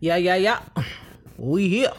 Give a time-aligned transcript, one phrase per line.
[0.00, 0.60] Yeah, yeah, yeah.
[1.36, 1.92] We here.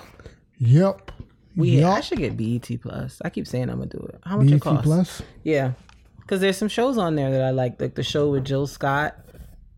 [0.57, 1.11] Yep.
[1.55, 1.87] We here.
[1.87, 3.21] I should get BET Plus.
[3.23, 4.19] I keep saying I'm gonna do it.
[4.23, 4.83] How much it BET cost?
[4.83, 5.21] Plus.
[5.43, 5.73] Yeah,
[6.19, 9.15] because there's some shows on there that I like, like the show with Jill Scott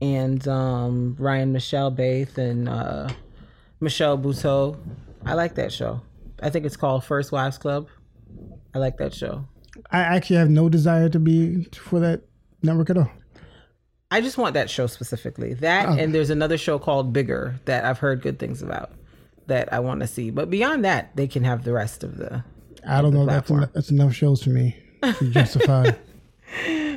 [0.02, 3.09] and um, Ryan Michelle Bathé and uh,
[3.80, 4.78] Michelle Buteau.
[5.25, 6.02] I like that show.
[6.42, 7.88] I think it's called First Wives Club.
[8.73, 9.47] I like that show.
[9.92, 12.22] I actually have no desire to be for that
[12.62, 13.12] network at all.
[14.14, 15.53] I just want that show specifically.
[15.56, 15.94] That Oh.
[15.94, 18.92] and there's another show called Bigger that I've heard good things about
[19.47, 20.30] that I want to see.
[20.30, 22.44] But beyond that, they can have the rest of the.
[22.88, 23.25] I don't know.
[23.25, 25.91] That's, en- that's enough shows for me to justify.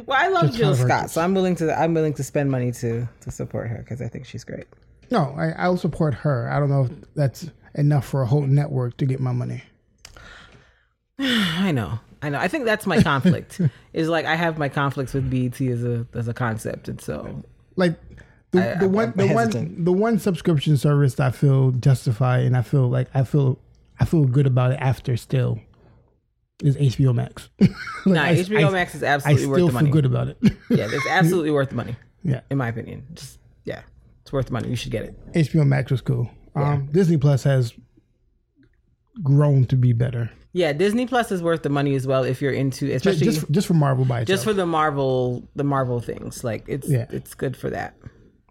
[0.06, 1.76] Well, I love Jill Scott, so I'm willing to.
[1.76, 4.66] I'm willing to spend money to to support her because I think she's great.
[5.10, 6.48] no, I, I'll support her.
[6.52, 9.62] I don't know if that's enough for a whole network to get my money.
[11.18, 11.98] I know.
[12.26, 12.38] I know.
[12.38, 13.60] I think that's my conflict.
[13.92, 17.42] is like I have my conflicts with BET as a as a concept, and so
[17.76, 17.98] like
[18.52, 21.70] the, I- the I'm- one I'm the one the one subscription service that I feel
[21.72, 23.58] justified and I feel like I feel
[24.00, 25.60] I feel good about it after still
[26.62, 27.48] is HBO Max.
[28.06, 29.90] Like, nah, I- HBO I- Max is I absolutely worth still the feel money.
[29.90, 30.36] good about it.
[30.70, 33.04] Yeah, it's absolutely worth the money, yeah, in my opinion.
[33.14, 33.82] Just yeah,
[34.22, 34.68] it's worth the money.
[34.68, 35.32] You should get it.
[35.34, 36.30] HBO Max was cool.
[36.54, 37.72] Um, Disney Plus has
[39.22, 42.50] grown to be better, Yeah, Disney Plus is worth the money as well if you're
[42.50, 44.36] into, just especially just, just for Marvel by itself.
[44.36, 46.42] just for the Marvel the Marvel things.
[46.44, 47.04] Like it's Yeah.
[47.10, 47.94] it's good for that.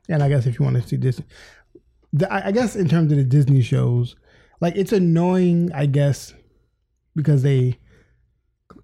[0.08, 1.20] and I guess if you want to see this,
[2.14, 4.16] the, I I guess in terms of the Disney shows,
[4.62, 6.36] like it's annoying, I guess,
[7.16, 7.80] because they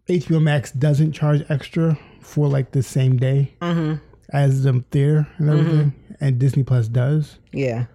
[0.09, 4.03] HBO Max doesn't charge extra for like the same day mm-hmm.
[4.33, 5.59] as the theater and mm-hmm.
[5.59, 7.37] everything, and Disney Plus does.
[7.53, 7.85] Yeah.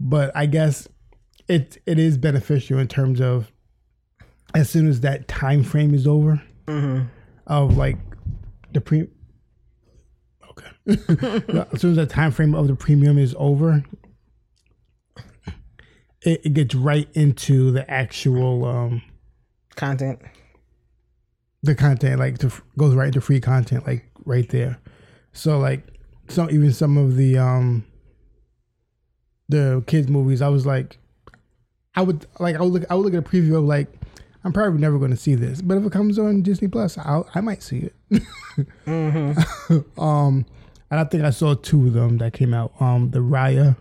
[0.00, 0.88] But I guess
[1.48, 3.52] it it is beneficial in terms of
[4.54, 6.42] as soon as that time frame is over
[7.46, 7.96] of like
[8.72, 9.06] the pre.
[10.50, 10.68] Okay.
[11.72, 13.84] as soon as that time frame of the premium is over,
[16.22, 19.02] it, it gets right into the actual um
[19.76, 20.18] Content.
[21.62, 24.80] the content like to, goes right into free content like right there
[25.32, 25.86] so like
[26.28, 27.84] some even some of the um
[29.48, 30.98] the kids movies i was like
[31.94, 33.88] i would like i would look i would look at a preview of like
[34.44, 37.22] i'm probably never going to see this but if it comes on disney plus i
[37.34, 38.22] i might see it
[39.98, 40.44] um
[40.90, 43.76] and i think i saw two of them that came out um the raya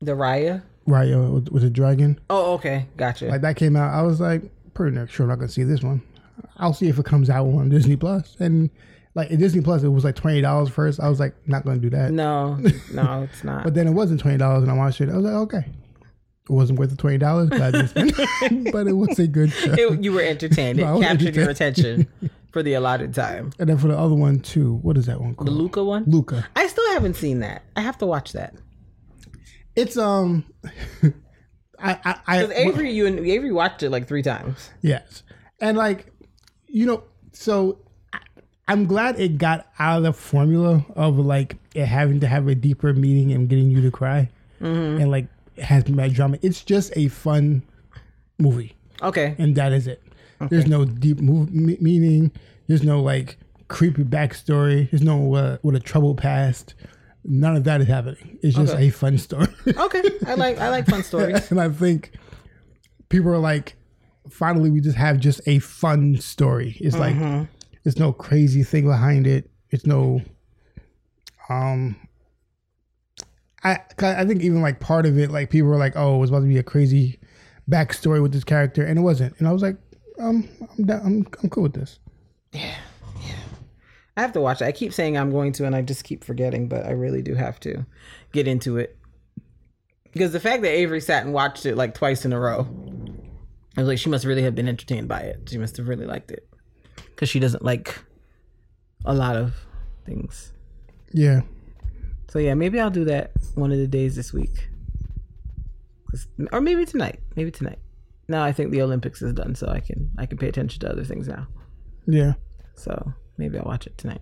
[0.00, 0.62] The Raya.
[0.86, 3.26] raya with, with a dragon Oh, okay, gotcha.
[3.26, 4.42] like that came out, I was like,
[4.74, 6.02] pretty next sure I'm not gonna see this one.
[6.58, 8.36] I'll see if it comes out on Disney Plus.
[8.38, 8.70] And
[9.16, 11.00] like at Disney Plus, it was like twenty dollars first.
[11.00, 12.12] I was like, not gonna do that.
[12.12, 12.54] no,
[12.92, 13.64] no, it's not.
[13.64, 15.08] But then it wasn't twenty dollars, and I watched it.
[15.10, 15.66] I was like, okay,
[16.48, 18.72] it wasn't worth the twenty dollars, but, I didn't spend it.
[18.72, 19.72] but it was a good show.
[19.72, 20.80] It- you were entertained.
[20.80, 22.06] It captured your attention
[22.52, 23.52] for the allotted time.
[23.58, 25.48] and then for the other one too, what is that one called?
[25.48, 26.04] The Luca one.
[26.06, 26.46] Luca.
[26.56, 27.62] I still haven't seen that.
[27.76, 28.54] I have to watch that.
[29.76, 30.44] It's um,
[31.78, 34.70] I I, I Because Avery, you and Avery watched it like three times.
[34.82, 35.22] Yes.
[35.60, 36.12] And like,
[36.66, 37.78] you know, so
[38.12, 38.18] I-
[38.66, 42.54] I'm glad it got out of the formula of like it having to have a
[42.54, 44.30] deeper meaning and getting you to cry.
[44.60, 46.38] And like it has mad drama.
[46.42, 47.62] It's just a fun
[48.38, 48.74] movie.
[49.02, 49.34] Okay.
[49.38, 50.02] And that is it.
[50.50, 52.30] There's no deep move, meaning.
[52.68, 53.38] There's no like
[53.68, 54.88] creepy backstory.
[54.90, 56.74] There's no uh, with a troubled past.
[57.24, 58.38] None of that is happening.
[58.42, 58.86] It's just Okay.
[58.86, 59.48] a fun story.
[59.76, 60.02] Okay.
[60.26, 61.50] I like I like fun stories.
[61.50, 62.12] and I think
[63.08, 63.74] people are like,
[64.30, 66.76] finally, we just have just a fun story.
[66.80, 67.16] It's like
[67.82, 69.50] there's no crazy thing behind it.
[69.70, 70.22] It's no,
[71.50, 71.96] um,
[73.64, 76.30] I I think even like part of it, like people were like, oh, it was
[76.30, 77.18] about to be a crazy
[77.68, 79.34] backstory with this character, and it wasn't.
[79.38, 79.76] And I was like,
[80.18, 81.98] um, I'm down, I'm I'm cool with this.
[82.52, 82.76] Yeah,
[83.20, 83.34] yeah.
[84.16, 84.66] I have to watch it.
[84.66, 87.34] I keep saying I'm going to, and I just keep forgetting, but I really do
[87.34, 87.84] have to
[88.32, 88.96] get into it.
[90.12, 92.66] Because the fact that Avery sat and watched it like twice in a row,
[93.76, 95.48] I was like, she must really have been entertained by it.
[95.50, 96.48] She must have really liked it
[97.10, 97.98] because she doesn't like
[99.04, 99.54] a lot of
[100.04, 100.52] things.
[101.12, 101.42] Yeah.
[102.28, 104.68] So yeah, maybe I'll do that one of the days this week,
[106.52, 107.20] or maybe tonight.
[107.36, 107.78] Maybe tonight.
[108.28, 110.90] Now I think the Olympics is done, so I can I can pay attention to
[110.90, 111.46] other things now.
[112.06, 112.34] Yeah.
[112.74, 114.20] So maybe I'll watch it tonight,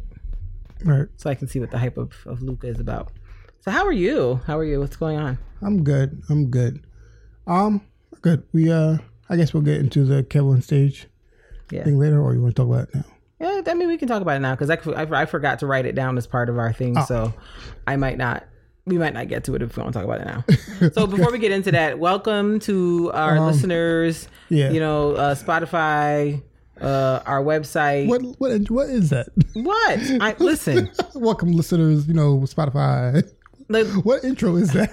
[0.85, 1.07] Right.
[1.17, 3.11] so I can see what the hype of of Luca is about.
[3.61, 4.41] So how are you?
[4.47, 4.79] How are you?
[4.81, 5.39] What's going on?
[5.61, 6.23] I'm good.
[6.29, 6.87] I'm good.
[7.47, 7.81] Um,
[8.23, 8.45] good.
[8.53, 8.99] We uh,
[9.29, 11.07] I guess we'll get into the Kevin stage
[11.73, 11.83] Yeah.
[11.85, 13.05] thing later, or you want to talk about it now?
[13.39, 15.67] Yeah, I mean, we can talk about it now because I, I, I forgot to
[15.67, 17.35] write it down as part of our thing, so
[17.87, 18.45] I might not.
[18.87, 20.27] We might not get to it if we want to talk about it
[20.81, 20.91] now.
[20.93, 24.29] so before we get into that, welcome to our listeners.
[24.49, 24.71] yeah.
[24.71, 26.41] You know, uh, Spotify,
[26.81, 28.07] uh, our website.
[28.07, 29.27] What what what is that?
[29.55, 29.99] What?
[30.23, 30.89] I listen.
[31.15, 32.07] Welcome, listeners.
[32.07, 33.29] You know, Spotify.
[33.69, 34.93] Like, What intro is that?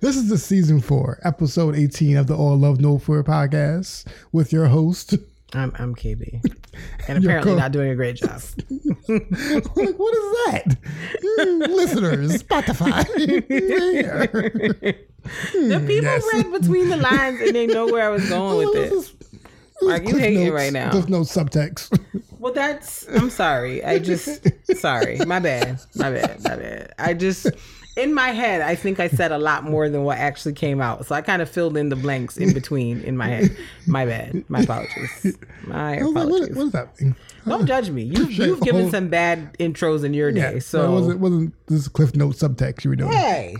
[0.00, 4.52] this is the season four, episode eighteen of the All Love No Fear podcast with
[4.52, 5.14] your host.
[5.54, 6.42] I'm I'm KB,
[7.08, 8.40] and apparently not doing a great job.
[9.08, 10.64] like, what is that?
[11.38, 13.04] Mm, listeners, Spotify.
[15.24, 16.22] The people yes.
[16.34, 19.24] read between the lines and they know where I was going with This it.
[19.80, 20.92] Like, you it right now.
[20.92, 21.98] There's no subtext.
[22.38, 23.08] Well, that's.
[23.08, 23.82] I'm sorry.
[23.82, 24.46] I just.
[24.74, 25.18] sorry.
[25.26, 25.80] My bad.
[25.94, 26.44] My bad.
[26.44, 26.92] My bad.
[26.98, 27.46] I just.
[27.96, 31.06] In my head, I think I said a lot more than what actually came out.
[31.06, 33.56] So I kind of filled in the blanks in between in my head.
[33.86, 34.44] My bad.
[34.48, 35.36] My apologies.
[35.66, 36.56] My was like, what, apologies.
[36.56, 37.14] what is that thing?
[37.46, 38.02] Don't judge me.
[38.02, 40.58] You, you've given Hold- some bad intros in your Yeah, day.
[40.60, 43.12] so it wasn't wasn't this Cliff Note subtext you were doing?
[43.12, 43.54] hey.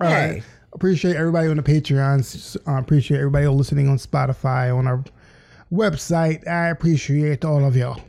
[0.00, 0.30] All Hey.
[0.34, 0.42] right.
[0.72, 2.56] Appreciate everybody on the Patreon.
[2.68, 5.02] Uh, appreciate everybody listening on Spotify, on our
[5.72, 6.46] website.
[6.48, 8.00] I appreciate all of y'all.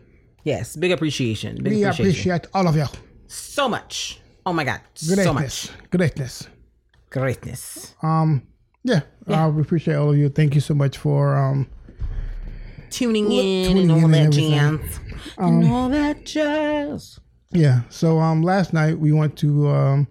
[0.43, 0.75] Yes.
[0.75, 1.55] Big appreciation.
[1.63, 2.05] Big We appreciation.
[2.05, 2.89] appreciate all of y'all.
[3.27, 4.19] so much.
[4.47, 4.79] Oh my God.
[4.95, 5.69] So Greatness.
[5.71, 5.89] much.
[5.91, 6.47] Greatness.
[7.09, 7.95] Greatness.
[8.01, 8.43] Um,
[8.83, 10.29] yeah, Uh, we appreciate all of you.
[10.29, 11.67] Thank you so much for um,
[12.89, 14.99] Tuning in tuning and all in that jazz.
[15.37, 17.19] and all that jazz.
[17.51, 17.81] yeah.
[17.89, 20.07] So um, last night we went to um,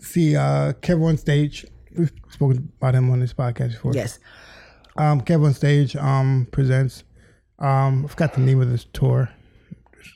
[0.00, 1.66] see uh Kevin on stage.
[1.96, 3.92] We've spoken about him on this podcast before.
[3.94, 4.18] Yes.
[4.96, 7.04] Um, Kevin on stage um presents.
[7.58, 9.28] Um, I forgot the name of this tour.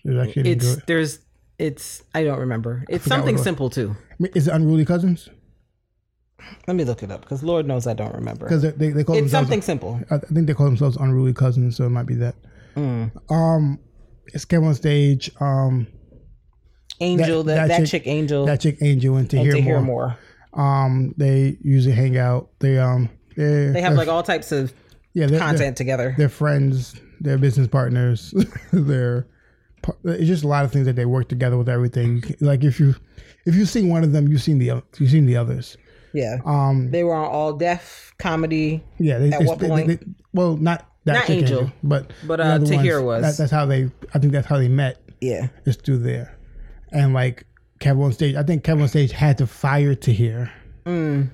[0.08, 0.86] Actually It's it.
[0.86, 1.18] there's
[1.58, 2.84] it's I don't remember.
[2.88, 3.96] It's something it simple too.
[4.34, 5.28] Is it Unruly Cousins?
[6.68, 8.46] Let me look it up because Lord knows I don't remember.
[8.46, 9.30] Because they, they call It's themselves.
[9.32, 10.00] something simple.
[10.10, 12.34] I think they call themselves Unruly Cousins, so it might be that.
[12.76, 13.10] Mm.
[13.30, 13.78] Um,
[14.26, 15.30] it's came on stage.
[15.40, 15.86] Um,
[17.00, 19.54] Angel, That- that, that that, chick- chick, Angel, that chick Angel and to, and hear,
[19.56, 19.72] to more.
[19.74, 20.18] hear more.
[20.54, 22.50] Um, they usually hang out.
[22.60, 24.72] They um, they They have like all types of
[25.14, 26.14] yeah, they're, content They're, together.
[26.16, 26.98] they're friends.
[27.20, 28.32] They're business partners.
[28.72, 29.30] they're par-
[30.04, 32.22] it's just a lot of things that they work together with everything.
[32.40, 32.94] Like if you
[33.44, 35.76] if you've seen one of them, you've seen the you've seen the others.
[36.12, 36.38] Yeah.
[36.44, 38.82] Um, They were on All Def Comedy.
[38.98, 39.18] yeah.
[39.18, 39.86] They, At they- what they- point?
[39.88, 39.98] they-
[40.32, 43.36] well, not that Not chick Angel, but but, uh, Tahir ones, was.
[43.36, 43.90] That, that's how they.
[44.14, 45.00] I think that's how they met.
[45.20, 45.48] Yeah.
[45.64, 46.36] Is through there,
[46.92, 47.44] and like
[47.80, 48.34] Kevin on stage.
[48.34, 50.50] I think Kevin on stage had to fire Tahir
[50.84, 51.30] Mm.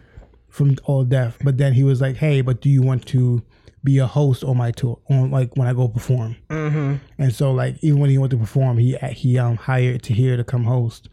[0.49, 3.43] from All Def, but then he was like, "Hey, but do you want to
[3.85, 4.99] be a host on my tour?
[5.11, 6.95] On like when I go perform?" Mm-hmm.
[7.23, 10.45] And so like even when he went to perform, he he um hired Tahir to
[10.45, 11.09] come host.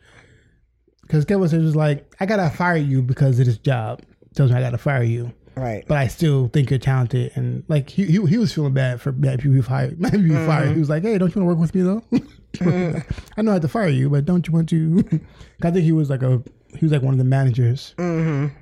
[1.01, 4.01] Because Kevin was like, "I gotta fire you because of this job.
[4.35, 5.83] Tells me I gotta fire you." Right.
[5.87, 7.31] but I still think you're talented.
[7.35, 9.99] And like he he, he was feeling bad for bad people he fired.
[9.99, 10.73] Maybe he fired.
[10.73, 12.03] He was like, hey, don't you want to work with me though?
[13.37, 15.03] I know I have to fire you, but don't you want to?
[15.61, 16.41] I think he was like a
[16.77, 17.93] he was like one of the managers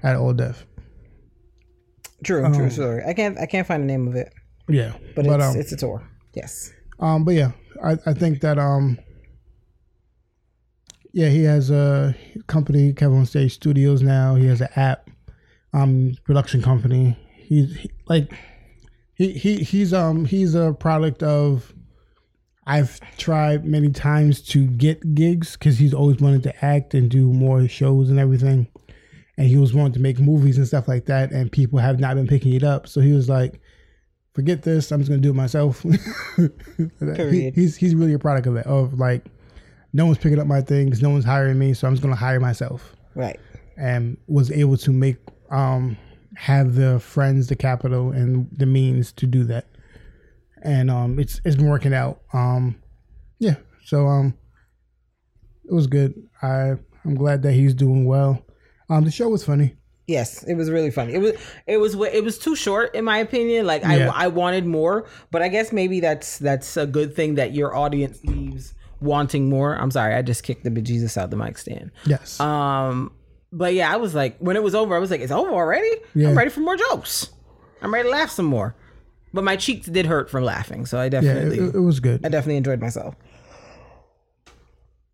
[0.04, 0.66] at All Def.
[2.24, 2.46] True.
[2.46, 3.04] Um, true story.
[3.06, 3.38] I can't.
[3.38, 4.34] I can't find the name of it,
[4.68, 6.04] Yeah, but, but, it's um, it's a tour.
[6.34, 6.72] Yes.
[7.00, 7.52] um, but yeah,
[7.84, 9.00] I I think that um.
[11.14, 14.36] Yeah, he has a company, Kevin on Stage Studios now.
[14.36, 15.10] He has an app,
[15.74, 17.18] um, production company.
[17.36, 18.32] He's he, like,
[19.16, 21.74] he he he's um he's a product of.
[22.70, 27.32] I've tried many times to get gigs because he's always wanted to act and do
[27.32, 28.68] more shows and everything,
[29.38, 32.16] and he was wanting to make movies and stuff like that, and people have not
[32.16, 32.88] been picking it up.
[32.88, 33.60] So he was like,
[34.34, 35.84] "Forget this, I'm just gonna do it myself."
[37.18, 39.26] He- he's he's really a product of that of like,
[39.94, 42.40] no one's picking up my things, no one's hiring me, so I'm just gonna hire
[42.40, 43.40] myself, Right.
[43.78, 45.18] and was able to make
[45.50, 45.98] um
[46.36, 49.66] have the friends, the capital, and the means to do that.
[50.64, 52.22] And um it's it's been working out.
[52.34, 52.82] Um
[53.40, 53.56] yeah.
[53.86, 54.34] So um
[55.66, 56.14] it was good.
[56.42, 56.74] I
[57.06, 58.44] i'm glad that he's doing well
[58.90, 59.76] um the show was funny
[60.08, 61.14] Yes, it was really funny.
[61.16, 61.34] It was
[61.68, 63.66] it was it was too short in my opinion.
[63.66, 64.10] Like Yeah.
[64.16, 67.76] I I wanted more, but I guess maybe that's that's a good thing that your
[67.76, 69.76] audience leaves wanting more.
[69.76, 71.92] I'm sorry, I just kicked the bejesus out the mic stand.
[72.06, 73.12] yes Um
[73.52, 75.92] but yeah, I was like, when it was over, I was like, it's over already.
[76.16, 76.30] Yeah.
[76.30, 77.30] I'm ready for more jokes.
[77.82, 78.76] I'm ready to laugh some more.
[79.34, 82.26] But my cheeks did hurt from laughing, so I Yeah, definitely, it, it was good.
[82.26, 83.16] I definitely enjoyed myself.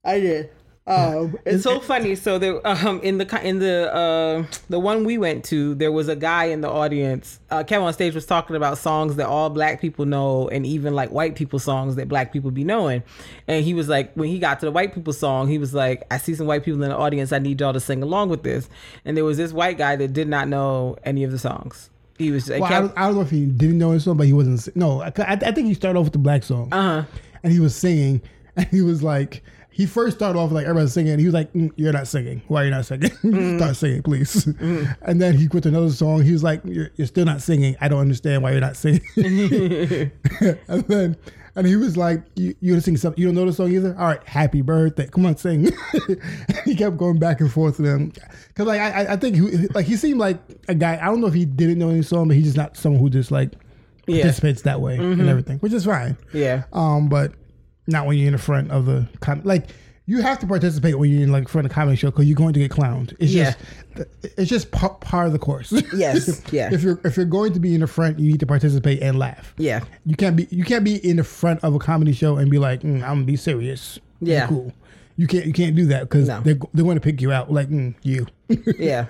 [0.06, 0.50] I did.
[0.86, 2.16] Um, it's so funny.
[2.16, 6.10] So there, um, in the in the uh, the one we went to, there was
[6.10, 7.40] a guy in the audience.
[7.50, 10.94] Uh, Kevin on stage was talking about songs that all black people know, and even
[10.94, 13.04] like white people songs that black people be knowing.
[13.48, 16.04] And he was like, when he got to the white people song, he was like,
[16.12, 17.32] "I see some white people in the audience.
[17.32, 18.70] I need y'all to sing along with this."
[19.06, 21.90] And there was this white guy that did not know any of the songs.
[22.18, 24.28] He was Well, I, don't, I don't know if he didn't know his song, but
[24.28, 24.76] he wasn't.
[24.76, 27.08] No, I, I think he started off with the black song, uh huh.
[27.42, 28.22] and he was singing,
[28.56, 29.42] and he was like,
[29.74, 31.18] he first started off like everybody's singing.
[31.20, 32.42] He was like, mm, "You're not singing.
[32.48, 33.12] Why are you not singing?
[33.58, 34.46] Start singing, please."
[35.02, 36.22] And then he to another song.
[36.24, 37.76] He was like, "You're, you're still not singing.
[37.82, 39.02] I don't understand why you're not singing."
[40.68, 41.18] and then.
[41.56, 43.22] And he was like, "You you sing something?
[43.22, 43.96] You don't know the song either?
[44.00, 45.06] All right, happy birthday.
[45.08, 45.70] Come on, sing."
[46.66, 48.12] he kept going back and forth with them
[48.48, 50.98] because, like, I I- I think he, like he seemed like a guy.
[51.00, 53.08] I don't know if he didn't know any song, but he's just not someone who
[53.12, 53.52] just like
[54.08, 54.24] Yeah.
[54.24, 56.18] participates that way and everything, which is fine.
[56.34, 56.64] Yeah.
[56.74, 57.34] Um, but
[57.88, 59.68] not when you're in the front of the com- like
[60.06, 62.36] you have to participate when you're in like front of a comedy show because you're
[62.36, 63.16] going to get clowned.
[63.20, 63.54] It's Yeah.
[63.96, 65.72] just it's just par, part of the course.
[65.94, 66.74] Yes, yeah.
[66.74, 69.18] if you're if you're going to be in the front, you need to participate and
[69.18, 69.54] laugh.
[69.58, 69.82] Yeah.
[70.06, 72.60] You can't be you can't be in the front of a comedy show and be
[72.60, 73.98] like, mm, I'm gonna be serious.
[74.22, 74.48] Be Yeah.
[74.48, 74.74] cool.
[75.16, 76.42] You can't you can't do that because No.
[76.42, 78.28] they're they're going to pick you out like mm, you,
[78.78, 79.06] Yeah.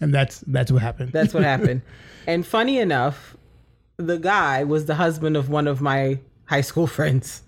[0.00, 1.12] and that's that's what happened.
[1.12, 1.82] That's what happened.
[2.26, 3.36] and funny enough,
[3.98, 7.42] the guy was the husband of one of my high school friends.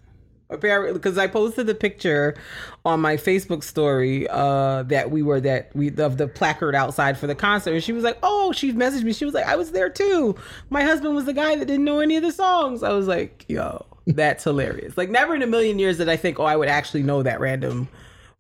[0.50, 2.36] Apparently, because I posted the picture
[2.84, 7.26] on my Facebook story uh, that we were that we of the placard outside for
[7.26, 9.14] the concert, and she was like, "Oh, she messaged me.
[9.14, 10.36] She was like, I was there too.
[10.68, 13.46] My husband was the guy that didn't know any of the songs." I was like,
[13.48, 16.68] "Yo, that's hilarious!" Like, never in a million years did I think, "Oh, I would
[16.68, 17.88] actually know that random."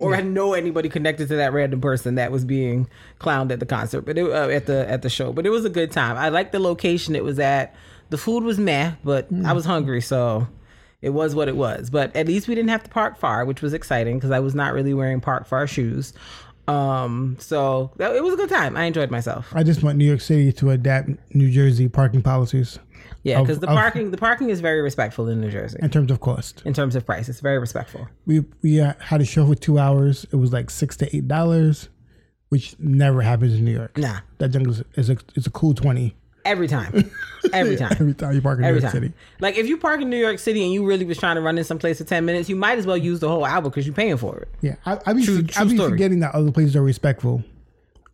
[0.00, 2.88] Or I know anybody connected to that random person that was being
[3.20, 5.32] clowned at the concert, but it, uh, at the at the show.
[5.32, 6.18] But it was a good time.
[6.18, 7.74] I liked the location it was at.
[8.10, 10.46] The food was meh, but I was hungry, so
[11.04, 11.90] it was what it was.
[11.90, 14.54] But at least we didn't have to park far, which was exciting because I was
[14.54, 16.12] not really wearing park far shoes.
[16.66, 18.76] Um, so that, it was a good time.
[18.76, 19.52] I enjoyed myself.
[19.54, 22.78] I just want New York City to adapt New Jersey parking policies
[23.22, 26.10] Yeah, because the of- parking the parking is very respectful in New Jersey in terms
[26.10, 26.62] of cost.
[26.64, 27.28] in terms of price.
[27.28, 28.08] It's very respectful.
[28.24, 30.24] we we uh, had a show for two hours.
[30.32, 31.90] It was like six to eight dollars,
[32.48, 33.98] which never happens in New York.
[33.98, 36.92] Nah, That jungle is, is a it's a cool twenty every time,
[37.52, 37.92] every time.
[37.92, 38.90] every time you park in New York time.
[38.92, 39.12] City.
[39.40, 41.58] Like if you park in New York City and you really was trying to run
[41.58, 43.86] in some place for ten minutes, you might as well use the whole hour because
[43.86, 44.48] you're paying for it.
[44.60, 45.90] Yeah, I, I be True- I true be story.
[45.90, 47.42] forgetting that other places are respectful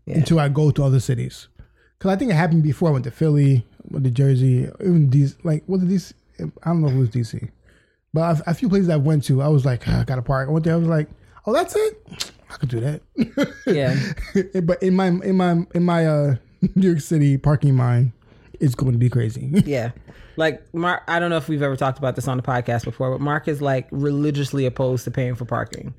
[0.06, 1.48] until I go to other cities.
[1.98, 2.88] Because I think it happened before.
[2.88, 5.36] I went to Philly, went to Jersey, even DC.
[5.44, 6.12] Like was it DC?
[6.62, 7.50] I don't know if it was DC,
[8.14, 10.48] but a, a few places I went to, I was like, "Ah, I gotta park.
[10.48, 10.74] I went there.
[10.74, 11.08] I was like,
[11.46, 12.32] oh, that's it.
[12.50, 13.02] I could do that.
[13.66, 14.60] Yeah.
[14.62, 16.36] but in my in my in my uh
[16.74, 18.12] New York City parking mind,
[18.60, 19.50] it's going to be crazy.
[19.66, 19.90] Yeah.
[20.36, 23.10] Like Mark, I don't know if we've ever talked about this on the podcast before,
[23.10, 25.92] but Mark is like religiously opposed to paying for parking.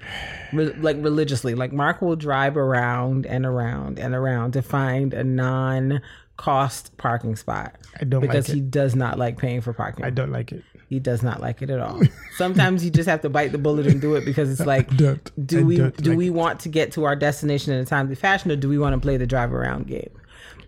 [0.53, 5.23] Re- like religiously, like Mark will drive around and around and around to find a
[5.23, 7.75] non-cost parking spot.
[7.99, 10.05] I don't because like he does not like paying for parking.
[10.05, 10.63] I don't like it.
[10.89, 12.01] he does not like it at all.
[12.35, 14.89] Sometimes you just have to bite the bullet and do it because it's like.
[14.93, 15.17] I
[15.61, 18.55] we don't like we want to get to our destination in a timely fashion, or
[18.55, 20.09] do we want to play the drive around game?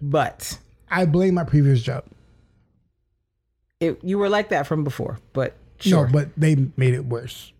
[0.02, 0.60] But
[0.94, 2.06] I blame my previous job.
[3.80, 6.06] it, you were like that from before, but sure.
[6.06, 7.52] No, but they made it worse.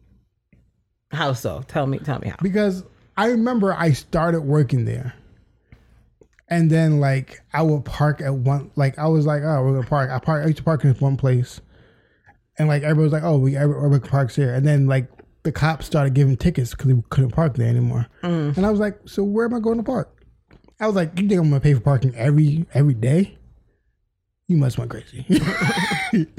[1.12, 1.64] How so?
[1.68, 1.98] Tell me.
[2.00, 2.38] Tell me how.
[2.42, 2.84] because
[3.18, 5.14] I remember I started working there,
[6.48, 9.88] and then like I would park at one, like I was like, oh, we're gonna
[9.88, 10.12] park.
[10.12, 10.44] I park.
[10.44, 11.60] I used to park in one place,
[12.58, 15.08] and like everybody was like, oh, we everyone parks here, and then like
[15.42, 18.56] the cops started giving tickets because we couldn't park there anymore, mm.
[18.56, 20.23] and I was like, so where am I going to park?
[20.84, 23.38] I was like, you think I'm gonna pay for parking every every day?
[24.50, 25.24] You must went crazy.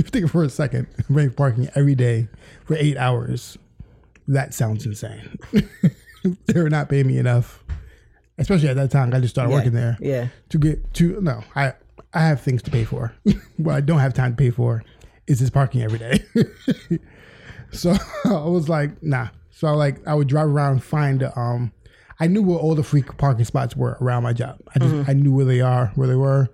[0.03, 2.29] think for a second, paying for parking every day
[2.67, 3.57] for eight hours
[4.29, 5.39] that sounds insane.
[6.47, 7.65] they were not paying me enough,
[8.39, 9.13] especially at that time.
[9.15, 10.29] I just started Yeah, working there Yeah.
[10.51, 11.21] to get to.
[11.23, 11.73] No, I
[12.13, 13.15] I have things to pay for.
[13.57, 14.85] what I don't have time to pay for
[15.27, 16.23] is this parking every day.
[17.73, 17.95] so
[18.27, 19.29] I was like, nah.
[19.53, 21.23] So I like I would drive around and find.
[21.35, 21.73] Um,
[22.21, 24.59] I knew where all the free parking spots were around my job.
[24.75, 25.11] I just mm-hmm.
[25.11, 26.49] I knew where they are, where they were,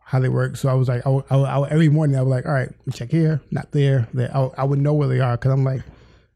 [0.00, 0.56] how they work.
[0.56, 2.46] So I was like, I would, I would, I would- every morning I was like,
[2.46, 4.08] all right, we check here, not there.
[4.12, 4.30] there.
[4.34, 5.82] I, would- I would know where they are because I'm like,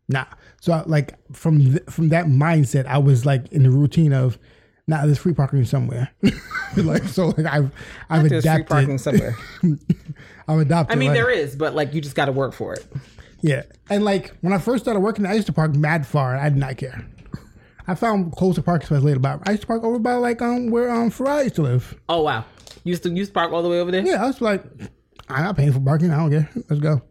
[0.08, 0.24] nah.
[0.60, 4.38] So I, like from th- from that mindset, I was like in the routine of,
[4.86, 6.10] nah, there's free parking somewhere.
[6.76, 7.72] like so, like I've
[8.10, 8.68] I've There's free adapted.
[8.68, 9.36] parking somewhere.
[10.48, 10.96] I've adopted.
[10.96, 12.86] I mean, like- there is, but like you just got to work for it.
[13.40, 16.40] yeah, and like when I first started working, I used to park mad far, and
[16.40, 17.04] I did not care.
[17.88, 19.18] I found closer parking spots later.
[19.18, 21.98] But I used to park over by like um where um Ferrari used to live.
[22.08, 22.44] Oh wow.
[22.84, 24.02] You used to you used to park all the way over there?
[24.06, 24.62] Yeah, I was like,
[25.28, 26.10] I'm not paying for parking.
[26.10, 26.48] I don't care.
[26.68, 27.02] Let's go.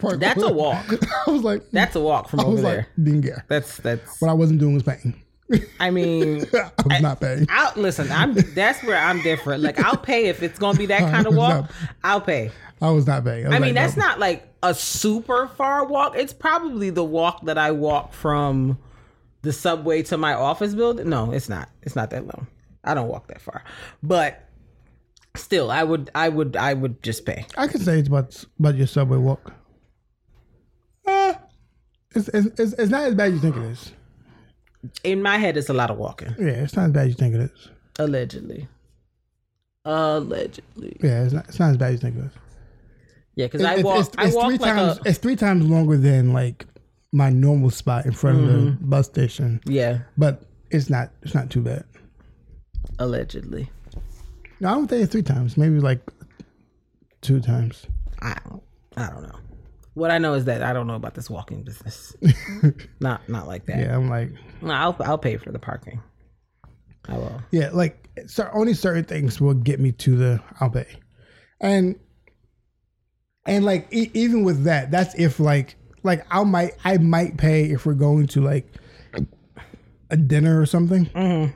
[0.00, 0.86] Park That's a walk.
[1.26, 2.76] I was like, That's a walk from I over was there.
[2.78, 3.44] like, didn't care.
[3.48, 5.14] That's that's What I wasn't doing was paying.
[5.78, 7.46] I mean I was not paying.
[7.50, 9.62] I'll listen, I'm that's where I'm different.
[9.62, 11.70] Like I'll pay if it's gonna be that kind of walk,
[12.02, 12.50] I'll pay.
[12.80, 13.46] I was not paying.
[13.46, 16.16] I mean, that's not like a super far walk.
[16.16, 18.78] It's probably the walk that I walk from
[19.46, 21.08] the subway to my office building.
[21.08, 21.68] No, it's not.
[21.82, 22.48] It's not that long.
[22.82, 23.62] I don't walk that far.
[24.02, 24.44] But
[25.36, 27.46] still, I would I would I would just pay.
[27.56, 29.52] I can say it's about about your subway walk.
[31.06, 31.34] Uh,
[32.14, 33.92] it's, it's, it's, it's not as bad as you think it is.
[35.04, 36.34] In my head it's a lot of walking.
[36.38, 37.70] Yeah, it's not as bad as you think it is.
[38.00, 38.68] Allegedly.
[39.84, 40.96] Allegedly.
[41.00, 42.32] Yeah, it's not, it's not as bad as you think it is.
[43.36, 44.98] Yeah, because I walk it's, I it's walk three like times.
[44.98, 46.66] a It's three times longer than like
[47.12, 48.90] my normal spot in front of the mm-hmm.
[48.90, 51.10] bus station, Yeah, but it's not.
[51.22, 51.84] It's not too bad.
[52.98, 53.70] allegedly.
[54.60, 55.56] No, I don't think it's three times.
[55.56, 56.00] Maybe like
[57.20, 57.86] two times.
[58.22, 58.62] I don't
[58.96, 59.38] I don't know.
[59.94, 62.14] What I know is that I don't know about this walking business.
[63.00, 63.78] not not like that.
[63.78, 64.30] Yeah, I'm like,
[64.62, 66.00] No, I'll I'll pay for the parking.
[67.08, 67.40] I will.
[67.50, 70.86] yeah, like so only certain things will get me to the I'll pay,
[71.60, 71.98] and
[73.46, 77.64] and like e- even with that, that's if like like I might I might pay
[77.70, 78.66] if we're going to like
[80.10, 81.52] a dinner or something.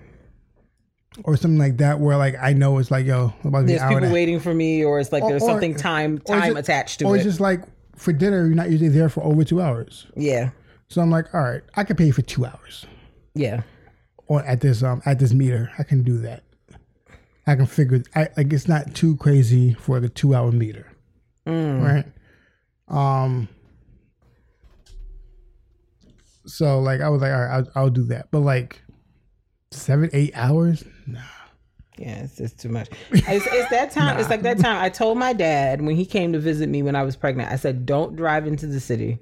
[1.24, 3.96] Or something like that, where like I know it's like yo, about There's an hour
[3.96, 6.56] and a people waiting for me, or it's like there's something time or time ju-
[6.58, 7.10] attached to or it.
[7.10, 7.62] Or it's just like
[7.96, 10.06] for dinner, you're not usually there for over two hours.
[10.16, 10.50] yeah,
[10.88, 12.86] So I'm like, all right, I can pay for two hours
[13.34, 13.62] yeah,
[14.28, 15.70] Or at this um at this meter.
[15.78, 16.44] I can do that.
[17.46, 18.02] I can figure.
[18.14, 20.86] I like it's not too crazy for the two hour meter,
[21.44, 22.04] right?
[22.88, 23.48] Um.
[26.50, 28.30] So like I was like, all right, I'll, I'll do that.
[28.30, 28.82] But like
[29.70, 31.20] seven, eight hours, nah.
[31.98, 32.24] yeah.
[32.24, 32.88] It's just too much.
[33.12, 34.18] It's, it's that time.
[34.18, 34.82] It's like that time.
[34.82, 37.52] I told my dad when he came to visit me when I was pregnant.
[37.52, 39.18] I said, "Don't drive into the city.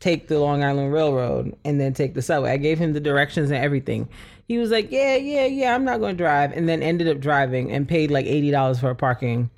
[0.00, 3.50] Take the Long Island Railroad and then take the subway." I gave him the directions
[3.50, 4.08] and everything.
[4.48, 5.74] He was like, "Yeah, yeah, yeah.
[5.74, 8.80] I'm not going to drive," and then ended up driving and paid like eighty dollars
[8.80, 9.50] for a parking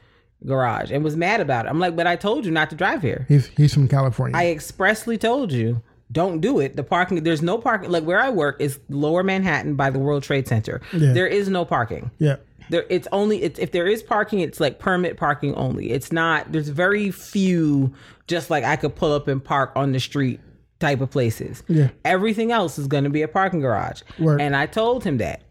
[0.46, 1.68] garage and was mad about it.
[1.68, 4.36] I'm like, "But I told you not to drive here." He's he's from California.
[4.36, 6.76] I expressly told you don't do it.
[6.76, 7.90] The parking there's no parking.
[7.90, 10.80] Like where I work is Lower Manhattan by the World Trade Center.
[10.92, 11.12] Yeah.
[11.12, 12.10] There is no parking.
[12.18, 12.36] yeah,
[12.70, 15.90] There it's only it's, if there is parking, it's like permit parking only.
[15.90, 16.50] It's not.
[16.52, 17.92] There's very few.
[18.26, 20.40] Just like I could pull up and park on the street
[20.80, 21.62] type of places.
[21.66, 21.88] Yeah.
[22.04, 24.02] Everything else is going to be a parking garage.
[24.18, 24.40] Word.
[24.40, 25.42] And I told him that.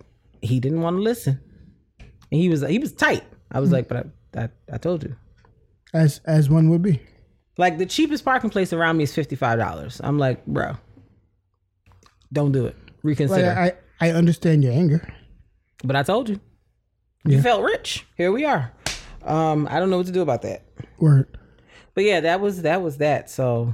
[0.42, 1.40] He didn't want to listen.
[2.00, 3.24] And he was he was tight.
[3.52, 3.76] I was hmm.
[3.76, 5.16] like, but I, I I told you.
[5.94, 7.02] as as one would be.
[7.58, 10.00] Like the cheapest parking place around me is fifty five dollars.
[10.04, 10.78] I'm like, bro,
[12.32, 12.76] don't do it.
[12.86, 13.50] Like Reconsider.
[14.00, 15.08] I I understand your anger.
[15.84, 16.40] but I told you,
[17.26, 18.06] you felt rich.
[18.16, 18.72] Here we are.
[19.24, 20.64] Um, I don't know what to do about that.
[21.00, 21.38] Word.
[21.96, 23.30] But yeah, that was that was that.
[23.30, 23.74] So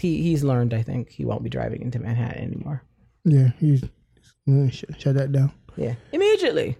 [0.00, 0.72] he he's learned.
[0.72, 2.82] I think he won't be driving into Manhattan anymore.
[3.24, 3.84] Yeah, he's
[4.96, 5.52] shut that down.
[5.76, 6.78] Yeah, immediately.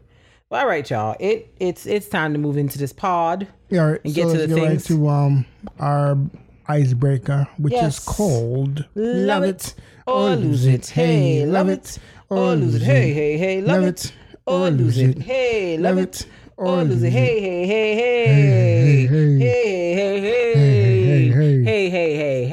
[0.51, 1.15] Well, all right, y'all.
[1.21, 3.47] It it's it's time to move into this pod.
[3.69, 4.01] Yeah, all right.
[4.05, 4.85] And so get to the get right things.
[4.87, 5.45] to um
[5.79, 6.17] our
[6.67, 7.99] icebreaker, which Yes.
[7.99, 9.75] is called Love it
[10.07, 10.89] or lose it.
[10.89, 11.99] Hey, love it
[12.31, 12.83] or lose it.
[12.83, 14.13] Hey, hey, hey, love it
[14.47, 15.19] or lose it.
[15.19, 17.11] Hey, love it or lose it.
[17.11, 22.47] Hey, hey, hey, hey, hey, hey, hey, hey, hey, hey, hey, hey, hey,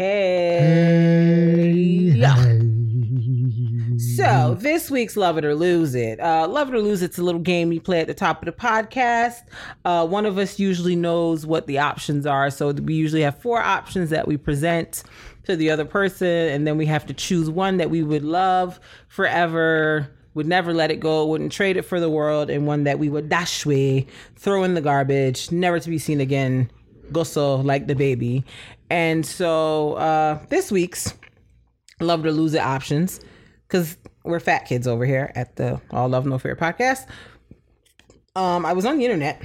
[4.56, 6.20] this week's Love It or Lose It.
[6.20, 8.46] Uh, Love It or Lose It's a little game we play at the top of
[8.46, 9.44] the podcast.
[9.84, 13.62] Uh, one of us usually knows what the options are, so we usually have four
[13.62, 15.04] options that we present
[15.44, 18.80] to the other person, and then we have to choose one that we would love
[19.08, 22.98] forever, would never let it go, wouldn't trade it for the world, and one that
[22.98, 26.70] we would dash away, throw in the garbage, never to be seen again,
[27.12, 28.44] goso like the baby.
[28.90, 31.14] And so uh, this week's
[32.00, 33.20] love to lose it options
[33.68, 37.08] because we're fat kids over here at the All Love No Fear podcast.
[38.36, 39.42] Um, I was on the internet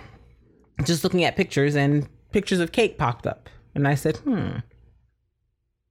[0.85, 4.51] just looking at pictures, and pictures of cake popped up, and I said, "Hmm,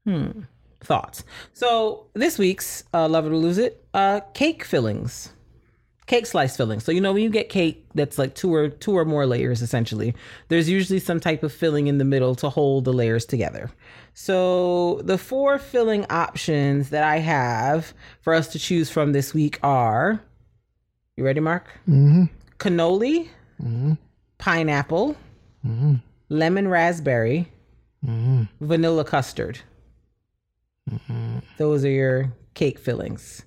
[0.06, 0.42] hmm."
[0.82, 1.26] Thoughts.
[1.54, 5.34] So this week's uh, Love It or Lose It, uh, cake fillings,
[6.10, 6.80] cake slice filling.
[6.80, 9.62] So you know when you get cake that's like two or two or more layers,
[9.62, 10.16] essentially,
[10.48, 13.70] there's usually some type of filling in the middle to hold the layers together.
[14.16, 19.60] So the four filling options that I have for us to choose from this week
[19.62, 20.20] are,
[21.16, 21.68] you ready, Mark?
[21.88, 22.24] Mm-hmm.
[22.58, 23.30] Cannoli,
[23.62, 23.94] mm-hmm.
[24.40, 25.16] pineapple,
[25.66, 25.96] mm-hmm.
[26.30, 27.52] lemon raspberry,
[28.04, 28.44] mm-hmm.
[28.60, 29.60] vanilla custard.
[31.60, 33.46] Those are your cake fillings.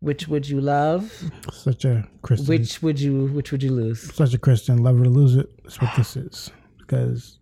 [0.00, 1.12] Which would you love?
[1.52, 2.46] Such a Christian.
[2.48, 4.14] Which would you which would you lose?
[4.14, 4.82] such a Christian.
[4.82, 5.48] Love her to lose it.
[5.64, 6.50] That's what this is.
[6.78, 7.38] Because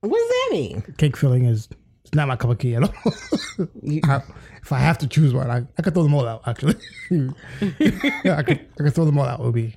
[0.00, 0.94] What does that mean?
[0.98, 1.68] cake filling is
[2.04, 2.94] it's not my cup of tea at all.
[4.04, 4.22] I-
[4.62, 6.42] if I have to choose one, I, I could throw them all out.
[6.48, 6.76] Actually,
[7.10, 9.40] yeah, I could I could throw them all out.
[9.40, 9.76] It would be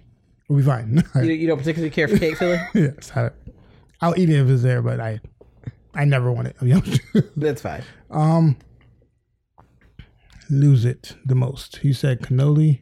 [0.49, 1.03] would be fine.
[1.15, 2.61] You, you don't particularly care for cake filling?
[2.73, 3.31] yes, I,
[4.01, 5.19] I'll eat it if it's there, but I
[5.93, 7.31] I never want it.
[7.37, 7.83] That's fine.
[8.09, 8.57] Um,
[10.49, 11.79] lose it the most.
[11.83, 12.81] You said cannoli.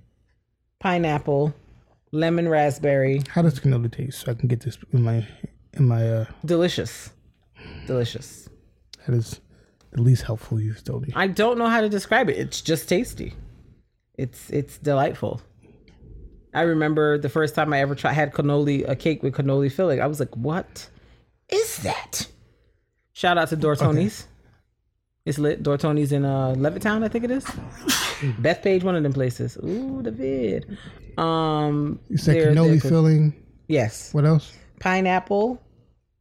[0.79, 1.53] Pineapple,
[2.11, 4.21] lemon raspberry, How does cannoli taste?
[4.21, 5.27] So I can get this in my
[5.73, 7.11] in my uh delicious.
[7.87, 8.49] Delicious.
[9.05, 9.39] that is
[9.91, 11.13] the least helpful you've told me.
[11.15, 12.37] I don't know how to describe it.
[12.37, 13.33] It's just tasty.
[14.17, 15.41] It's it's delightful.
[16.53, 20.01] I remember the first time I ever tried had cannoli a cake with cannoli filling.
[20.01, 20.89] I was like, "What
[21.49, 22.27] is that?"
[23.13, 24.27] Shout out to Dortoni's.
[25.25, 25.63] It's lit.
[25.63, 27.43] Dortoni's in uh Levittown, I think it is.
[28.41, 29.57] Bethpage, one of them places.
[29.63, 30.77] Ooh, the vid.
[31.17, 33.33] Um, You said they're- cannoli they're- filling.
[33.67, 34.53] Yes, What else?
[34.79, 35.59] pineapple,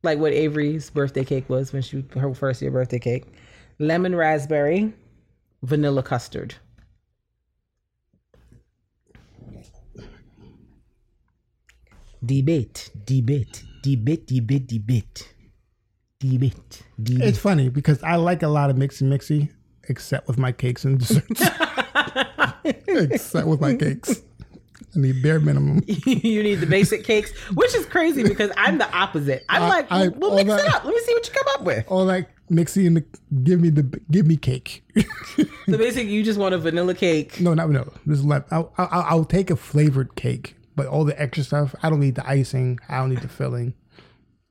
[0.02, 3.24] like what Avery's birthday cake was when she her first year birthday cake.
[3.78, 4.94] Lemon raspberry,
[5.62, 6.54] vanilla custard.
[12.24, 15.33] Debate, debate, debate, debate, debate,
[16.20, 17.28] debate, debate.
[17.28, 19.50] It's funny because I like a lot of mixy mixy,
[19.88, 21.42] except with my cakes and desserts.
[22.64, 24.22] except with my cakes.
[24.96, 25.82] I need bare minimum.
[25.86, 29.44] you need the basic cakes, which is crazy because I'm the opposite.
[29.48, 30.84] I'm I- like, I- we'll mix that- it up.
[30.84, 31.84] Let me see what you come up with.
[31.88, 33.04] All that mixy and the
[33.42, 34.82] give me the give me cake.
[35.66, 37.40] So basically, you just want a vanilla cake.
[37.40, 37.90] no, not vanilla.
[38.06, 41.88] Just let I'll, I'll, I'll take a flavored cake, but all the extra stuff I
[41.88, 42.78] don't need the icing.
[42.86, 43.72] I don't need the filling.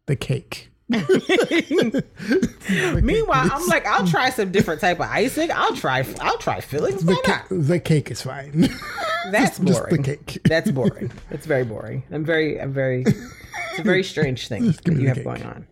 [0.08, 0.72] The cake.
[3.02, 5.52] Meanwhile, I'm like, I'll try some different type of icing.
[5.52, 7.04] I'll try, I'll try fillings.
[7.04, 7.42] The cake.
[7.50, 8.70] The cake is fine.
[9.32, 10.04] That's just the boring.
[10.04, 10.40] cake.
[10.46, 11.12] That's boring.
[11.32, 12.04] It's very boring.
[12.12, 13.04] I'm very, I'm very.
[13.06, 15.24] It's a very strange thing me you have cake.
[15.26, 15.68] going on.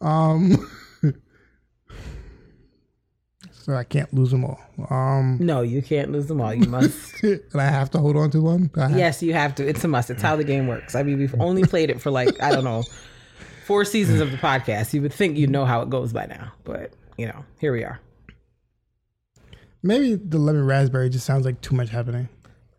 [0.00, 0.70] um.
[3.52, 4.60] so I can't lose them all.
[4.90, 5.38] Um.
[5.40, 6.52] No, you can't lose them all.
[6.54, 7.22] You must.
[7.22, 8.70] and I have to hold on to one.
[8.76, 9.66] Yes, you have to.
[9.68, 10.10] It's a must.
[10.10, 10.94] It's how the game works.
[10.94, 12.82] I mean, we've only played it for like I don't know,
[13.64, 14.92] four seasons of the podcast.
[14.92, 17.84] You would think you know how it goes by now, but you know, here we
[17.84, 18.00] are.
[19.82, 22.28] Maybe the lemon raspberry just sounds like too much happening.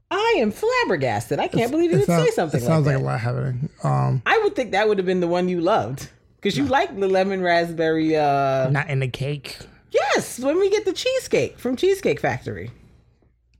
[0.09, 1.39] I am flabbergasted.
[1.39, 2.93] I can't believe you would say something It like sounds that.
[2.93, 3.69] like a lot happening.
[3.83, 6.97] Um, I would think that would have been the one you loved because you like
[6.99, 8.15] the lemon raspberry.
[8.15, 9.57] uh not in the cake.
[9.91, 12.71] Yes, when we get the cheesecake from Cheesecake Factory.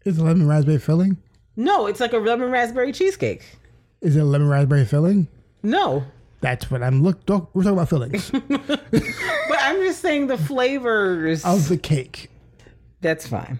[0.06, 1.18] Is lemon raspberry filling?
[1.56, 3.44] No, it's like a lemon raspberry cheesecake.
[4.02, 5.28] Is it lemon raspberry filling?
[5.64, 6.04] No,
[6.46, 7.28] That's what I'm look.
[7.28, 11.44] We're talking about fillings but I'm just saying the flavors.
[11.44, 12.30] of the cake,
[13.02, 13.60] That's fine.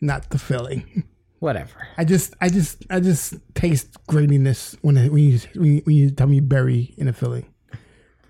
[0.00, 1.04] not the filling.
[1.38, 1.86] Whatever.
[1.96, 5.94] I just, I just, I just taste graininess when it, when you when you, when
[5.94, 7.46] you tell me berry in a filling,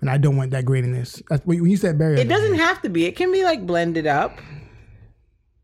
[0.01, 1.23] and I don't want that graininess.
[1.27, 3.05] That's, when you said berry, It doesn't have to be.
[3.05, 4.37] It can be like blended up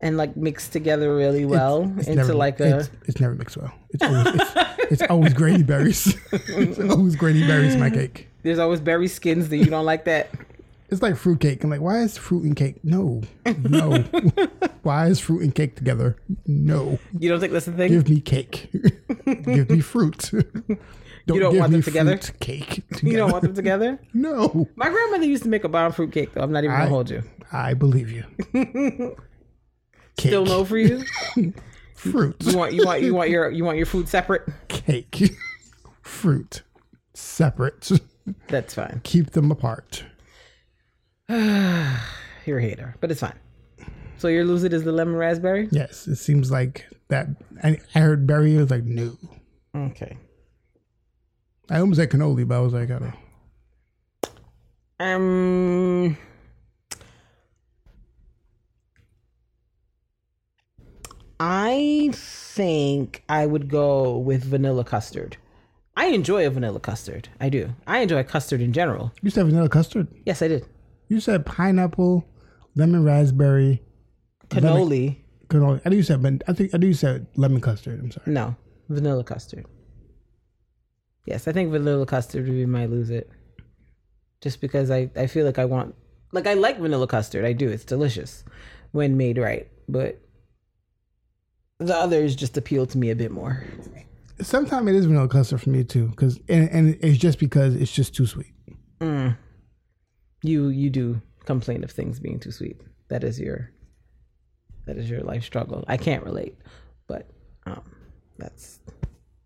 [0.00, 2.78] and like mixed together really well into never, like a.
[2.80, 3.72] It's, it's never mixed well.
[3.90, 6.16] It's always, it's, it's always grainy berries.
[6.32, 8.30] it's always grainy berries in my cake.
[8.42, 10.30] There's always berry skins that you don't like that.
[10.92, 11.64] It's like fruit cake.
[11.64, 12.84] I'm like, why is fruit and cake?
[12.84, 13.92] No, no.
[14.82, 16.18] why is fruit and cake together?
[16.46, 16.98] No.
[17.18, 17.90] You don't think that's the thing?
[17.90, 18.68] Give me cake.
[19.44, 20.30] give me fruit.
[21.26, 22.18] Don't, don't give want me them together?
[22.18, 22.82] fruit Cake.
[23.02, 23.98] you don't want them together?
[24.12, 24.68] No.
[24.76, 26.42] My grandmother used to make a bomb fruit cake though.
[26.42, 27.22] I'm not even gonna hold you.
[27.50, 28.24] I believe you.
[30.18, 30.28] Cake.
[30.28, 31.02] Still no for you?
[31.94, 32.36] fruit.
[32.40, 34.42] You want you want you want your you want your food separate?
[34.68, 35.32] Cake.
[36.02, 36.62] fruit.
[37.14, 37.92] Separate.
[38.48, 39.00] That's fine.
[39.04, 40.04] Keep them apart.
[41.28, 41.38] You're
[42.58, 43.38] a hater, but it's fine.
[44.18, 45.68] So your lose it is the lemon raspberry?
[45.72, 47.26] Yes, it seems like that.
[47.62, 48.56] I, I heard berry.
[48.56, 49.16] I was like, no.
[49.74, 50.16] Okay.
[51.70, 53.14] I almost said cannoli, but I was like, I don't know.
[55.00, 56.16] Um
[61.40, 65.36] I think I would go with vanilla custard.
[66.02, 67.28] I enjoy a vanilla custard.
[67.40, 67.76] I do.
[67.86, 69.12] I enjoy custard in general.
[69.22, 70.08] You said vanilla custard.
[70.26, 70.66] Yes, I did.
[71.06, 72.26] You said pineapple,
[72.74, 73.80] lemon raspberry,
[74.48, 75.18] Cannoli.
[75.46, 75.80] cannoli.
[75.84, 78.00] I knew you said, but I think I knew you said lemon custard.
[78.00, 78.32] I'm sorry.
[78.32, 78.56] No,
[78.88, 79.64] vanilla custard.
[81.24, 83.30] Yes, I think vanilla custard would be my lose it.
[84.40, 85.94] Just because I, I feel like I want
[86.32, 87.44] like I like vanilla custard.
[87.44, 87.68] I do.
[87.68, 88.42] It's delicious
[88.90, 89.68] when made right.
[89.88, 90.20] But
[91.78, 93.62] the others just appeal to me a bit more.
[94.42, 97.92] Sometimes it is vanilla custard for me too, because and, and it's just because it's
[97.92, 98.52] just too sweet.
[100.44, 102.80] You you do complain of things being too sweet.
[103.08, 103.70] That is your
[104.86, 105.84] that is your life struggle.
[105.88, 106.56] I can't relate.
[107.06, 107.28] But
[107.66, 107.82] Um,
[108.38, 108.80] that's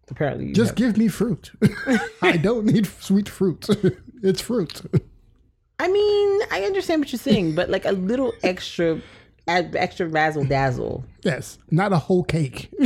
[0.09, 1.53] apparently you Just have- give me fruit.
[2.23, 3.67] I don't need sweet fruit.
[4.23, 4.83] it's fruit.
[5.79, 8.99] I mean, I understand what you're saying, but like a little extra,
[9.47, 11.05] add extra razzle dazzle.
[11.23, 12.71] Yes, not a whole cake.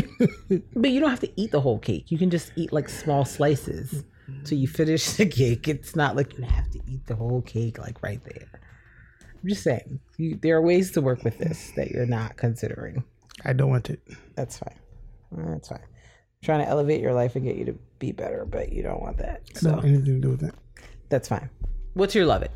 [0.74, 2.10] But you don't have to eat the whole cake.
[2.10, 4.04] You can just eat like small slices.
[4.44, 5.68] So you finish the cake.
[5.68, 8.48] It's not like you have to eat the whole cake like right there.
[9.42, 13.04] I'm just saying, you, there are ways to work with this that you're not considering.
[13.44, 14.00] I don't want it.
[14.36, 14.76] That's fine.
[15.32, 15.80] That's fine.
[16.42, 19.18] trying to elevate your life and get you to be better, but you don't want
[19.18, 19.42] that.
[19.54, 20.54] So anything to do with that.
[21.08, 21.48] that's fine.
[21.94, 22.52] What's your love it?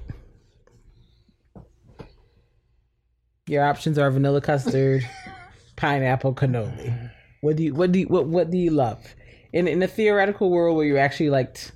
[3.47, 5.07] Your options are vanilla custard,
[5.77, 7.11] pineapple, cannoli.
[7.43, 9.05] What do you what do you what what do you love?
[9.53, 11.73] In in a theoretical world where you actually liked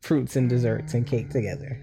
[0.00, 1.80] fruits and desserts and cake together.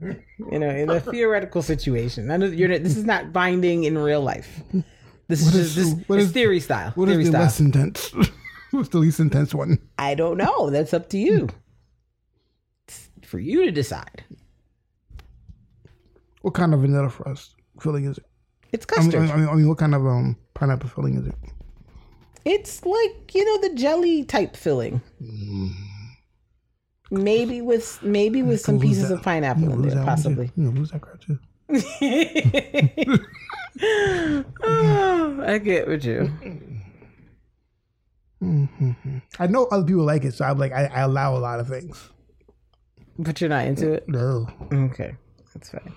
[0.00, 2.30] You know, in a theoretical situation.
[2.30, 4.62] I know you're this is not binding in real life.
[5.28, 6.92] This is What just is- this what is- theory style.
[6.94, 7.42] What is theory the style.
[7.42, 8.14] less intense?
[8.70, 9.78] What's the least intense one?
[9.98, 10.70] I don't know.
[10.70, 11.48] That's up to you.
[12.88, 14.24] It's for you to decide.
[16.42, 18.24] What kind of vanilla frost filling is it?
[18.72, 19.30] It's I mean, custard.
[19.30, 21.34] I mean, I mean, what kind of um pineapple filling is it?
[22.44, 25.00] It's like you know the jelly type filling.
[27.10, 30.04] Maybe with maybe with some pieces that- of pineapple in there, that one too.
[30.06, 30.50] possibly.
[30.56, 31.38] You lose that crap too.
[34.62, 36.32] oh, I get with you.
[39.38, 41.68] I know other people like it, so I'm like, I, I allow a lot of
[41.68, 42.10] things.
[43.18, 44.08] But you're not into it.
[44.08, 44.48] No.
[44.72, 45.14] Okay,
[45.52, 45.92] that's fine.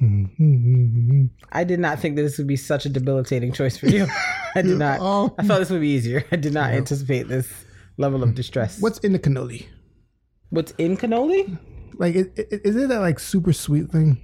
[0.00, 4.06] I did not think that this would be such a debilitating choice for you.
[4.54, 4.98] I did not.
[5.00, 5.34] Oh.
[5.38, 6.24] I thought this would be easier.
[6.32, 7.52] I did not anticipate this
[7.96, 8.80] level of distress.
[8.80, 9.66] What's in the cannoli?
[10.50, 11.58] What's in cannoli?
[11.98, 14.18] Like, is, is it that like super sweet thing?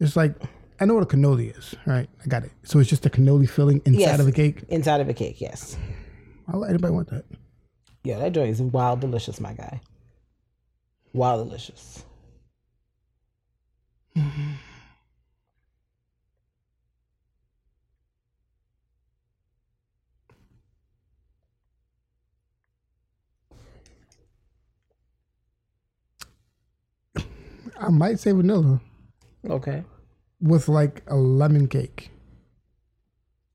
[0.00, 0.34] It's like,
[0.80, 2.08] I know what a cannoli is, right?
[2.22, 2.52] I got it.
[2.62, 4.20] So it's just a cannoli filling inside Yes.
[4.20, 4.62] of a cake.
[4.68, 5.76] Inside of a cake, yes.
[6.46, 7.24] I'll let anybody want that.
[8.04, 9.80] Yeah, that joint is wild delicious, my guy.
[11.12, 12.04] Wild delicious.
[14.16, 14.52] Mm-hmm.
[27.80, 28.80] I might say vanilla
[29.48, 29.84] Okay.
[30.40, 32.10] with like a lemon cake.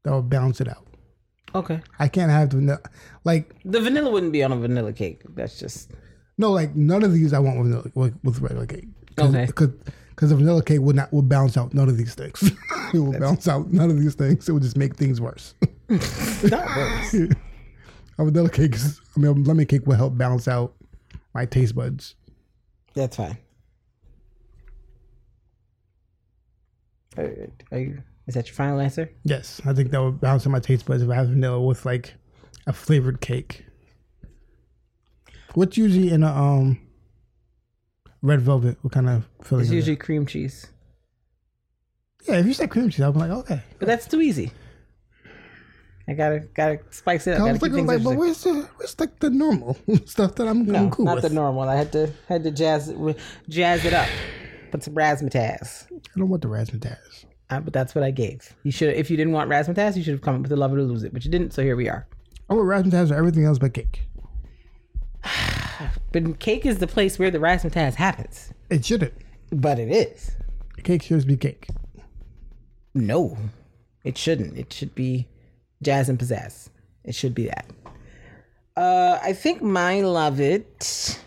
[0.04, 0.86] That will balance it out.
[1.56, 1.82] Okay.
[2.00, 2.80] I can't have vanilla.
[3.24, 5.22] Like, The vanilla wouldn't be on a vanilla cake.
[5.36, 5.92] That's just
[6.38, 8.88] no, like none of these I want with vanilla, with, with regular cake.
[9.16, 9.46] Cause, Okay.
[9.46, 9.70] Because
[10.16, 12.52] because the vanilla cake would not would balance out none of these things.
[12.94, 14.48] it will balance out none of these things.
[14.48, 15.56] It would just make things worse.
[15.90, 17.14] not worse.
[18.20, 20.74] a vanilla cake, is, I mean, a lemon cake will help balance out
[21.34, 22.16] my taste buds.
[22.94, 23.38] That's fine.
[27.18, 28.04] Are, are you?
[28.28, 29.12] Is that your final answer?
[29.24, 31.86] Yes, I think that would balance out my taste buds if I have vanilla with
[31.86, 32.14] like
[32.68, 33.66] a flavored cake.
[35.56, 36.80] What's usually in a um
[38.24, 38.78] red velvet?
[38.82, 39.66] What kind of filling?
[39.66, 40.68] It's usually cream cheese,
[42.28, 42.36] yeah.
[42.40, 43.62] If you said cream cheese, I'd be like, okay.
[43.80, 44.52] but that's too easy.
[46.08, 47.48] I gotta gotta spice it up.
[47.48, 50.72] I was thinking like, but where's the where's like the normal stuff that I'm, I'm
[50.72, 51.24] No, cool not with?
[51.24, 51.64] the normal.
[51.64, 54.10] I had to had to jazz it, jazz it up,
[54.72, 55.86] put some razzmatazz.
[55.92, 57.26] I don't want the razzmatazz.
[57.50, 58.54] Uh, but that's what I gave.
[58.64, 60.72] You should, if you didn't want razzmatazz, you should have come up with the love
[60.72, 61.54] to lose it, but you didn't.
[61.54, 62.08] So here we are.
[62.50, 64.02] I want razzmatazz or everything else but cake.
[66.12, 68.54] But cake is the place where the razzmatazz happens.
[68.70, 69.14] It shouldn't.
[69.52, 70.36] But it is.
[70.84, 71.68] Cake should be cake.
[72.94, 73.38] No,
[74.04, 74.58] it shouldn't.
[74.58, 75.28] It should be
[75.82, 76.70] jazz and pizzazz.
[77.04, 77.66] It should be that.
[78.76, 81.20] Uh, I think my love it.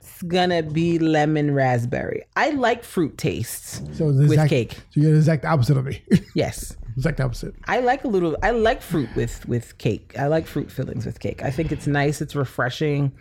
[0.00, 2.24] It's gonna be lemon raspberry.
[2.36, 4.74] I like fruit tastes So with exact, cake.
[4.90, 6.02] So you're the exact opposite of me.
[6.34, 7.54] Yes, exact opposite.
[7.66, 8.36] I like a little.
[8.42, 10.14] I like fruit with with cake.
[10.18, 11.42] I like fruit fillings with cake.
[11.42, 12.20] I think it's nice.
[12.20, 13.12] It's refreshing.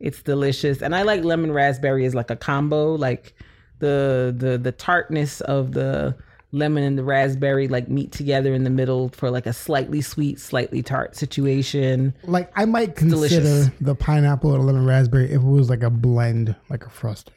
[0.00, 2.94] It's delicious, and I like lemon raspberry as like a combo.
[2.94, 3.34] Like
[3.78, 6.16] the the the tartness of the
[6.52, 10.38] lemon and the raspberry like meet together in the middle for like a slightly sweet,
[10.38, 12.14] slightly tart situation.
[12.24, 13.70] Like I might consider delicious.
[13.80, 17.34] the pineapple or the lemon raspberry if it was like a blend, like a frosting,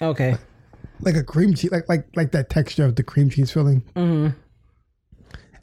[0.00, 0.36] Okay.
[1.00, 3.80] like a cream cheese, like like like that texture of the cream cheese filling.
[3.96, 4.36] Mm-hmm.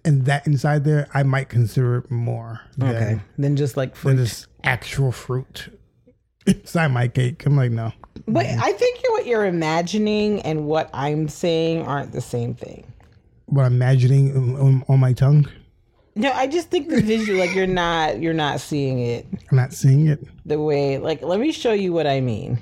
[0.05, 3.19] And that inside there, I might consider it more than, Okay.
[3.37, 4.25] Then just like than fruit.
[4.25, 5.69] just actual fruit
[6.45, 7.45] inside my cake.
[7.45, 7.91] I'm like, no.
[8.27, 12.85] But I think what you're imagining and what I'm saying aren't the same thing.
[13.47, 15.47] What I'm imagining on, on, my tongue,
[16.15, 19.73] No, I just think the visual, like you're not, you're not seeing it I'm not
[19.73, 20.19] seeing it.
[20.45, 20.97] the way.
[20.99, 22.59] Like, let me show you what I mean.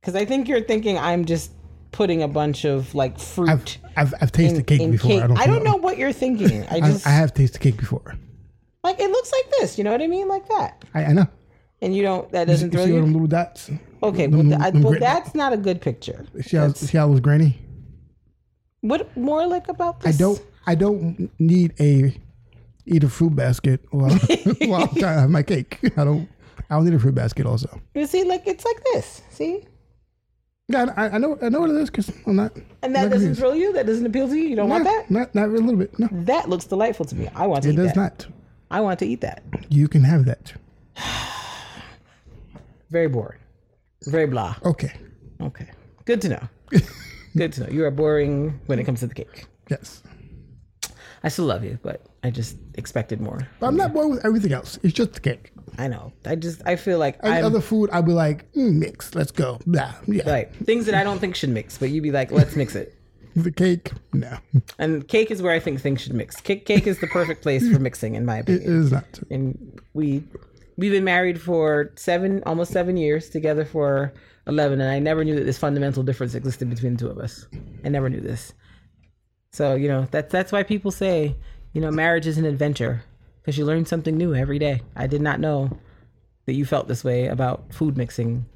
[0.00, 1.52] Because I think you're thinking I'm just
[1.92, 3.48] putting a bunch of like fruit.
[3.48, 5.10] I've I've, I've tasted in- cake in before.
[5.10, 5.22] cake.
[5.22, 5.38] I don't.
[5.40, 6.64] I don't know what you're thinking.
[6.70, 8.14] I I, just I have tasted cake before.
[8.84, 9.76] like it looks like this.
[9.78, 10.28] You know what I mean?
[10.28, 10.84] Like that.
[10.94, 11.26] I, I know.
[11.82, 12.30] And you don't.
[12.32, 13.02] That doesn't throw them you.
[13.02, 13.70] little dots?
[14.02, 16.26] Okay, them- well, I, them well that's not a good picture.
[16.42, 17.58] See how see how was grainy?
[18.82, 22.14] What more like about I don't I don't need a
[22.86, 24.10] eat a fruit basket while,
[24.66, 25.78] while I'm trying to have my cake.
[25.96, 26.28] I don't
[26.70, 27.80] I don't need a fruit basket also.
[27.94, 29.22] You see, like it's like this.
[29.30, 29.64] See,
[30.68, 32.56] Yeah, I, I know I know what it is because I'm not.
[32.82, 33.72] and that not doesn't thrill you.
[33.72, 34.48] That doesn't appeal to you.
[34.48, 35.10] You don't want that.
[35.10, 35.98] Not not a little bit.
[35.98, 37.28] No, That looks delightful to me.
[37.34, 37.96] I want to it does that.
[37.96, 38.26] not.
[38.70, 39.42] I want to eat that.
[39.68, 40.54] You can have that.
[42.90, 43.38] Very boring.
[44.06, 44.56] Very blah.
[44.64, 44.92] Okay.
[45.40, 45.68] Okay.
[46.04, 46.48] Good to know.
[47.36, 47.68] Good to know.
[47.70, 49.46] You are boring when it comes to the cake.
[49.68, 50.02] Yes.
[51.22, 53.46] I still love you, but I just expected more.
[53.60, 54.78] But I'm not bored with everything else.
[54.82, 55.52] It's just the cake.
[55.78, 56.12] I know.
[56.24, 59.14] I just I feel like I'm other food, I'd be like, mm, mix.
[59.14, 59.58] Let's go.
[59.66, 59.94] Blah.
[60.06, 60.22] Yeah.
[60.26, 62.94] like things that I don't think should mix, but you'd be like, let's mix it.
[63.36, 64.38] The cake, no,
[64.80, 66.40] And cake is where I think things should mix.
[66.40, 68.82] Cake cake is the perfect place for mixing, in my opinion.
[68.82, 69.20] is not.
[69.30, 70.24] And we
[70.80, 74.12] we've been married for seven, almost seven years, together for
[74.46, 77.46] eleven, and I never knew that this fundamental difference existed between the two of us.
[77.84, 78.54] I never knew this.
[79.52, 81.36] So you know that's that's why people say,
[81.74, 83.04] you know, marriage is an adventure
[83.40, 84.80] because you learn something new every day.
[84.96, 85.78] I did not know
[86.46, 88.46] that you felt this way about food mixing,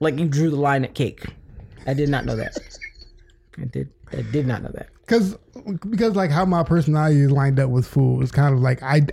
[0.00, 1.24] like you drew the line at cake.
[1.86, 2.58] I did not know that.
[3.58, 3.90] I did.
[4.12, 4.88] I did not know that.
[5.06, 5.36] Because
[5.88, 9.06] because like how my personality is lined up with food is kind of like I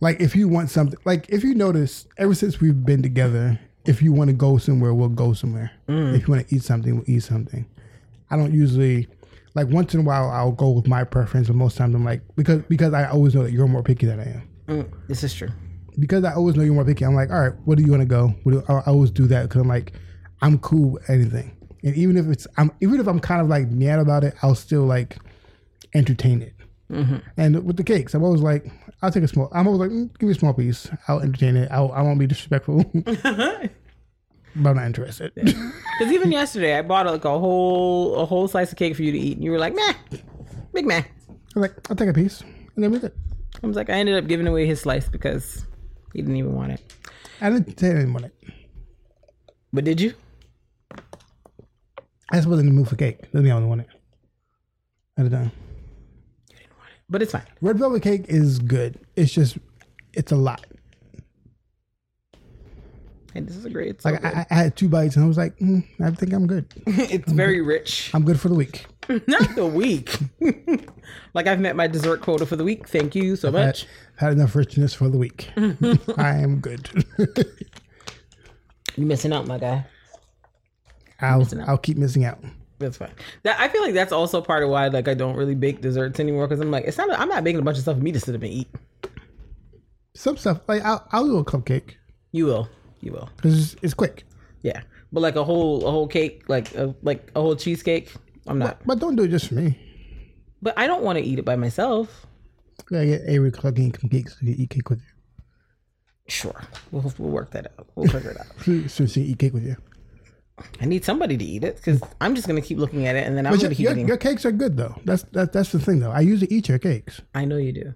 [0.00, 4.00] like if you want something like if you notice ever since we've been together if
[4.00, 5.70] you want to go somewhere we'll go somewhere.
[5.88, 7.66] If you want to eat something we'll eat something.
[8.30, 9.08] I don't usually
[9.54, 12.22] like once in a while I'll go with my preference but most times I'm like
[12.36, 14.48] because because I always know that you're more picky than I am.
[14.68, 15.50] Mm, this is true.
[15.98, 18.02] because I always know you're more picky I'm like all right what do you want
[18.02, 18.28] to go?
[18.44, 19.92] What do, I I always do that because I'm like
[20.42, 23.68] I'm cool with anything and even if it's I'm even if I'm kind of like
[23.68, 25.18] mad about it I'll still like
[25.94, 26.54] entertain it
[27.36, 28.70] and with the cakes, I'm always like,
[29.02, 29.48] I'll take a small.
[29.52, 30.88] I'm always like, mm, give me a small piece.
[31.08, 31.70] I'll entertain it.
[31.70, 33.70] I'll, I won't be disrespectful, but
[34.54, 35.32] I'm not interested.
[35.34, 39.12] Because even yesterday, I bought like a whole a whole slice of cake for you
[39.12, 40.18] to eat, and you were like, "Meh,
[40.72, 41.02] big meh."
[41.56, 42.40] I'm like, I'll take a piece,
[42.74, 43.12] and then we're good.
[43.62, 45.64] I was like, I ended up giving away his slice because
[46.12, 46.94] he didn't even want it.
[47.40, 48.34] I didn't say I didn't want it.
[49.72, 50.14] But did you?
[52.30, 53.20] I just wasn't in the mood for cake.
[53.32, 53.88] That's the only one it.
[55.16, 55.52] At the time,
[57.08, 57.46] But it's fine.
[57.60, 58.98] red velvet cake is good.
[59.14, 59.58] It's just,
[60.12, 60.64] it's a lot.
[63.36, 63.88] And this is a great.
[63.90, 64.32] It's, Like good.
[64.32, 66.66] I, I had two bites, and I was like, mm, I think I'm good.
[66.86, 68.10] it's very rich.
[68.14, 68.86] I'm good for the week.
[69.28, 70.16] Not the week.
[71.34, 72.88] like I've met my dessert quota for the week.
[72.88, 73.86] Thank you so Had, much.
[74.16, 75.50] had enough richness for the week.
[76.16, 76.88] I am good.
[78.96, 79.84] You're missing out, my guy.
[81.30, 82.38] I'll I'll keep missing out.
[82.78, 83.12] That's fine.
[83.44, 86.18] That I feel like that's also part of why like I don't really bake desserts
[86.20, 88.12] anymore because I'm like it's not I'm not baking a bunch of stuff for me
[88.12, 88.68] to sit up and eat.
[90.14, 91.94] Some stuff like I'll, I'll do a cupcake
[92.32, 92.68] You will,
[93.00, 93.28] you will.
[93.36, 94.24] because it's, it's quick.
[94.62, 94.82] Yeah,
[95.12, 98.12] but like a whole a whole cake, like a like a whole cheesecake,
[98.46, 98.78] I'm not.
[98.86, 99.78] But don't do it just for me.
[100.62, 102.26] But I don't want to eat it by myself.
[102.90, 105.42] I get Avery cooking some cakes to eat cake with you.
[106.26, 107.86] Sure, we'll we'll work that out.
[107.94, 108.46] We'll figure it out.
[108.64, 109.76] So, so she eat cake with you.
[110.80, 113.36] I need somebody to eat it because I'm just gonna keep looking at it and
[113.36, 114.08] then I'm But gonna your, keep your, eating.
[114.08, 114.94] your cakes are good though.
[115.04, 116.12] That's that, that's the thing though.
[116.12, 117.20] I usually eat your cakes.
[117.34, 117.94] I know you do,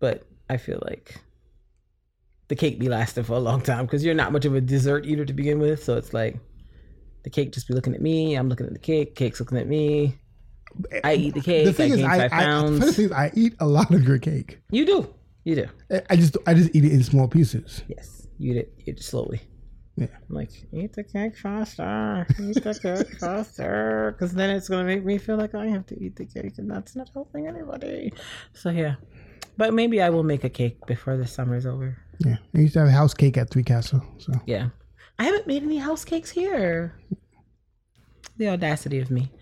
[0.00, 1.16] but I feel like
[2.48, 5.04] the cake be lasting for a long time because you're not much of a dessert
[5.04, 5.84] eater to begin with.
[5.84, 6.38] So it's like
[7.24, 8.34] the cake just be looking at me.
[8.36, 9.14] I'm looking at the cake.
[9.14, 10.18] Cake's looking at me.
[11.04, 11.66] I eat the cake.
[11.66, 12.44] The thing I is, I, five I,
[12.78, 14.60] funny thing is, I eat a lot of your cake.
[14.70, 15.14] you do.
[15.44, 15.66] You do.
[15.90, 17.82] I- I just I just eat it in small pieces.
[17.88, 18.26] Yes.
[18.38, 18.72] You eat it.
[18.86, 19.40] Eat it slowly.
[19.98, 20.06] Yeah.
[20.28, 22.26] I'm like, eat the cake faster.
[22.40, 24.14] Eat the cake faster.
[24.14, 26.58] Because then it's going to make me feel like I have to eat the cake
[26.58, 28.12] and that's not helping anybody.
[28.54, 28.94] So, yeah.
[29.56, 31.98] But maybe I will make a cake before the summer's over.
[32.24, 32.36] Yeah.
[32.54, 34.02] I used to have a house cake at Three Castle.
[34.18, 34.68] So Yeah.
[35.18, 36.94] I haven't made any house cakes here.
[38.36, 39.32] The audacity of me.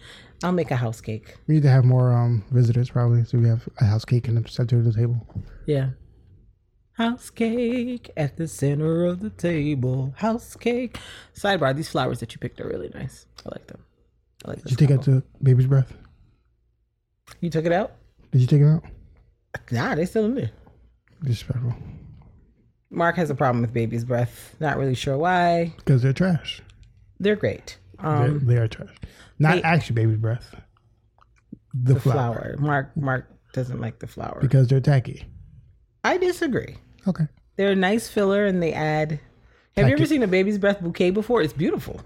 [0.43, 1.35] I'll make a house cake.
[1.47, 3.25] we need to have more um visitors probably.
[3.25, 5.27] So we have a house cake in the center of the table.
[5.67, 5.91] Yeah.
[6.97, 10.15] House cake at the center of the table.
[10.17, 10.99] House cake.
[11.35, 13.27] Sidebar, these flowers that you picked are really nice.
[13.45, 13.83] I like them.
[14.45, 15.93] I like Did you take out the baby's breath?
[17.41, 17.93] You took it out?
[18.33, 18.83] Did you take it out?
[19.71, 20.51] Nah, they still in there.
[21.23, 21.75] Disrespectful.
[22.91, 24.57] Mark has a problem with baby's breath.
[24.61, 25.75] Not really sure why.
[25.77, 26.63] Because they're trash.
[27.21, 27.77] They're great.
[28.01, 28.95] They're- Um, they are trash.
[29.39, 30.55] Not they- actually baby's breath.
[31.75, 32.55] The, the flower.
[32.55, 32.57] flower.
[32.59, 34.39] Mark Mark doesn't like the flower.
[34.41, 35.27] Because they're tacky.
[36.05, 36.77] I disagree.
[37.07, 37.27] Okay.
[37.57, 39.21] They're a nice filler and they add.
[39.77, 40.09] Have you ever Tacky.
[40.09, 41.43] seen a baby's breath bouquet before?
[41.43, 42.01] It's beautiful.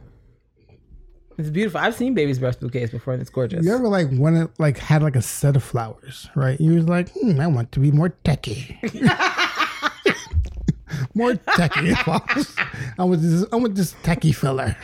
[1.38, 1.80] It's beautiful.
[1.80, 3.64] I've seen baby's breath bouquets before, and it's gorgeous.
[3.64, 6.60] You ever like wanted like had like a set of flowers, right?
[6.60, 8.78] You was like, hmm, I want to be more techy.
[11.14, 11.96] more techie.
[12.98, 13.46] I want this.
[13.52, 14.76] I want this techie filler.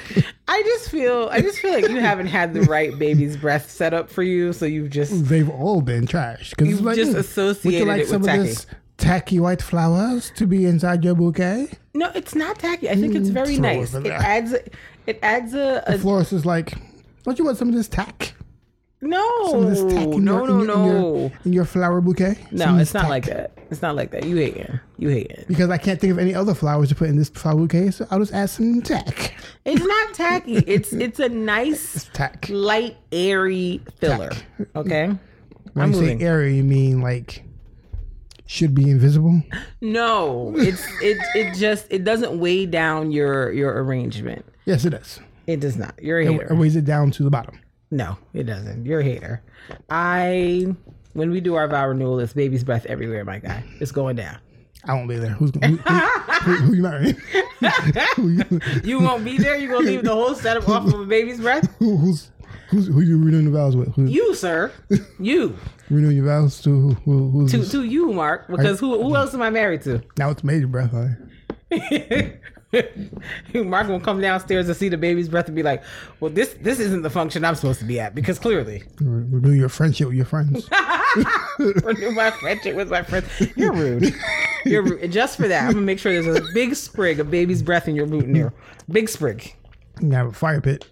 [0.49, 3.93] I just feel, I just feel like you haven't had the right baby's breath set
[3.93, 8.11] up for you, so you've just They've all been trash because You've just associated it
[8.11, 8.55] with tacky.
[8.97, 11.69] Tacky white flowers to be inside your bouquet?
[11.95, 12.11] no.
[12.15, 12.91] It's not tacky.
[12.91, 13.95] I think it's very nice.
[13.95, 14.61] It adds, a,
[15.07, 16.75] it adds a, a Florist is like,
[17.25, 18.35] don't you want some of this tack?
[19.03, 21.17] no, Some of this tack in no, your, no, in your, in no.
[21.17, 22.37] your, in your flower bouquet?
[22.51, 23.11] No, it's not tack.
[23.11, 23.53] like that.
[23.71, 24.25] It's not like that.
[24.25, 24.71] You hate it.
[24.97, 25.47] You hate it.
[25.49, 28.07] Because I can't think of any other flowers to put in this flower bouquet, so
[28.11, 29.35] I'll just add some tack.
[29.65, 30.57] It's not tacky.
[30.59, 32.47] It's it's a nice, Tack.
[32.49, 34.31] light, airy filler.
[34.75, 35.07] Okay.
[35.09, 35.19] When
[35.85, 36.21] I'm you moving.
[36.21, 37.43] say area, you mean like
[38.47, 39.43] should be invisible?
[39.81, 44.45] No, it's it it just it doesn't weigh down your your arrangement.
[44.65, 45.21] Yes, it does.
[45.47, 45.95] It does not.
[46.03, 46.53] You're a It, hater.
[46.53, 47.61] it weighs it down to the bottom.
[47.91, 48.85] No, it doesn't.
[48.85, 49.43] You're a hater.
[49.91, 50.75] I
[51.13, 53.63] when we do our vow renewal, it's baby's breath everywhere, my guy.
[53.81, 54.39] It's going down.
[54.85, 55.31] I won't be there.
[55.31, 57.17] Who's who, who, who, you marrying?
[58.19, 59.57] you, You won't be there.
[59.57, 61.69] You gonna leave the whole setup off of a baby's breath?
[61.79, 62.31] who, who's
[62.69, 63.97] who's who you renewing the vows with?
[63.97, 64.71] You, sir.
[65.19, 65.57] You.
[65.91, 66.95] Renewing your vows to who?
[67.05, 67.71] who who's To this?
[67.73, 68.49] to you, Mark.
[68.49, 70.03] Because who who else am I married to?
[70.19, 70.93] now it's major breath.
[73.55, 75.83] Mark will come downstairs and see the baby's breath and be like,
[76.21, 79.53] "Well, this this isn't the function I'm supposed to be at because clearly Re- Renew
[79.53, 80.69] your friendship with your friends.
[81.59, 83.27] renew my friendship with my friends.
[83.57, 84.13] You're rude.
[84.65, 85.01] You're rude.
[85.01, 87.87] And just for that, I'm gonna make sure there's a big sprig of baby's breath
[87.89, 88.53] in your boutonniere.
[88.91, 89.55] Big sprig,
[90.01, 90.87] you have a fire pit.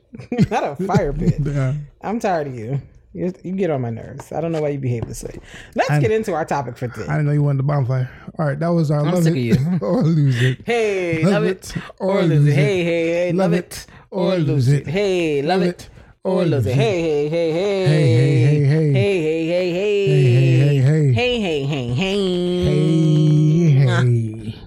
[0.50, 1.34] not a fire pit.
[1.40, 1.74] Yeah.
[2.00, 2.80] I'm tired of you.
[3.14, 4.32] You, you get on my nerves.
[4.32, 5.38] I don't know why you behave this way.
[5.76, 7.02] Let's get into our topic for today.
[7.02, 7.12] I today.
[7.12, 8.10] didn't know you wanted the bonfire.
[8.38, 9.78] All right, that was our love sick it of you.
[9.86, 10.58] or lose it.
[10.66, 12.54] Hey, Love love, it it or lose it.
[12.54, 14.86] Hey, hey, hey, love it or lose it.
[14.88, 15.88] Hey, love it
[16.24, 16.74] or lose it.
[16.74, 18.92] Hey, hey, hey, hey, Hey, hey, hey, hey.
[18.92, 21.12] hey, hey, hey, hey, Hey, hey, hey, hey.
[21.12, 22.64] hey, hey, hey, hey.
[22.64, 24.54] Hey, hey.
[24.56, 24.60] Ah.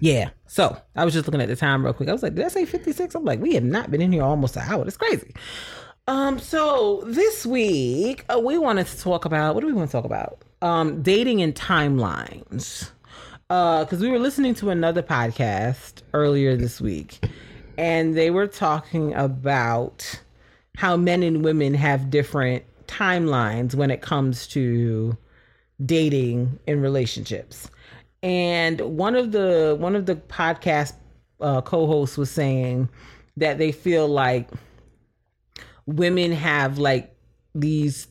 [0.00, 0.30] Yeah.
[0.46, 2.08] So I was just looking at the time real quick.
[2.08, 3.14] I was like, did I say 56?
[3.14, 4.84] I'm like, we have not been in here almost an hour.
[4.84, 5.34] That's crazy.
[6.06, 9.92] Um, so this week uh, we wanted to talk about what do we want to
[9.92, 10.42] talk about?
[10.60, 12.90] Um, dating and timelines.
[13.48, 17.26] Uh, because we were listening to another podcast earlier this week,
[17.76, 20.20] and they were talking about
[20.76, 25.16] how men and women have different timelines when it comes to
[25.84, 27.70] dating and relationships.
[28.22, 30.94] And one of the one of the podcast
[31.40, 32.88] uh, co-hosts was saying
[33.36, 34.48] that they feel like
[35.86, 37.14] women have like
[37.54, 38.08] these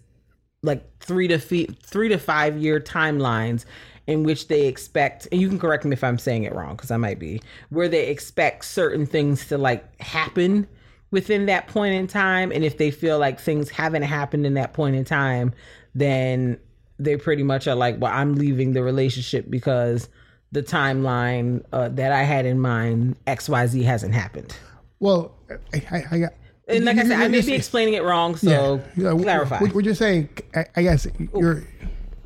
[0.62, 3.66] like three to three to five year timelines
[4.08, 6.92] in which they expect and you can correct me if i'm saying it wrong because
[6.92, 10.68] i might be where they expect certain things to like happen
[11.12, 14.74] within that point in time and if they feel like things haven't happened in that
[14.74, 15.54] point in time
[15.96, 16.58] then
[17.00, 20.10] they pretty much are like well i'm leaving the relationship because
[20.52, 24.56] the timeline uh, that i had in mind xyz hasn't happened
[25.00, 25.36] Well,
[25.74, 26.34] I, I, I got.
[26.68, 29.86] And like i said i may be explaining it wrong so Yeah, clarify What, what
[29.86, 31.64] you're saying, I, I guess you're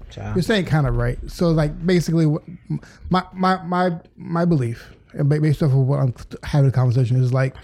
[0.09, 0.35] Child.
[0.35, 1.19] you're saying kind of right.
[1.29, 2.25] So like basically,
[3.09, 6.13] my my my my belief, and based off of what I'm
[6.43, 7.55] having a conversation, is like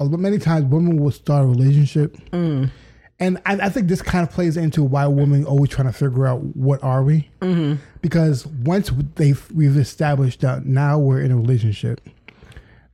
[0.00, 2.70] many times women will start a relationship, Mm.
[3.18, 6.26] and I, I think this kind of plays into why women always trying to figure
[6.26, 7.74] out what are we, mm-hmm.
[8.00, 12.00] because once they've we've established that now we're in a relationship,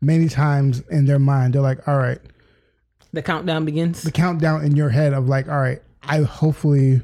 [0.01, 2.21] many times in their mind they're like, all right
[3.13, 7.01] the countdown begins the countdown in your head of like, all right, I hopefully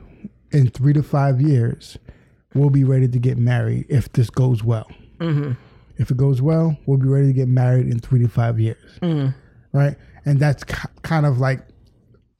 [0.53, 1.97] in three to five years
[2.55, 4.89] we'll be ready to get married if this goes well.
[5.97, 8.99] If it goes well, we'll be ready to get married in three to five years,
[9.73, 9.97] right?
[10.25, 11.67] And that's ki- kind of like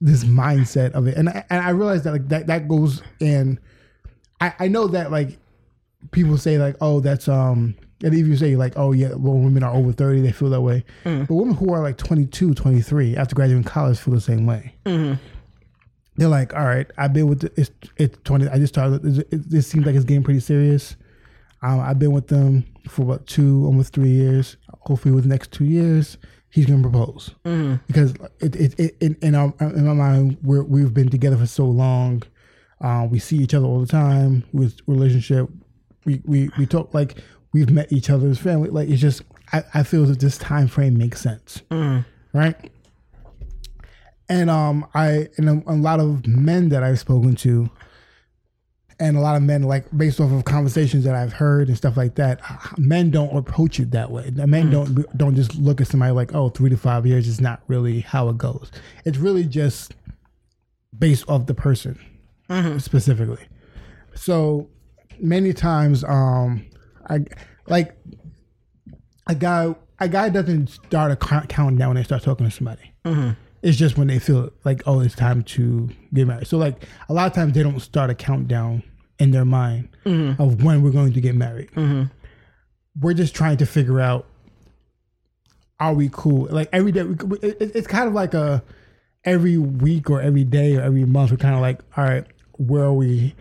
[0.01, 1.17] this mindset of it.
[1.17, 3.59] And I, and I realize that like that that goes in.
[4.41, 5.37] I I know that like
[6.11, 7.75] people say like, oh, that's um.
[8.03, 10.61] And if you say like, oh yeah, well, women are over 30, they feel that
[10.61, 10.83] way.
[11.25, 14.75] But women who are like 22, 23 after graduating college feel the same way.
[16.17, 18.47] They're like, all right, I've been with the, it's it's 20.
[18.47, 19.05] I just started.
[19.05, 20.95] It, it, this seems like it's getting pretty serious.
[21.61, 24.55] Um, I've been with them for about two, almost three years.
[24.81, 26.17] Hopefully, with the next two years,
[26.49, 27.31] he's gonna propose
[27.87, 31.47] because it, it, it in in, our, in my mind we're, we've been together for
[31.47, 32.23] so long.
[32.81, 34.43] Uh, we see each other all the time.
[34.53, 35.49] With relationship,
[36.05, 37.17] we, we we talk like
[37.55, 38.69] we've met each other's family.
[38.69, 39.21] Like it's just
[39.53, 41.61] I, I feel that this time frame makes sense,
[42.33, 42.69] right?
[44.27, 47.69] And um, I and a, a lot of men that I've spoken to,
[48.99, 51.95] and a lot of men like based off of conversations that I've heard and stuff
[51.95, 52.41] like that,
[52.77, 54.31] men don't approach it that way.
[54.31, 57.61] Men don't don't just look at somebody like, oh, three to five years is not
[57.67, 58.69] really how it goes.
[59.05, 59.95] It's really just
[60.99, 61.97] based off the person
[62.79, 63.45] specifically.
[64.13, 64.67] So
[65.19, 66.65] many times, um,
[67.09, 67.25] I
[67.67, 67.95] like
[69.27, 69.75] a guy.
[69.99, 72.93] A guy doesn't start a count- countdown when they start talking to somebody.
[73.05, 73.31] Mm-hmm.
[73.61, 76.47] It's just when they feel like, oh, it's time to get married.
[76.47, 78.83] So like a lot of times they don't start a countdown
[79.19, 80.41] in their mind mm-hmm.
[80.41, 81.71] of when we're going to get married.
[81.71, 82.03] Mm-hmm.
[82.99, 84.27] We're just trying to figure out
[85.79, 86.47] are we cool?
[86.49, 88.63] Like every day, we, we- it, it's kind of like a
[89.23, 91.31] every week or every day or every month.
[91.31, 93.35] We're kind of like, all right, where are we?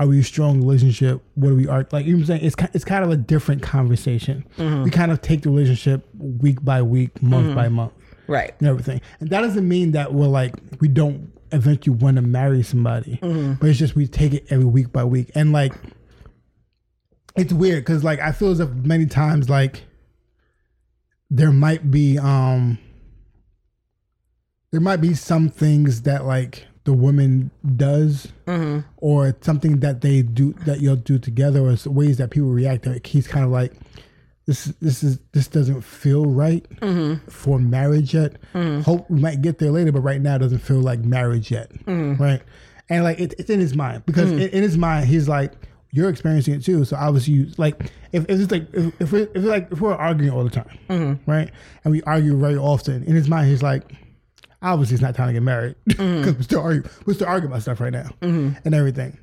[0.00, 1.22] Are we a strong relationship?
[1.34, 2.06] What do we are like?
[2.06, 2.44] You know what I'm saying?
[2.44, 4.46] It's it's kind of a different conversation.
[4.56, 4.84] Mm-hmm.
[4.84, 7.56] We kind of take the relationship week by week, month mm-hmm.
[7.56, 7.92] by month,
[8.28, 8.54] Right.
[8.60, 9.00] and everything.
[9.18, 13.54] And that doesn't mean that we're like we don't eventually want to marry somebody, mm-hmm.
[13.54, 15.32] but it's just we take it every week by week.
[15.34, 15.74] And like,
[17.34, 19.84] it's weird because like I feel as if many times like
[21.30, 22.78] there might be um
[24.70, 28.80] there might be some things that like the woman does mm-hmm.
[28.96, 33.28] or something that they do that you'll do together or ways that people react he's
[33.28, 33.74] kind of like
[34.46, 37.28] this this is this doesn't feel right mm-hmm.
[37.28, 38.40] for marriage yet.
[38.54, 38.80] Mm-hmm.
[38.80, 41.70] Hope we might get there later but right now it doesn't feel like marriage yet.
[42.18, 42.40] Right?
[42.88, 44.40] And like it, it's in his mind because mm.
[44.40, 45.52] in, in his mind he's like
[45.90, 46.86] you're experiencing it too.
[46.86, 49.94] So obviously you like if, if it's like if, if, we're, if like if we're
[49.94, 51.50] arguing all the time right?
[51.84, 53.92] And we argue very often in his mind he's like
[54.62, 56.30] obviously it's not time to get married because mm-hmm.
[56.32, 58.50] we're still arguing we're still arguing about stuff right now mm-hmm.
[58.64, 59.16] and everything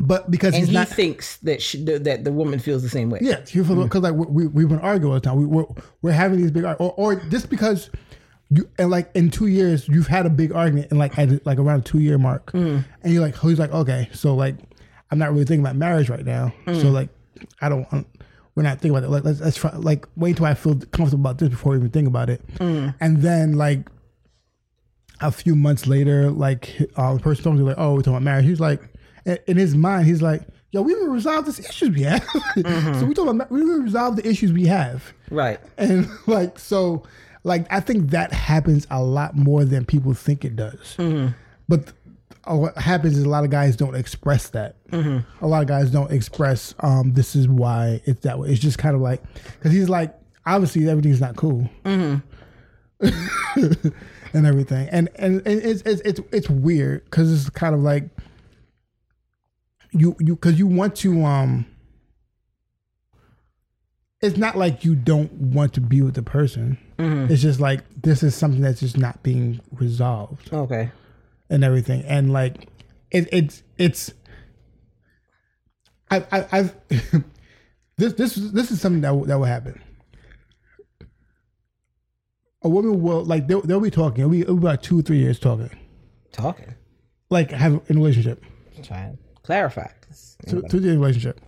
[0.00, 3.10] but because And he's he not thinks that she, that the woman feels the same
[3.10, 3.18] way.
[3.20, 5.36] yeah, because like we we've been arguing all the time.
[5.36, 5.66] We, we're
[6.02, 7.90] we're having these big or or just because
[8.50, 11.58] you and like in two years you've had a big argument and like at like
[11.58, 12.88] around two year mark, mm-hmm.
[13.02, 14.54] and you're like he's like okay, so like
[15.10, 16.92] I'm not really thinking about marriage right now, so mm.
[16.92, 17.08] like
[17.60, 18.06] I don't want.
[18.54, 19.10] We're not thinking about it.
[19.10, 19.70] Like, let's, let's try.
[19.76, 22.44] Like, wait until I feel comfortable about this before we even think about it.
[22.56, 22.92] Mm.
[22.98, 23.88] And then, like,
[25.20, 28.22] a few months later, like, uh, the person told me, like, oh, we're talking about
[28.22, 28.44] marriage.
[28.46, 28.80] He's like,
[29.24, 32.24] in- his mind, he's like, yo, we haven't resolved this issues we have.
[32.54, 35.12] so we talking about, we haven't resolved the issues we have.
[35.30, 35.58] Right.
[35.76, 37.04] And like, so,
[37.44, 40.96] like, I think that happens a lot more than people think it does.
[41.68, 41.92] But
[42.44, 44.76] uh, what happens is a lot of guys don't express that.
[44.92, 48.50] A lot of guys don't express, um, this is why it's that way.
[48.50, 49.22] It's just kind of like,
[49.58, 50.14] because he's like,
[50.46, 51.68] obviously everything's not cool.
[54.32, 54.88] and everything.
[54.90, 58.04] And and, and it's, it's it's it's weird because it's kind of like
[59.92, 61.66] you you because you want to um.
[64.20, 66.76] It's not like you don't want to be with the person.
[66.98, 70.90] It's just like this is something that's just not being resolved Okay.
[71.48, 72.02] and everything.
[72.02, 72.66] And like
[73.12, 74.12] it, it's it's
[76.10, 76.74] I I I've
[77.96, 79.80] this this this is something that will- that will happen.
[82.62, 84.20] A woman will like they'll, they'll be talking.
[84.20, 85.70] It'll be, it'll be about two or three years talking,
[86.32, 86.74] Talking.
[87.30, 88.42] like have in a relationship,
[88.82, 89.88] Trying to clarify.
[90.48, 91.40] two, two year relationship,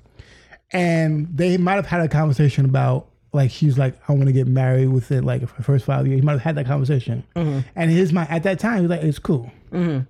[0.72, 4.46] and they might have had a conversation about like she's like I want to get
[4.46, 6.20] married within like the first five years.
[6.20, 7.60] He might have had that conversation, mm-hmm.
[7.74, 9.50] and his mind at that time he's like it's cool.
[9.72, 10.00] Mm-hmm.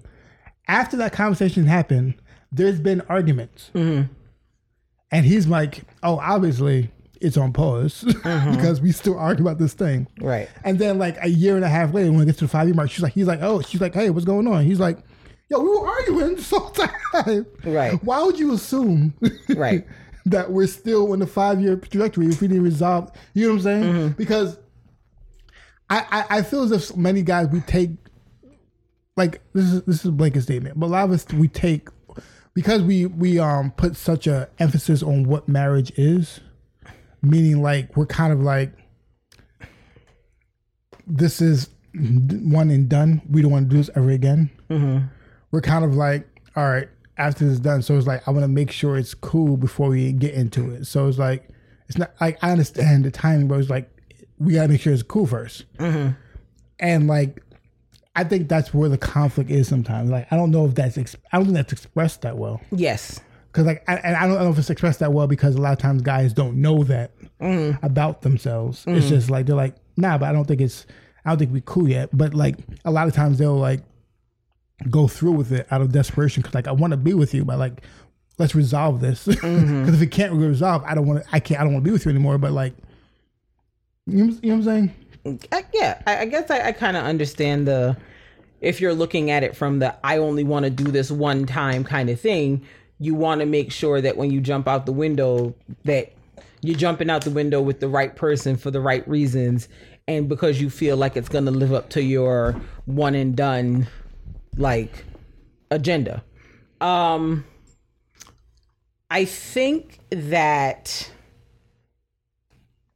[0.69, 2.15] After that conversation happened,
[2.53, 4.13] there's been arguments, mm-hmm.
[5.11, 6.91] and he's like, oh, obviously
[7.21, 10.07] it's on pause because we still argue about this thing.
[10.21, 10.49] Right.
[10.65, 12.67] And then like a year and a half later, when it gets to the five
[12.67, 14.65] year mark, she's like, he's like, oh, she's like, hey, what's going on?
[14.65, 14.99] He's like,
[15.49, 17.47] yo, we were arguing this whole time.
[17.65, 17.93] Right.
[18.05, 19.15] Why would you assume
[19.55, 19.87] Right.
[20.27, 23.11] that we're still in the five year trajectory if we didn't resolve?
[23.35, 23.83] You know what I'm saying?
[23.83, 24.09] Mm-hmm.
[24.15, 24.59] Because
[25.89, 27.91] I, I I feel as if many guys we take
[29.17, 31.89] like this is this is a blanket statement, but a lot of us we take
[32.55, 36.41] because we we um put such a emphasis on what marriage is,
[37.23, 38.73] meaning like we're kind of like
[41.07, 43.21] this is one and done.
[43.29, 44.51] We don't want to do this ever again.
[44.71, 45.07] Mm-hmm.
[45.51, 47.83] We're kind of like, all right, after this is done.
[47.83, 50.87] So it's like I want to make sure it's cool before we get into it.
[50.87, 51.49] So it's like
[51.89, 53.91] it's not like I understand the timing, but it's like
[54.39, 56.11] we gotta make sure it's cool 1st mm-hmm.
[56.79, 57.43] And like
[58.17, 60.11] I think that's where the conflict is sometimes.
[60.11, 62.61] Like I don't know if that's ex- I don't think that's expressed that well.
[62.71, 63.21] Yes.
[63.51, 65.73] Because like, I, and I don't know if it's expressed that well because a lot
[65.73, 67.85] of times guys don't know that mm-hmm.
[67.85, 68.85] about themselves.
[68.87, 69.09] It's mm.
[69.09, 70.87] just like they're like, nah, but I don't think it's,
[71.25, 72.11] I don't think we cool yet.
[72.13, 73.81] But like a lot of times they'll like
[74.89, 77.45] go through with it out of desperation because like I want to be with you,
[77.45, 77.83] but like
[78.39, 79.81] let's resolve this mm-hmm.
[79.81, 81.89] because if it can't resolve, I don't want to, I can't, I don't want to
[81.89, 82.39] be with you anymore.
[82.39, 82.75] But like,
[84.07, 84.95] you know, you know what I'm
[85.25, 85.49] saying?
[85.53, 87.97] I, yeah, I, I guess I, I kind of understand the
[88.61, 91.85] if you're looking at it from the I only want to do this one time
[91.85, 92.63] kind of thing.
[93.01, 96.13] You want to make sure that when you jump out the window that
[96.63, 99.69] you're jumping out the window with the right person for the right reasons.
[100.07, 103.89] And because you feel like it's going to live up to your one and done
[104.57, 105.05] like
[105.71, 106.23] agenda.
[106.81, 107.45] Um
[109.13, 111.11] i think that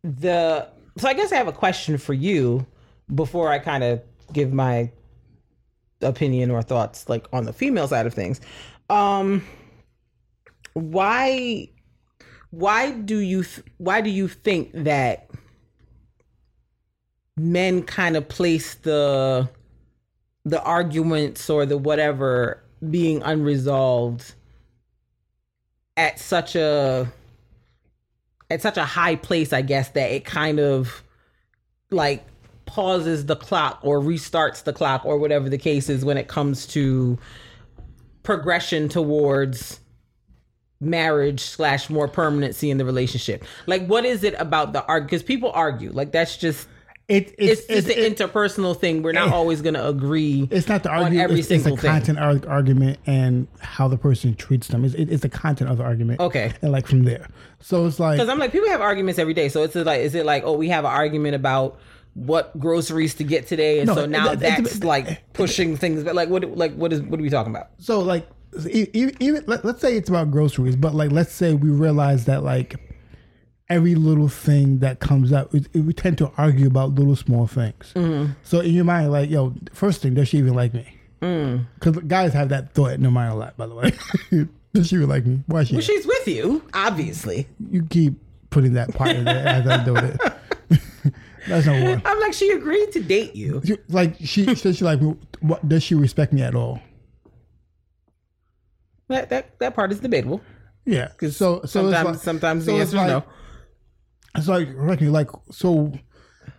[0.05, 2.65] the so i guess i have a question for you
[3.13, 4.01] before i kind of
[4.33, 4.89] give my
[6.03, 8.41] opinion or thoughts like on the female side of things.
[8.89, 9.43] Um
[10.75, 11.69] why
[12.51, 15.31] why do you th- why do you think that
[17.37, 19.49] men kind of place the
[20.45, 24.35] the arguments or the whatever being unresolved
[25.97, 27.11] at such a
[28.51, 31.03] at such a high place i guess that it kind of
[31.91, 32.25] like
[32.67, 36.67] pauses the clock or restarts the clock or whatever the case is when it comes
[36.67, 37.19] to
[38.23, 39.81] progression towards
[40.85, 45.23] marriage slash more permanency in the relationship like what is it about the argue because
[45.23, 46.69] people argue like that's just
[47.07, 50.69] It, it's, it's, just an interpersonal thing we're not eh, always going to agree it's
[50.69, 51.21] not the argument.
[51.21, 51.91] every it's, it's single the thing.
[51.91, 54.85] content arg- argument and how the person treats them.
[54.87, 56.21] It's, it, it's the content of the argument.
[56.21, 56.53] Okay.
[56.63, 57.29] And like from there.
[57.61, 60.15] So it's like because i'm like people have arguments every day so it's like is
[60.15, 61.79] it like oh we have an argument about
[62.15, 65.31] what groceries to get today and No, so eh, now it- it- that's it- like
[65.35, 68.27] pushing things but like what like what is what are we talking about so like
[68.71, 72.25] e- e- even let, let's say it's about groceries, but like let's say we realize
[72.27, 72.77] that like
[73.69, 77.93] every little thing that comes up, it- we tend to argue about little small things.
[77.95, 78.33] Mm-hmm.
[78.43, 80.87] So in your mind, like yo, first thing, does she even like me?
[81.23, 81.67] Mm.
[81.75, 83.57] Because guys have that thought in their mind a lot.
[83.57, 83.93] By the way,
[84.75, 85.43] does she even like me?
[85.47, 85.75] Why is she?
[85.75, 88.15] well, she's with you obviously you keep
[88.51, 90.21] putting that part in there as I do it.
[91.47, 92.03] That's number one.
[92.07, 95.01] i'm like she agreed to date you She- Like she does she like?
[95.41, 96.81] What does she respect me at all?
[99.09, 100.41] That that, that part is debatable
[100.87, 101.09] Yeah.
[101.19, 103.25] So so it's sometimes like- sometimes so the answer is like- no
[104.37, 105.93] It's like Ricky, like so.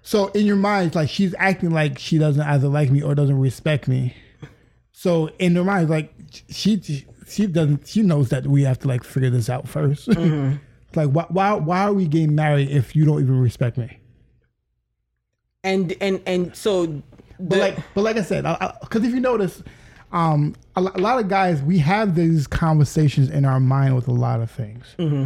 [0.01, 3.13] So in your mind, it's like she's acting like she doesn't either like me or
[3.15, 4.15] doesn't respect me.
[4.93, 6.13] So in her mind, like
[6.49, 6.79] she
[7.27, 10.55] she doesn't she knows that we have to like figure this out 1st Mm-hmm.
[10.95, 13.99] Like why why why are we getting married if you don't even respect me?
[15.63, 17.01] and and and so
[17.39, 18.43] But like, but like I said,
[18.81, 19.61] because if you notice,
[20.15, 24.13] um, a, a lot of guys we have these conversations in our mind with a
[24.13, 25.25] lot of things, Mm-hmm.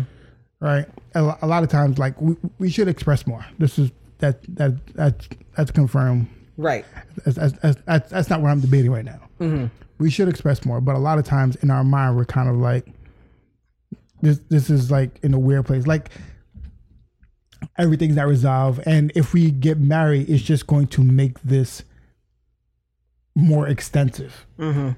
[0.59, 0.87] right?
[1.13, 3.45] A, a lot of times, like we, we should express more.
[3.59, 6.27] This is that that that's that's confirmed.
[6.57, 6.85] right
[7.23, 9.21] That's, that's, that's, that's, not what I'm debating right now.
[9.39, 9.67] Mm-hmm.
[9.99, 12.55] We should express more, but a lot of times in our mind we're kind of
[12.55, 12.87] like,
[14.21, 16.09] this this is like in a weird place, like.
[17.77, 21.83] Everything's not resolved, and if we get married, it's just going to make this
[23.39, 24.89] more extensive, mm-hmm.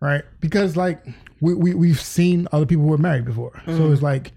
[0.00, 0.24] right?
[0.40, 1.04] Because like
[1.40, 3.92] we, we we've seen other people who were married before, so Mm-hmm.
[3.92, 4.32] it's like,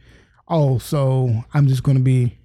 [0.48, 2.38] oh, so I'm just going to be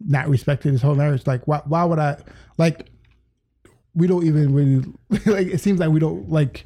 [0.00, 1.26] not respected this whole marriage.
[1.26, 2.16] Like, why why would I
[2.58, 2.88] like?
[3.94, 4.84] We don't even really
[5.26, 5.48] like.
[5.48, 6.64] It seems like we don't like.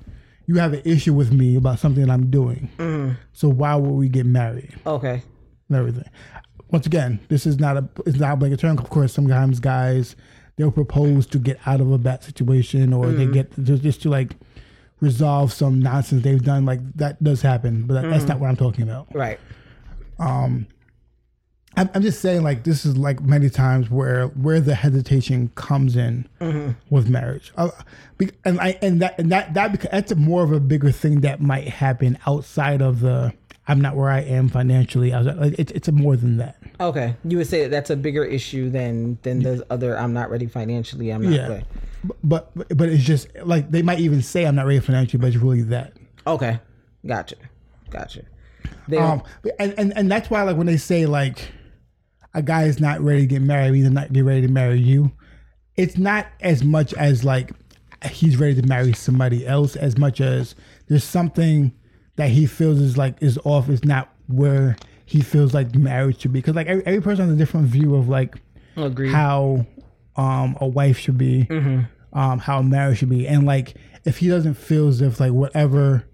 [0.49, 3.15] You have an issue with me about something that I'm doing, Mm-hmm.
[3.33, 5.21] so why would we get married okay
[5.69, 6.09] and everything?
[6.71, 8.79] Once again, this is not a it's not a blanket term.
[8.79, 10.15] Of course, sometimes guys
[10.57, 13.33] they'll propose to get out of a bad situation, or they mm.
[13.33, 14.37] get just, just to like
[15.01, 16.65] resolve some nonsense they've done.
[16.65, 18.29] Like that does happen, but that, that's mm.
[18.29, 19.15] not what I'm talking about.
[19.15, 19.39] right
[20.19, 20.67] um,
[21.77, 25.97] I'm, I'm just saying, like this is like many times where where the hesitation comes
[25.97, 26.73] in mm-hmm.
[26.89, 27.71] with marriage, uh,
[28.45, 31.41] and I and that and that that that's a more of a bigger thing that
[31.41, 33.35] might happen outside of the
[33.69, 35.13] I'm not where I am financially.
[35.13, 36.57] I was like, it's it's more than that.
[36.81, 40.31] okay you would say that that's a bigger issue than than the other i'm not
[40.31, 41.49] ready financially i'm not Yeah.
[41.49, 41.65] ready.
[42.05, 45.29] But but but it's just like they might even say I'm not ready financially, but
[45.29, 45.95] it's really that.
[46.27, 46.61] okay
[47.07, 47.37] gotcha
[47.91, 48.23] gotcha
[48.89, 49.23] they Um,
[49.59, 51.39] and, and and that's why like when they say like
[52.35, 55.11] a guy is not ready to get married, he's not get ready to marry you.
[55.77, 57.51] It's not as much as like
[58.11, 60.55] he's ready to marry somebody else, as much as
[60.89, 61.73] there's something
[62.17, 66.33] that he feels is like is off, is not where he feels like marriage should
[66.33, 66.41] be.
[66.41, 68.37] Because like every, every person has a different view of like
[68.77, 69.65] agree how
[70.17, 71.47] um a wife should be,
[72.13, 75.33] um how a marriage should be, and like if he doesn't feel as if like
[75.33, 76.05] whatever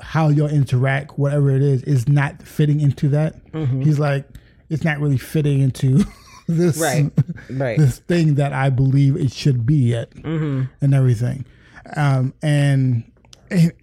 [0.00, 3.36] how you'll interact, whatever it is, is not fitting into that.
[3.82, 4.26] He's like,
[4.68, 6.04] it's not really fitting into
[6.48, 7.10] this Right,
[7.50, 7.78] right.
[7.78, 11.44] this thing that I believe it should be yet, and everything.
[11.96, 13.04] Um, and,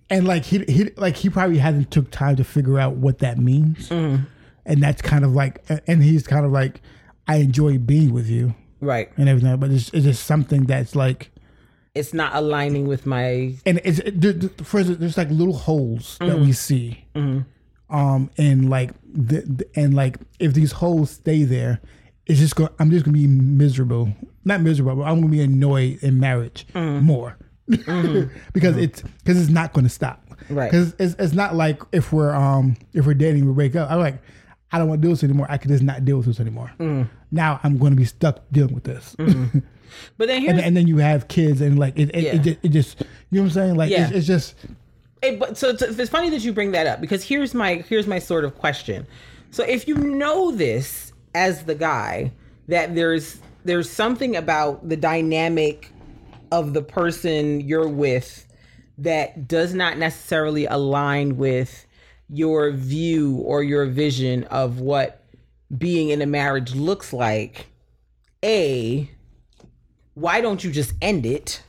[0.10, 3.38] and like he he like he probably hasn't took time to figure out what that
[3.38, 4.24] means, mm-hmm.
[4.66, 6.82] and that's kind of like, and he's kind of like,
[7.28, 8.56] I enjoy being with you.
[8.82, 9.10] Right.
[9.18, 11.32] And everything, but it's, it's just something that's like
[11.96, 16.38] it's not aligning with my and it's it, for instance, there's like little holes that
[16.38, 16.52] we mm-hmm.
[16.52, 17.96] see, mm-hmm.
[17.96, 21.82] um, and like the, the- and like if these holes stay there,
[22.28, 22.70] it's just going.
[22.78, 27.38] I'm just gonna be miserable, not miserable, but I'm gonna be annoyed in marriage more
[27.70, 28.34] Mm-hmm.
[28.54, 28.84] because mm-hmm.
[28.84, 30.24] it's because it's not gonna stop.
[30.50, 30.72] Right.
[30.72, 33.92] Because it's, it's not like if we're um if we're dating we break up.
[33.92, 34.22] I'm like.
[34.72, 35.48] I don't want to do this anymore.
[35.50, 36.70] I could just not deal with this anymore.
[36.80, 37.08] Mm.
[37.32, 39.16] Now I'm going to be stuck dealing with this.
[39.18, 39.60] Mm-hmm.
[40.18, 42.36] but then here's and, and then you have kids and like it, it, Yeah.
[42.36, 44.08] it, just, it just you know what I'm saying like Yeah.
[44.08, 44.56] it's, it's just
[45.22, 48.08] It, but so it's, it's funny that you bring that up because here's my here's
[48.08, 49.08] my sort of question.
[49.52, 52.32] So if you know this as the guy
[52.68, 55.92] that there's there's something about the dynamic
[56.60, 58.46] of the person you're with
[58.98, 61.86] that does not necessarily align with
[62.30, 65.24] your view or your vision of what
[65.78, 67.68] being in a marriage looks like.
[68.44, 69.10] A,
[70.14, 71.62] why don't you just end it?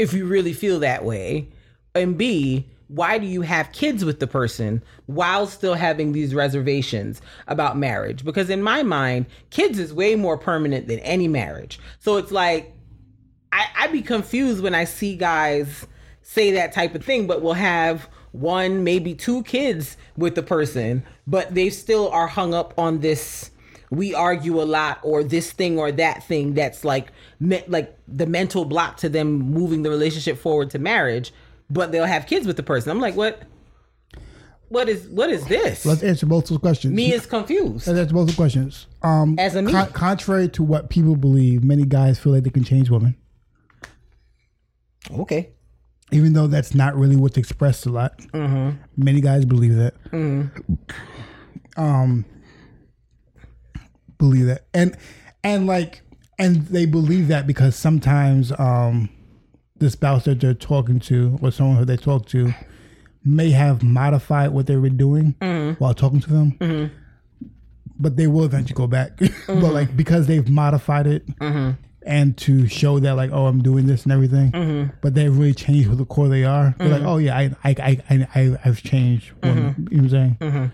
[0.00, 1.48] if you really feel that way?
[1.94, 7.20] And B, why do you have kids with the person while still having these reservations
[7.46, 8.24] about marriage?
[8.24, 11.78] Because in my mind, kids is way more permanent than any marriage.
[11.98, 12.74] So it's like,
[13.52, 15.86] I, I be confused when I see guys
[16.22, 21.02] say that type of thing, but will have one, maybe two kids with the person,
[21.26, 23.50] but they still are hung up on this.
[23.90, 28.26] We argue a lot, or this thing or that thing that's like, me, like the
[28.26, 31.32] mental block to them moving the relationship forward to marriage.
[31.68, 32.90] But they'll have kids with the person.
[32.92, 33.42] I'm like, what?
[34.68, 35.84] What is what is this?
[35.84, 37.88] let's answer both those questions Me is confused.
[37.88, 39.72] let's answer both the questions um As a me.
[39.72, 43.16] con- contrary to what people believe many guys feel like they can change women
[45.10, 45.50] Okay.
[46.12, 48.18] even though that's not really what's expressed a lot.
[48.34, 48.76] Mm-hmm.
[48.96, 49.94] many guys believe that.
[51.76, 52.24] Um
[54.18, 54.66] believe that.
[54.74, 54.96] And
[55.44, 56.02] and like
[56.38, 59.08] and they believe that because sometimes um
[59.78, 62.52] the spouse that they're talking to or someone who they talk to
[63.24, 65.34] may have modified what they were doing
[65.78, 66.90] while talking to them.
[67.98, 69.18] But they will eventually go back.
[69.46, 71.24] But like because they've modified it
[72.06, 74.52] and to show that like oh i'm doing this and everything.
[74.52, 74.96] Mm-hmm.
[75.00, 76.74] But they've really changed who the core they are.
[76.78, 77.08] They're like mm-hmm.
[77.08, 79.32] oh yeah i i i, I, I i've changed.
[79.40, 79.96] When, you know mm-hmm.
[79.96, 80.72] what i'm saying?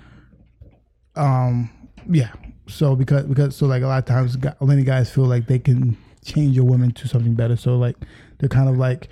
[1.16, 1.70] Um
[2.10, 2.32] yeah.
[2.68, 5.96] So because because so like a lot of times many guys feel like they can
[6.24, 7.56] change a woman to something better.
[7.56, 7.96] So like
[8.38, 9.08] they're kind of like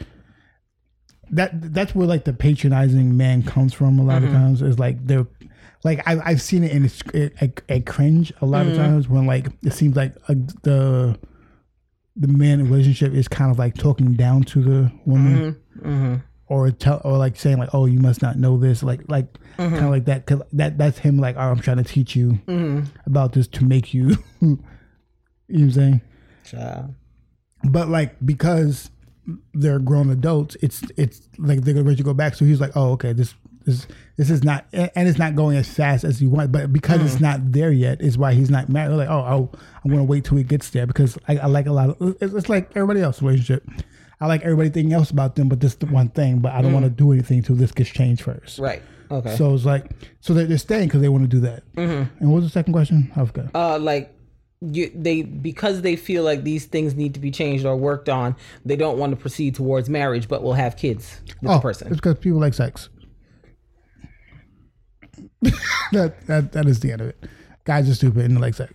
[1.30, 5.04] that that's where like the patronizing man comes from a lot of times is like
[5.06, 5.26] they're
[5.82, 9.26] like I, I've seen it in a, a, a cringe a lot of times when
[9.26, 11.18] like it seems like uh the
[12.16, 15.56] the man in relationship is kind of like talking down to the woman?
[15.78, 15.88] Mm-hmm.
[15.88, 16.14] Mm-hmm.
[16.46, 19.74] Or tell or like saying like oh you must not know this like like mm-hmm.
[19.74, 22.38] kind of like that because that that's him like oh i'm trying to teach you
[23.06, 24.10] about this to make you
[24.40, 24.58] you know
[25.48, 26.00] what i'm saying?
[26.44, 26.94] Child.
[27.64, 28.90] but like because
[29.54, 33.14] they're grown adults it's it's like they're gonna go back so he's like oh okay
[33.14, 33.34] this
[33.64, 33.86] this
[34.16, 37.16] this is not and it's not going as fast as you want but because it's
[37.16, 37.24] hmm.
[37.24, 40.36] not there yet is why he's not married like oh, oh i'm gonna wait till
[40.36, 43.20] he gets there because I, I like a lot of it's, it's like everybody else
[43.22, 43.66] relationship.
[44.20, 46.84] I like everything else about them but this the one thing but i don't want
[46.84, 46.96] to hmm.
[46.96, 48.58] do anything till this gets changed first.
[48.58, 48.82] Right.
[49.10, 49.36] Okay.
[49.36, 49.90] so it's like
[50.20, 51.62] so they're, they're staying because they want to do that.
[51.74, 52.20] Mm-hmm.
[52.20, 53.12] And what was the second question?
[53.14, 53.54] I forgot.
[53.54, 54.14] Uh like
[54.72, 58.34] you, they because they feel like these things need to be changed or worked on
[58.64, 61.88] they don't want to proceed towards marriage but will have kids with oh the person.
[61.88, 62.88] it's because people like sex
[65.92, 67.24] that, that that is the end of it.
[67.64, 68.72] Guys are stupid and they like sex.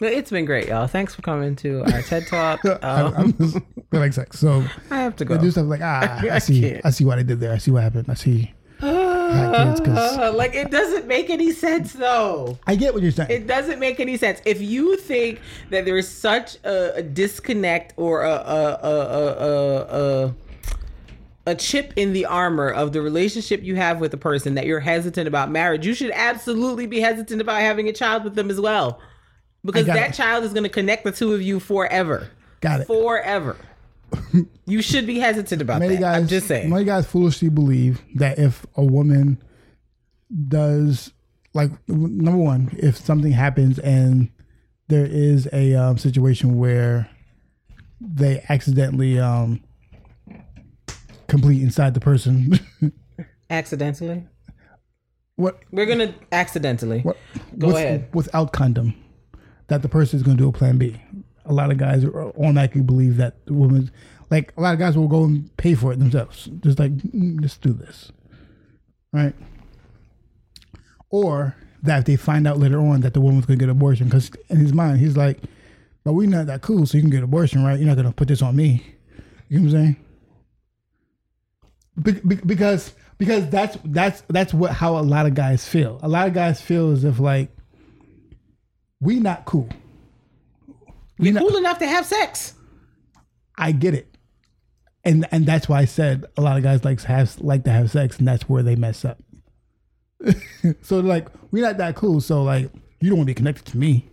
[0.00, 0.86] But it's been great y'all.
[0.86, 2.60] Thanks for coming to our ted talk.
[2.64, 3.58] I, um, I'm just,
[3.90, 4.38] they like sex.
[4.38, 5.40] So i have to they go.
[5.40, 6.84] do stuff like ah i I see can't.
[6.84, 7.52] i see what i did there.
[7.52, 8.06] I see what happened.
[8.10, 12.58] I see I Uh, like it doesn't make any sense though.
[12.66, 13.30] I get what you're saying.
[13.30, 14.40] It doesn't make any sense.
[14.44, 15.40] If you think
[15.70, 20.34] that there is such a, a disconnect or a a, a,
[21.46, 24.80] a, chip in the armor of the relationship you have with a person that you're
[24.80, 28.60] hesitant about marriage, you should absolutely be hesitant about having a child with them as
[28.60, 29.00] well.
[29.64, 30.14] Because that it.
[30.14, 32.28] child is going to connect the two of you forever.
[32.60, 33.56] got it Forever.
[34.66, 36.00] you should be hesitant about many that.
[36.00, 36.70] guys I'm just saying.
[36.70, 39.42] many guys foolishly believe that if a woman
[40.48, 41.12] does
[41.52, 44.30] like number one if something happens and
[44.88, 47.08] there is a um, situation where
[48.00, 49.62] they accidentally um,
[51.28, 52.58] complete inside the person
[53.50, 54.24] accidentally.
[55.36, 57.00] what We're to accidentally.
[57.00, 57.16] what
[57.58, 58.08] Go with- ahead.
[58.14, 58.94] without condom
[59.68, 61.00] that the person is to do a plan b
[61.46, 63.90] a lot of guys are automatically believe that the woman
[64.30, 67.40] like a lot of guys will go and pay for it themselves just like "Mm,
[67.40, 68.12] let's do this
[69.12, 69.34] right
[71.10, 74.06] or that if they find out later on that the woman's to get an abortion
[74.08, 75.38] because in his mind he's like
[76.04, 77.78] but we're not that cool, so you can get an abortion, right?
[77.78, 78.84] You're not gonna put this on me.
[79.48, 79.96] You know what I'm saying?
[82.02, 86.00] Be- be- because because that's that's that's what how a lot of guys feel.
[86.02, 87.50] A lot of guys feel as if like
[89.00, 89.68] we not cool.
[91.18, 92.54] We not, cool enough to have sex.
[93.56, 94.16] I get it,
[95.04, 97.90] and and that's why I said a lot of guys like have like to have
[97.90, 99.22] sex, and that's where they mess up.
[100.82, 102.20] so like we're not that cool.
[102.20, 102.70] So like
[103.00, 104.08] you don't want to be connected to me.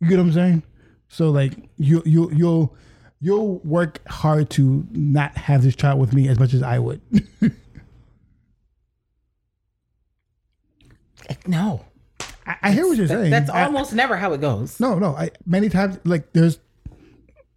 [0.00, 0.62] You get what I'm saying?
[1.08, 2.76] So like you you you'll
[3.24, 7.00] you'll work hard to not have this child with me as much as I would.
[11.30, 11.82] Eh, no,
[12.46, 13.30] I, I hear what you're saying.
[13.30, 14.78] that's I- almost never how it goes.
[14.78, 15.14] no no.
[15.16, 16.58] I many times like there's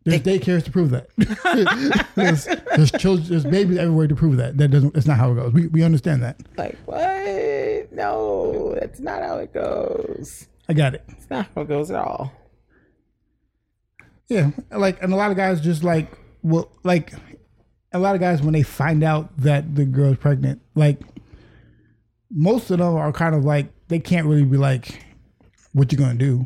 [0.05, 1.09] there's daycares to prove that.
[2.15, 4.57] there's there's children there's babies everywhere to prove that.
[4.57, 4.93] That doesn't.
[4.93, 5.51] That's not how it goes.
[5.51, 6.39] We we understand that.
[6.55, 7.91] Like what?
[7.91, 10.47] No, that's not how it goes.
[10.70, 11.03] I got it.
[11.09, 12.32] It's not how it goes at all.
[14.30, 16.11] Yeah, like and a lot of guys just like
[16.43, 17.13] well, like
[17.93, 20.99] a lot of guys when they find out that the girl's pregnant, like
[22.32, 25.01] most of them are kind of like they can't really be like,
[25.73, 26.45] "What you gonna do?"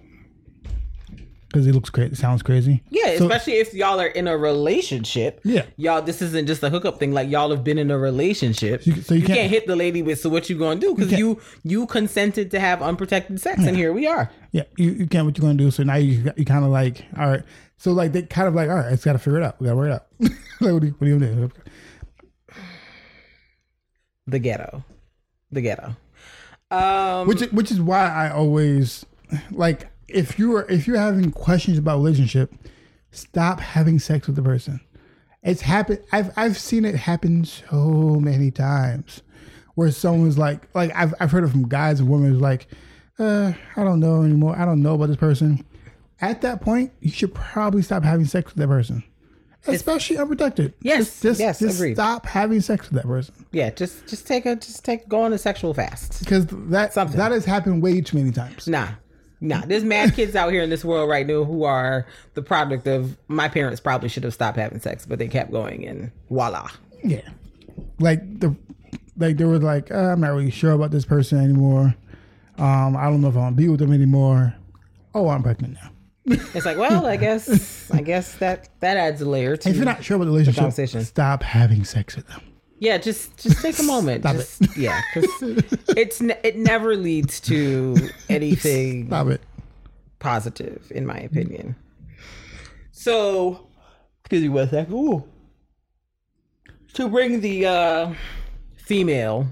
[1.47, 2.81] Because it looks crazy, sounds crazy.
[2.91, 5.41] Yeah, So- especially if y'all are in a relationship.
[5.43, 5.65] Yeah.
[5.75, 7.11] Y'all, this isn't just a hookup thing.
[7.11, 8.85] Like y'all have been in a relationship.
[8.87, 10.21] You- so you you can't, can't- hit the lady with.
[10.21, 10.93] So what you gonna do?
[10.95, 14.31] Because can't- you, you consented to have unprotected sex, and here we are.
[14.53, 15.25] Yeah, you, you can't.
[15.25, 15.71] What you gonna do?
[15.71, 17.43] So now you you kind of like, all right.
[17.81, 19.59] So like they kind of like, all right, it's got to figure it out.
[19.59, 20.05] We got to work it out.
[20.61, 21.51] like, what do you, what do you gonna do?
[24.27, 24.83] The ghetto,
[25.51, 25.95] the ghetto.
[26.69, 29.03] Um, which is- which is why I always
[29.49, 32.53] like if you're if you're having questions about relationship,
[33.09, 34.79] stop having sex with the person.
[35.41, 36.01] It's happened.
[36.11, 39.23] I've I've seen it happen so many times,
[39.73, 42.67] where someone's like like I've I've heard it from guys and women who's like,
[43.17, 44.55] uh, I don't know anymore.
[44.55, 45.65] I don't know about this person.
[46.21, 49.03] At that point, you should probably stop having sex with that person,
[49.67, 50.73] especially unprotected.
[50.81, 51.95] Yes, just, just, yes, just agreed.
[51.95, 55.33] stop having sex with that person yeah, just just take a just take go on
[55.33, 56.19] a sexual fast.
[56.19, 57.17] because that Something.
[57.17, 58.67] that has happened way too many times.
[58.67, 58.89] Nah.
[59.43, 62.05] Nah, there's mad kids out here in this world right now who are
[62.35, 65.83] the product of my parents probably should have stopped having sex, but they kept going
[65.87, 66.69] and voila.
[67.03, 67.27] Yeah.
[67.99, 68.55] Like the
[69.17, 71.95] like they were like, uh, I'm not really sure about this person anymore.
[72.59, 74.53] Um, I don't know if I want to be with them anymore.
[75.15, 75.89] Oh, I'm pregnant now.
[76.25, 79.85] It's like, well, I guess I guess that that adds a layer to If you're
[79.85, 81.03] not sure about the relationship, conversation.
[81.03, 82.41] stop having sex with them.
[82.79, 84.23] Yeah, just just take a moment.
[84.23, 85.63] Stop just, Yeah, because
[85.97, 87.95] it's it never leads to
[88.29, 89.41] anything Stop it.
[90.19, 91.75] positive, in my opinion.
[92.91, 93.67] So,
[94.21, 94.93] excuse me one second.
[94.93, 95.23] Ooh.
[96.95, 98.13] To bring the uh,
[98.75, 99.47] female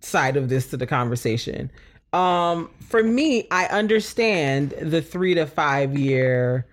[0.00, 1.70] side of this to the conversation,
[2.12, 6.66] um, for me, I understand the three to five year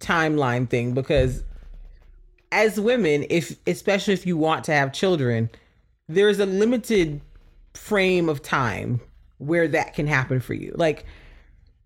[0.00, 1.42] timeline thing because
[2.52, 5.50] as women, if especially if you want to have children,
[6.08, 7.20] there's a limited
[7.74, 9.00] frame of time
[9.38, 10.72] where that can happen for you.
[10.76, 11.04] Like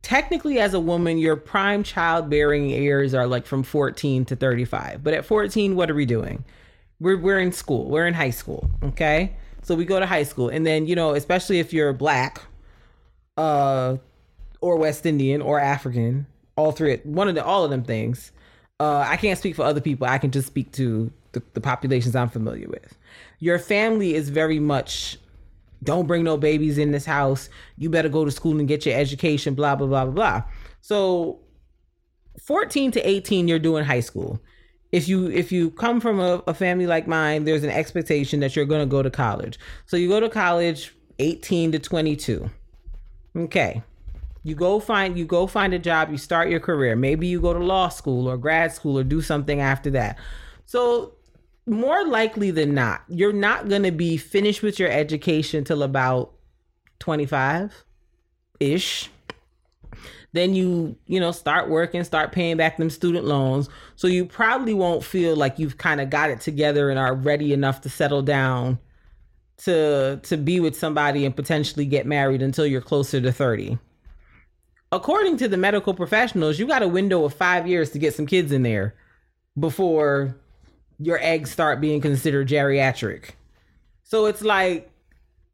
[0.02, 5.02] technically as a woman, your prime childbearing years are like from 14 to 35.
[5.02, 6.44] But at 14, what are we doing?
[7.00, 7.88] We're we're in school.
[7.88, 9.34] We're in high school, okay?
[9.62, 12.42] So we go to high school and then, you know, especially if you're black
[13.40, 13.96] uh
[14.60, 16.26] or West Indian or African,
[16.56, 18.32] all three one of the all of them things.
[18.78, 20.06] Uh I can't speak for other people.
[20.06, 22.96] I can just speak to the, the populations I'm familiar with.
[23.38, 25.18] Your family is very much
[25.82, 27.48] don't bring no babies in this house.
[27.78, 30.42] You better go to school and get your education, blah, blah, blah, blah, blah.
[30.82, 31.40] So
[32.44, 34.40] 14 to 18, you're doing high school.
[34.92, 38.56] If you if you come from a, a family like mine, there's an expectation that
[38.56, 39.58] you're gonna go to college.
[39.86, 42.50] So you go to college 18 to 22.
[43.36, 43.82] Okay.
[44.42, 46.96] You go find you go find a job, you start your career.
[46.96, 50.18] Maybe you go to law school or grad school or do something after that.
[50.64, 51.14] So
[51.66, 56.32] more likely than not, you're not going to be finished with your education till about
[57.00, 57.84] 25
[58.60, 59.10] ish.
[60.32, 63.68] Then you, you know, start working, start paying back them student loans.
[63.96, 67.52] So you probably won't feel like you've kind of got it together and are ready
[67.52, 68.78] enough to settle down
[69.64, 73.78] to to be with somebody and potentially get married until you're closer to 30.
[74.92, 78.26] According to the medical professionals, you got a window of 5 years to get some
[78.26, 78.94] kids in there
[79.58, 80.36] before
[80.98, 83.30] your eggs start being considered geriatric.
[84.02, 84.90] So it's like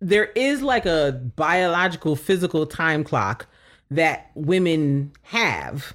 [0.01, 3.47] there is like a biological physical time clock
[3.91, 5.95] that women have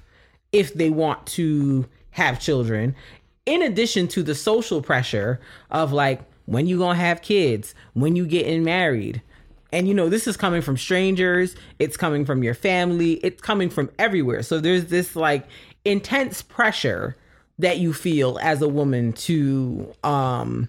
[0.52, 2.94] if they want to have children
[3.46, 5.40] in addition to the social pressure
[5.70, 9.22] of like when you to have kids, when you getting married.
[9.72, 13.70] and you know this is coming from strangers it's coming from your family it's coming
[13.70, 15.46] from everywhere so there's this like
[15.84, 17.16] intense pressure
[17.58, 20.68] that you feel as a woman to um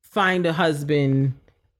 [0.00, 1.32] find a husband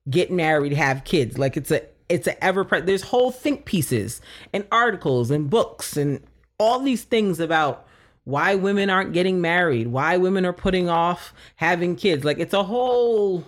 [0.08, 4.20] get married have kids like it's a it's a ever pre- there's whole think pieces
[4.52, 6.20] and articles and books and
[6.58, 7.84] all these things about
[8.28, 12.62] why women aren't getting married why women are putting off having kids like it's a
[12.62, 13.44] whole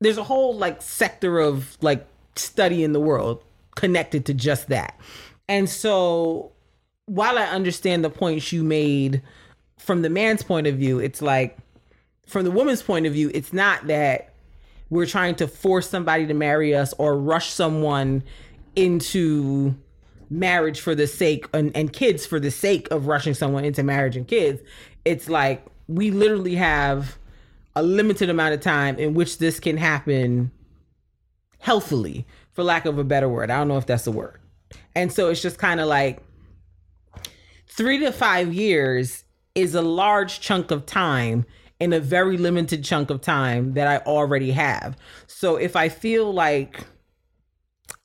[0.00, 3.42] there's a whole like sector of like study in the world
[3.74, 4.98] connected to just that.
[5.48, 6.52] And so
[7.06, 9.22] while I understand the points you made
[9.78, 11.56] from the man's point of view, it's like
[12.26, 14.32] from the woman's point of view, it's not that
[14.90, 18.22] we're trying to force somebody to marry us or rush someone
[18.76, 19.74] into
[20.30, 24.16] marriage for the sake and, and kids for the sake of rushing someone into marriage
[24.16, 24.62] and kids.
[25.04, 27.18] It's like we literally have
[27.76, 30.50] a limited amount of time in which this can happen
[31.58, 33.50] healthily, for lack of a better word.
[33.50, 34.38] I don't know if that's a word.
[34.94, 36.22] And so it's just kind of like
[37.66, 41.46] three to five years is a large chunk of time
[41.80, 44.96] in a very limited chunk of time that I already have.
[45.26, 46.80] So if I feel like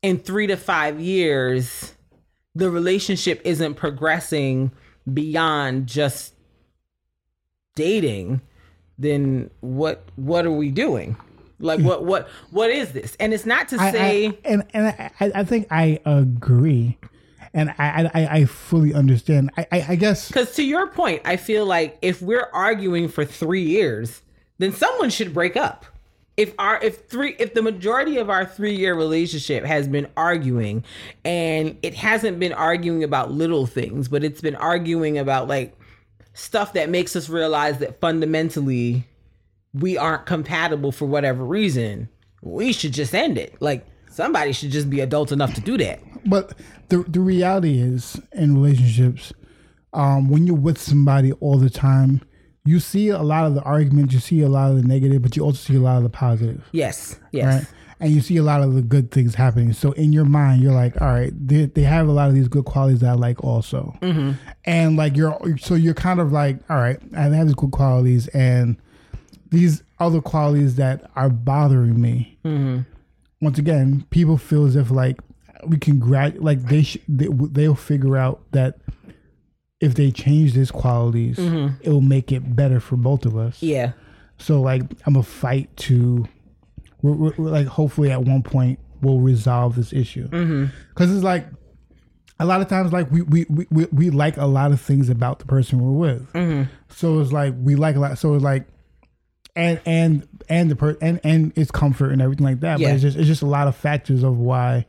[0.02, 1.94] in three to five years,
[2.56, 4.72] the relationship isn't progressing
[5.12, 6.34] beyond just
[7.76, 8.42] dating,
[8.98, 11.16] then what what are we doing?
[11.60, 13.16] Like what what what is this?
[13.20, 16.98] And it's not to I- say I, and and I, I think I agree,
[17.54, 19.52] and I I, I fully understand.
[19.58, 23.26] I, I I guess Because to your point, I feel like if we're arguing for
[23.26, 24.22] three years,
[24.58, 25.86] then someone should break up.
[26.40, 30.86] If our if three if the majority of our three year relationship has been arguing,
[31.26, 35.78] and it hasn't been arguing about little things, but it's been arguing about like
[36.34, 39.04] stuff that makes us realize that fundamentally
[39.74, 42.08] we aren't compatible for whatever reason,
[42.42, 43.62] we should just end it.
[43.62, 46.00] Like somebody should just be adult enough to do that.
[46.26, 46.54] But
[46.88, 49.34] the the reality is in relationships,
[49.92, 52.22] um, when you're with somebody all the time,
[52.70, 55.36] you see a lot of the arguments, you see a lot of the negative, but
[55.36, 57.20] you also see a lot of the positive, Yes.
[57.32, 57.46] Yes.
[57.64, 57.74] right?
[58.02, 59.74] And you see a lot of the good things happening.
[59.74, 62.48] So in your mind, you're like, all right, they, they have a lot of these
[62.48, 63.98] good qualities that I like also.
[64.02, 64.32] Mm-hmm.
[64.64, 68.28] And like you're, so you're kind of like, all right, I have these good qualities
[68.30, 68.78] and
[69.50, 72.38] these other qualities that are bothering me.
[72.46, 72.80] Mm-hmm.
[73.42, 75.20] Once again, people feel as if like
[75.68, 78.78] we can grad like they sh- they, they'll figure out that
[79.80, 81.76] if they change these qualities, mm-hmm.
[81.82, 83.62] it will make it better for both of us.
[83.62, 83.94] Yeah.
[84.38, 86.28] So like I'm a fight to,
[87.02, 90.66] we're, we're, we're, like hopefully at one point we'll resolve this issue mm-hmm.
[90.90, 91.48] because it's like
[92.40, 95.40] a lot of times like we, we we we like a lot of things about
[95.40, 96.34] the person we're with.
[96.34, 96.72] Mm-hmm.
[96.90, 98.18] So it's like we like a lot.
[98.18, 98.66] So it's like
[99.56, 102.80] and and and the per and and it's comfort and everything like that.
[102.80, 102.90] Yeah.
[102.90, 104.86] But it's just it's just a lot of factors of why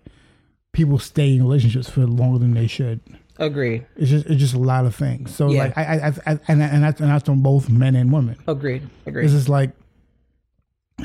[0.73, 3.01] people stay in relationships for longer than they should.
[3.41, 3.87] Agreed.
[3.97, 5.35] It's just it's just a lot of things.
[5.35, 5.65] So Yeah.
[5.65, 8.37] like I I, I, I and and that's and that's on both men and women.
[8.47, 8.83] Agreed.
[9.07, 9.25] Agreed.
[9.25, 9.71] It's just like,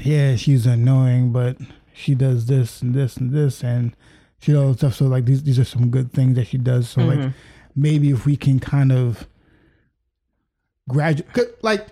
[0.04, 1.58] yeah, she's annoying, but
[1.94, 3.96] she does this and this and this, and
[4.40, 4.96] she does all stuff.
[4.96, 6.90] So like these these are some good things that she does.
[6.90, 7.30] So like mm-hmm.
[7.74, 9.28] maybe if we can kind of
[10.90, 11.88] graduate, like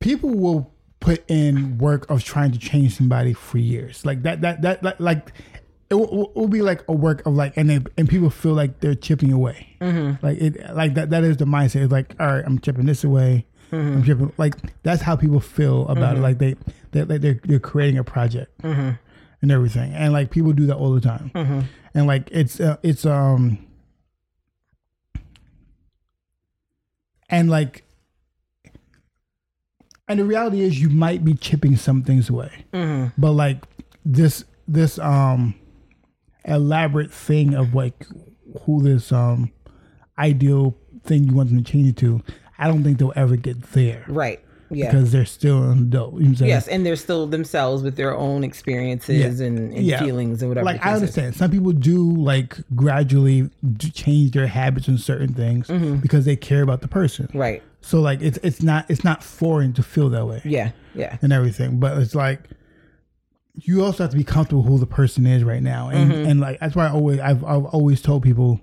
[0.00, 4.62] people will put in work of trying to change somebody for years, like that that
[4.62, 5.00] that like.
[5.00, 5.32] like
[5.88, 8.80] it will, will be like a work of like, and they, and people feel like
[8.80, 9.68] they're chipping away,
[10.22, 11.10] like it, like that.
[11.10, 11.82] That is the mindset.
[11.84, 14.32] It's like, all right, I'm chipping this away, I'm chipping.
[14.36, 16.20] Like that's how people feel about it.
[16.20, 16.56] Like they,
[16.92, 18.50] they like they're they're creating a project
[19.42, 21.30] and everything, and like people do that all the time,
[21.94, 23.58] and like it's uh, it's um,
[27.28, 27.84] and like,
[30.08, 32.64] and the reality is you might be chipping some things away,
[33.18, 33.64] but like
[34.04, 35.54] this this um
[36.46, 38.06] elaborate thing of like
[38.62, 39.50] who this um
[40.18, 42.22] ideal thing you want them to change it to,
[42.58, 44.40] I don't think they'll ever get there right.
[44.70, 44.90] Yeah.
[44.90, 46.14] because they're still an adult.
[46.20, 49.46] You know yes, and they're still themselves with their own experiences Yeah.
[49.46, 50.00] and, and Yeah.
[50.00, 50.64] feelings and whatever.
[50.64, 51.02] Like I case is.
[51.02, 53.50] understand some people do like gradually
[53.92, 55.68] change their habits and certain things
[56.00, 57.28] because they care about the person.
[57.34, 57.62] Right.
[57.82, 60.70] So like it's it's not it's not foreign to feel that way Yeah.
[60.94, 61.18] Yeah.
[61.22, 62.40] and everything, but it's like
[63.56, 66.30] you also have to be comfortable who the person is right now, and mm-hmm.
[66.30, 68.60] and like that's why I always I've I've always told people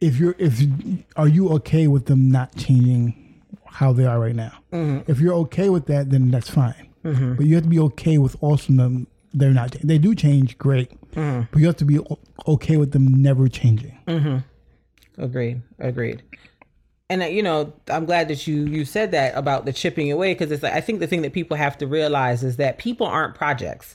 [0.00, 0.62] if you're if
[1.16, 4.52] are you okay with them not changing how they are right now?
[4.72, 5.10] Mm-hmm.
[5.10, 6.88] If you're okay with that, then that's fine.
[7.04, 7.34] Mm-hmm.
[7.34, 10.90] But you have to be okay with also them they're not they do change great,
[11.50, 11.98] but you have to be
[12.46, 13.98] okay with them never changing.
[15.18, 15.62] Agreed.
[15.78, 16.22] Agreed.
[17.14, 20.34] And uh, you know, I'm glad that you you said that about the chipping away
[20.34, 23.06] because it's like I think the thing that people have to realize is that people
[23.06, 23.94] aren't projects.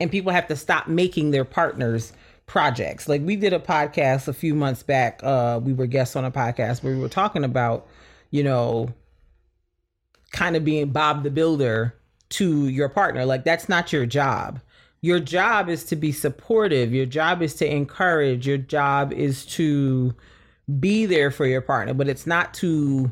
[0.00, 2.12] and people have to stop making their partners
[2.46, 3.08] projects.
[3.08, 5.20] Like we did a podcast a few months back.
[5.22, 7.86] Uh, we were guests on a podcast where we were talking about,
[8.30, 8.90] you know,
[10.32, 11.94] kind of being Bob the Builder
[12.30, 13.24] to your partner.
[13.24, 14.60] Like that's not your job.
[15.00, 16.92] Your job is to be supportive.
[16.92, 18.46] Your job is to encourage.
[18.46, 20.14] Your job is to
[20.80, 23.10] be there for your partner, but it's not to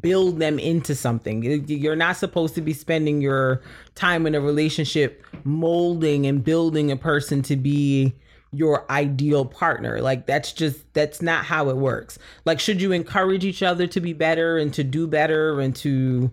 [0.00, 1.42] build them into something.
[1.68, 3.62] You're not supposed to be spending your
[3.94, 8.14] time in a relationship molding and building a person to be
[8.52, 10.00] your ideal partner.
[10.00, 12.18] Like that's just that's not how it works.
[12.44, 16.30] Like should you encourage each other to be better and to do better and to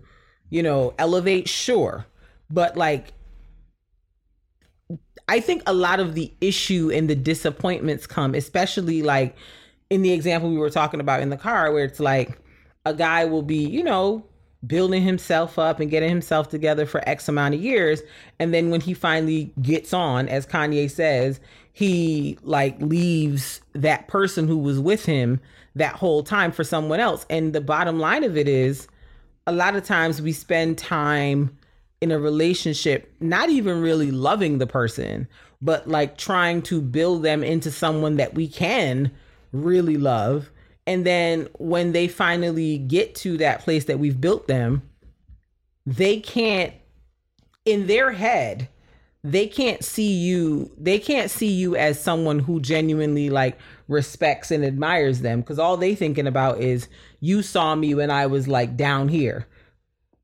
[0.50, 2.06] you know, elevate sure.
[2.50, 3.12] But like
[5.28, 9.36] I think a lot of the issue and the disappointments come especially like
[9.90, 12.38] in the example we were talking about in the car where it's like
[12.86, 14.24] a guy will be, you know,
[14.66, 18.02] building himself up and getting himself together for X amount of years.
[18.38, 21.40] And then when he finally gets on, as Kanye says,
[21.72, 25.40] he like leaves that person who was with him
[25.74, 27.26] that whole time for someone else.
[27.30, 28.86] And the bottom line of it is
[29.46, 31.56] a lot of times we spend time
[32.00, 35.26] in a relationship not even really loving the person,
[35.62, 39.10] but like trying to build them into someone that we can
[39.52, 40.50] really love
[40.86, 44.82] and then when they finally get to that place that we've built them,
[45.86, 46.74] they can't,
[47.64, 48.68] in their head,
[49.22, 54.64] they can't see you, they can't see you as someone who genuinely like respects and
[54.64, 55.44] admires them.
[55.44, 56.88] Cause all they thinking about is
[57.20, 59.46] you saw me when I was like down here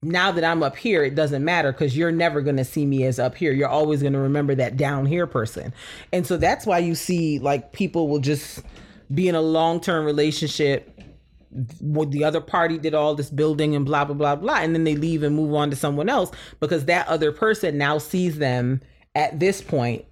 [0.03, 3.05] now that I'm up here, it doesn't matter because you're never going to see me
[3.05, 3.53] as up here.
[3.53, 5.73] You're always going to remember that down here person.
[6.13, 8.63] And so that's why you see like people will just
[9.15, 10.93] be in a long term relationship
[11.81, 14.85] what the other party did all this building and blah blah blah blah and then
[14.85, 16.31] they leave and move on to someone else
[16.61, 18.81] because that other person now sees them
[19.15, 20.05] at this point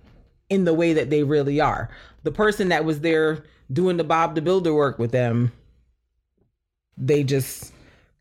[0.49, 1.90] in the way that they really are.
[2.22, 5.53] The person that was there doing the bob the builder work with them
[6.97, 7.72] they just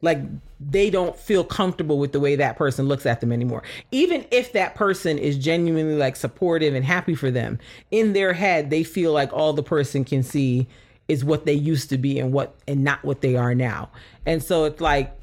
[0.04, 0.20] like
[0.60, 3.64] they don't feel comfortable with the way that person looks at them anymore.
[3.92, 7.58] Even if that person is genuinely like supportive and happy for them,
[7.90, 10.68] in their head they feel like all the person can see
[11.08, 13.90] is what they used to be and what and not what they are now.
[14.26, 15.16] And so it's like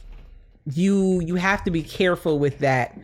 [0.72, 2.98] you you have to be careful with that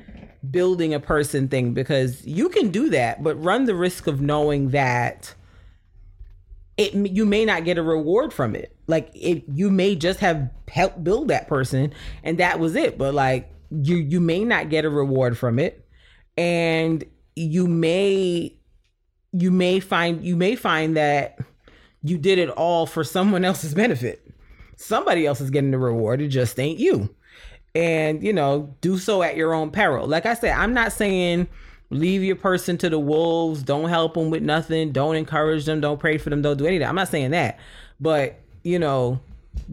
[0.51, 4.71] building a person thing because you can do that but run the risk of knowing
[4.71, 5.35] that
[6.77, 8.76] it you may not get a reward from it.
[8.87, 12.99] Like it, you may just have helped build that person, and that was it.
[12.99, 15.87] But like you, you may not get a reward from it,
[16.37, 18.57] and you may,
[19.33, 21.39] you may find you may find that
[22.03, 24.23] you did it all for someone else's benefit.
[24.77, 26.21] Somebody else is getting the reward.
[26.21, 27.15] It just ain't you.
[27.75, 30.07] And you know, do so at your own peril.
[30.07, 31.49] Like I said, I'm not saying
[31.91, 33.63] leave your person to the wolves.
[33.63, 34.93] Don't help them with nothing.
[34.93, 35.81] Don't encourage them.
[35.81, 36.43] Don't pray for them.
[36.43, 36.87] Don't do anything.
[36.87, 37.59] I'm not saying that.
[38.01, 39.21] But, you know,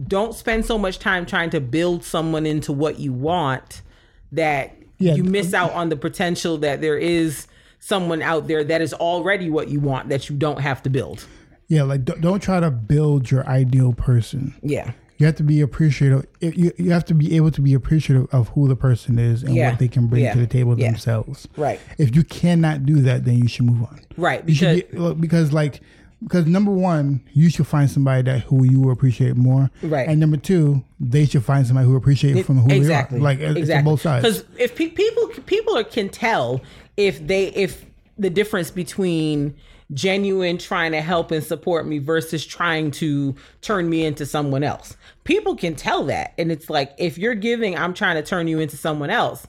[0.06, 3.82] don't spend so much time trying to build someone into what you want
[4.30, 5.14] that yeah.
[5.14, 7.48] you miss out on the potential that there is
[7.80, 11.26] someone out there that is already what you want that you don't have to build.
[11.66, 14.54] Yeah, like don't don't try to build your ideal person.
[14.62, 16.26] Yeah you have to be appreciative.
[16.40, 19.54] You, you have to be able to be appreciative of who the person is and
[19.54, 19.70] yeah.
[19.70, 20.34] what they can bring yeah.
[20.34, 20.90] to the table yeah.
[20.90, 21.46] themselves.
[21.56, 21.80] Right.
[21.98, 24.00] If you cannot do that, then you should move on.
[24.16, 24.44] Right.
[24.44, 25.80] Because be, because like
[26.24, 29.70] because number one, you should find somebody that who you will appreciate more.
[29.82, 30.08] Right.
[30.08, 33.18] And number two, they should find somebody who appreciate it, from who exactly.
[33.18, 33.24] they are.
[33.24, 33.90] Like exactly.
[33.90, 34.22] both sides.
[34.22, 36.60] Because if pe- people people can tell
[36.96, 37.84] if they if
[38.18, 39.54] the difference between
[39.92, 44.96] genuine trying to help and support me versus trying to turn me into someone else.
[45.24, 46.32] People can tell that.
[46.38, 49.46] And it's like, if you're giving, I'm trying to turn you into someone else,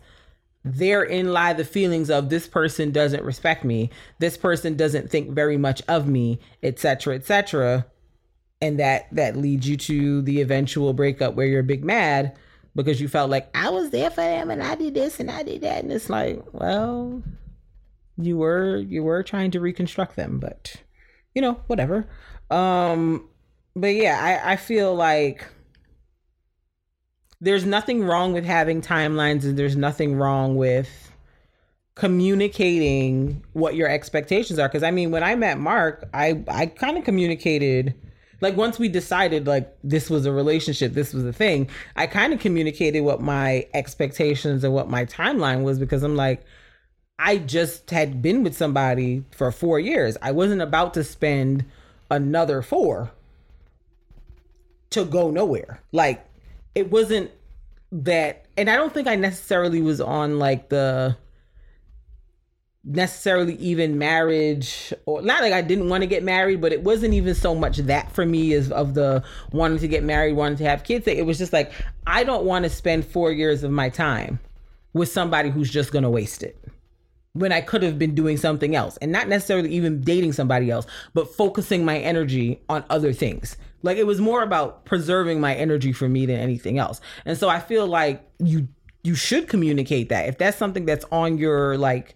[0.66, 5.58] therein lie the feelings of this person doesn't respect me, this person doesn't think very
[5.58, 7.86] much of me, etc., etc.
[8.62, 12.36] And that that leads you to the eventual breakup where you're big mad
[12.76, 15.44] because you felt like I was there for them and I did this and I
[15.44, 15.84] did that.
[15.84, 17.22] And it's like, well,
[18.18, 20.76] you were you were trying to reconstruct them, but
[21.36, 22.08] you know, whatever.
[22.50, 23.30] Um
[23.76, 25.46] but yeah, I, I feel like
[27.46, 31.12] there's nothing wrong with having timelines and there's nothing wrong with
[31.94, 36.98] communicating what your expectations are because i mean when i met mark i i kind
[36.98, 37.94] of communicated
[38.42, 42.34] like once we decided like this was a relationship this was a thing i kind
[42.34, 46.44] of communicated what my expectations and what my timeline was because i'm like
[47.18, 50.18] I just had been with somebody for four years.
[50.22, 51.64] I wasn't about to spend
[52.12, 53.12] another four
[54.90, 55.82] to go nowhere.
[55.94, 56.26] Like
[56.76, 57.32] it wasn't
[57.92, 61.18] that and I don't think I necessarily was on like the
[62.86, 67.14] necessarily even marriage or not like I didn't want to get married, but it wasn't
[67.16, 70.66] even so much that for me as of the wanting to get married, wanting to
[70.66, 71.08] have kids.
[71.08, 71.72] It was just like
[72.06, 74.40] I don't want to spend four years of my time
[74.94, 76.58] with somebody who's just gonna waste it.
[77.36, 80.88] When I could have been doing something else and not necessarily even dating somebody else,
[81.14, 83.58] but focusing my energy on other things.
[83.84, 87.02] Like it was more about preserving my energy for me than anything else.
[87.26, 88.68] And so I feel like you
[89.04, 90.28] you should communicate that.
[90.28, 92.16] If that's something that's on your like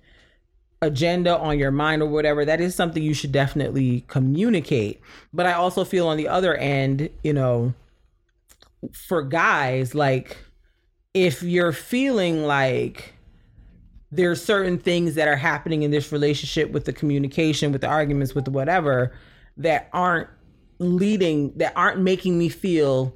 [0.81, 5.01] agenda on your mind or whatever, that is something you should definitely communicate.
[5.33, 7.73] But I also feel on the other end, you know,
[8.93, 10.37] for guys, like
[11.13, 13.13] if you're feeling like
[14.11, 18.33] there's certain things that are happening in this relationship with the communication, with the arguments,
[18.33, 19.13] with whatever
[19.57, 20.27] that aren't
[20.79, 23.13] leading, that aren't making me feel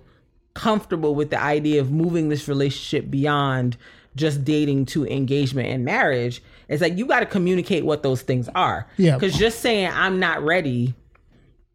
[0.53, 3.75] comfortable with the idea of moving this relationship beyond
[4.15, 6.43] just dating to engagement and marriage.
[6.67, 8.87] It's like you got to communicate what those things are.
[8.97, 9.15] Yeah.
[9.15, 10.93] Because just saying I'm not ready,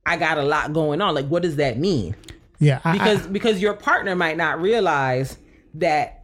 [0.06, 1.14] I got a lot going on.
[1.14, 2.14] Like, what does that mean?
[2.60, 5.38] Yeah, I, Because I, because your partner might not realize
[5.74, 6.17] that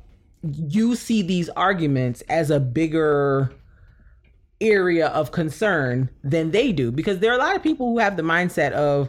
[0.52, 3.52] you see these arguments as a bigger
[4.60, 6.90] area of concern than they do.
[6.90, 9.08] Because there are a lot of people who have the mindset of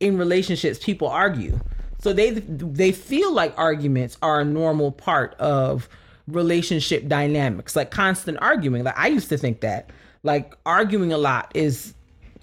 [0.00, 1.58] in relationships people argue.
[2.00, 5.88] So they they feel like arguments are a normal part of
[6.26, 8.82] relationship dynamics, like constant arguing.
[8.84, 9.90] Like I used to think that,
[10.22, 11.94] like arguing a lot is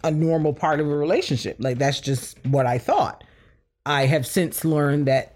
[0.03, 1.57] a normal part of a relationship.
[1.60, 3.23] Like that's just what I thought.
[3.85, 5.35] I have since learned that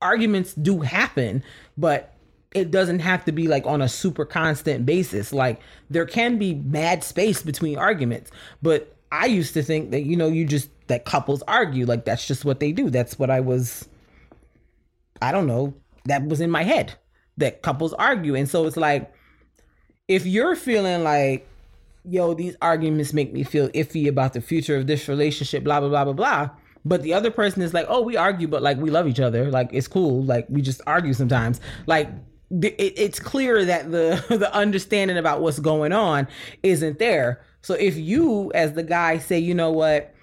[0.00, 1.42] arguments do happen,
[1.76, 2.14] but
[2.54, 5.32] it doesn't have to be like on a super constant basis.
[5.32, 5.60] Like
[5.90, 8.30] there can be mad space between arguments,
[8.62, 12.26] but I used to think that you know you just that couples argue like that's
[12.26, 12.90] just what they do.
[12.90, 13.88] That's what I was
[15.20, 16.94] I don't know, that was in my head
[17.36, 18.34] that couples argue.
[18.34, 19.12] And so it's like
[20.06, 21.46] if you're feeling like
[22.04, 25.88] yo these arguments make me feel iffy about the future of this relationship blah blah
[25.88, 26.50] blah blah blah
[26.84, 29.50] but the other person is like oh we argue but like we love each other
[29.50, 32.08] like it's cool like we just argue sometimes like
[32.50, 36.28] it's clear that the the understanding about what's going on
[36.62, 37.42] isn't there.
[37.62, 40.14] So if you as the guy say you know what?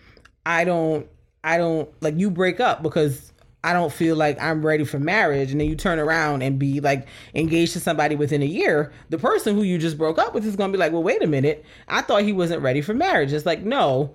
[0.46, 1.08] I don't
[1.44, 3.32] i don't like you break up because
[3.66, 6.82] I don't feel like I'm ready for marriage, and then you turn around and be
[6.82, 10.46] like engaged to somebody within a year, the person who you just broke up with
[10.46, 13.34] is gonna be like, well, wait a minute, I thought he wasn't ready for marriage.
[13.34, 14.14] It's like, no,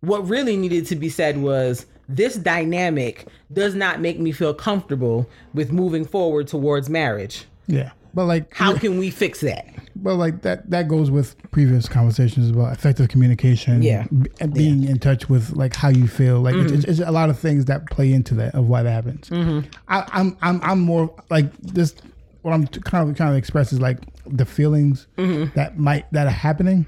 [0.00, 5.28] what really needed to be said was this dynamic does not make me feel comfortable
[5.52, 7.44] with moving forward towards marriage.
[7.66, 9.66] yeah, but like How can we fix that?
[9.94, 13.82] But like that that goes with previous conversations about effective communication.
[13.82, 14.06] Yeah.
[14.10, 16.40] b- being in touch with like how you feel.
[16.40, 16.74] Like mm-hmm.
[16.74, 19.28] it's, it's a lot of things that play into that of why that happens.
[19.28, 19.68] Mm-hmm.
[19.88, 21.94] I, I'm I'm I'm more like this.
[22.42, 25.54] What I'm kind of kind of express is like the feelings mm-hmm.
[25.54, 26.86] that might that are happening,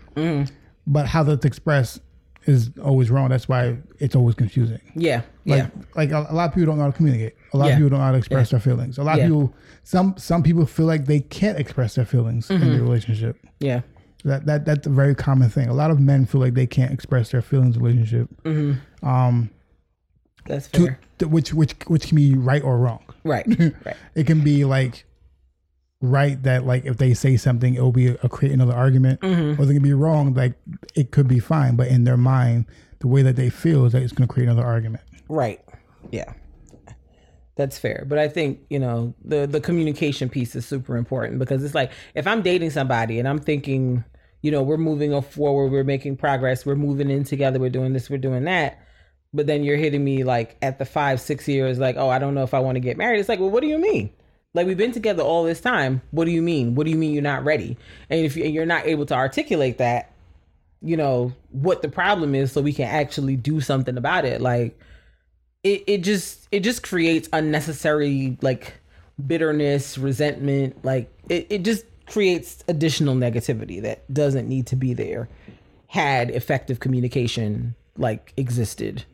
[0.86, 2.00] but how that's expressed
[2.46, 3.28] is always wrong.
[3.28, 4.80] That's why it's always confusing.
[4.94, 7.34] Yeah, Like, yeah, like a, a lot of people don't know how to communicate.
[7.52, 7.72] A lot Yeah.
[7.72, 8.96] of people don't know how to express their feelings.
[8.98, 9.24] A lot Yeah.
[9.24, 9.54] of people,
[9.84, 12.70] some some people feel like they can't express their feelings in Mm-hmm.
[12.72, 13.36] the relationship.
[13.60, 13.80] yeah,
[14.24, 15.68] That that that's a very common thing.
[15.68, 18.28] A lot of men feel like they can't express their feelings in a relationship,
[20.46, 20.98] that's to, fair.
[21.18, 23.02] to- which which which can be right or wrong.
[23.24, 23.46] Right,
[23.84, 23.96] right.
[24.14, 25.04] It can be like
[26.00, 29.60] right that like if they say something, it will be a, create another argument, Mm-hmm.
[29.60, 30.34] or they can be wrong.
[30.34, 30.54] Like
[30.94, 32.66] it could be fine, but in their mind,
[33.00, 35.02] the way that they feel is that it's going to create another argument.
[35.28, 35.60] Right.
[36.10, 36.32] Yeah.
[37.56, 38.04] That's fair.
[38.08, 41.92] But I think, you know, the the communication piece is super important because it's like
[42.14, 44.02] if I'm dating somebody and I'm thinking,
[44.40, 48.08] you know, we're moving forward, we're making progress, we're moving in together, we're doing this,
[48.08, 48.78] we're doing that.
[49.34, 52.34] But then you're hitting me like at the five, six years, like, oh, I don't
[52.34, 53.20] know if I want to get married.
[53.20, 54.10] It's like, well, what do you mean?
[54.52, 56.02] Like we've been together all this time.
[56.10, 56.74] What do you mean?
[56.74, 57.76] What do you mean you're not ready?
[58.08, 60.12] And if you- you're not able to articulate that,
[60.82, 64.80] you know what the problem is so we can actually do something about it like
[65.62, 68.72] it, it just it just creates unnecessary like
[69.26, 75.28] bitterness resentment like it, it just creates additional negativity that doesn't need to be there
[75.88, 79.04] had effective communication like existed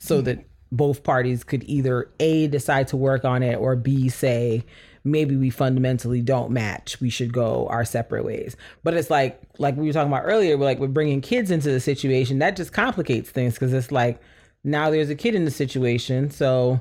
[0.00, 0.44] so that
[0.76, 4.64] both parties could either a decide to work on it or b say
[5.04, 7.00] maybe we fundamentally don't match.
[7.00, 8.56] We should go our separate ways.
[8.82, 11.70] But it's like like we were talking about earlier we're like we're bringing kids into
[11.70, 14.20] the situation that just complicates things because it's like
[14.64, 16.30] now there's a kid in the situation.
[16.30, 16.80] So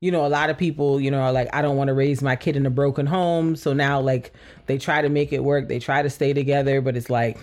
[0.00, 2.20] you know a lot of people you know are like i don't want to raise
[2.20, 3.56] my kid in a broken home.
[3.56, 4.32] So now like
[4.66, 7.38] they try to make it work they try to stay together but it's like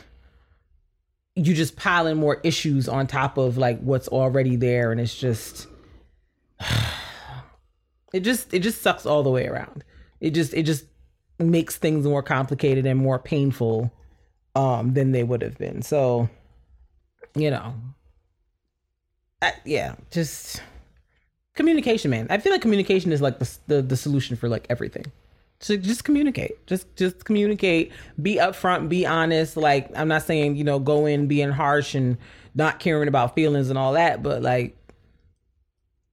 [1.36, 5.68] you just piling more issues on top of like what's already there and it's just
[8.14, 9.84] it just it just sucks all the way around
[10.20, 10.86] it just it just
[11.40, 13.92] makes things more complicated and more painful
[14.56, 15.82] um, than they would have been.
[15.82, 16.30] So,
[17.36, 17.74] you know,
[19.42, 20.62] I, yeah, just
[21.56, 22.28] communication, man.
[22.30, 25.06] I feel like communication is like the, the the solution for like everything.
[25.60, 26.66] So just communicate.
[26.68, 27.92] Just just communicate.
[28.22, 28.90] Be upfront.
[28.90, 29.58] Be honest.
[29.58, 32.18] Like I'm not saying you know go in being harsh and
[32.54, 34.78] not caring about feelings and all that, but like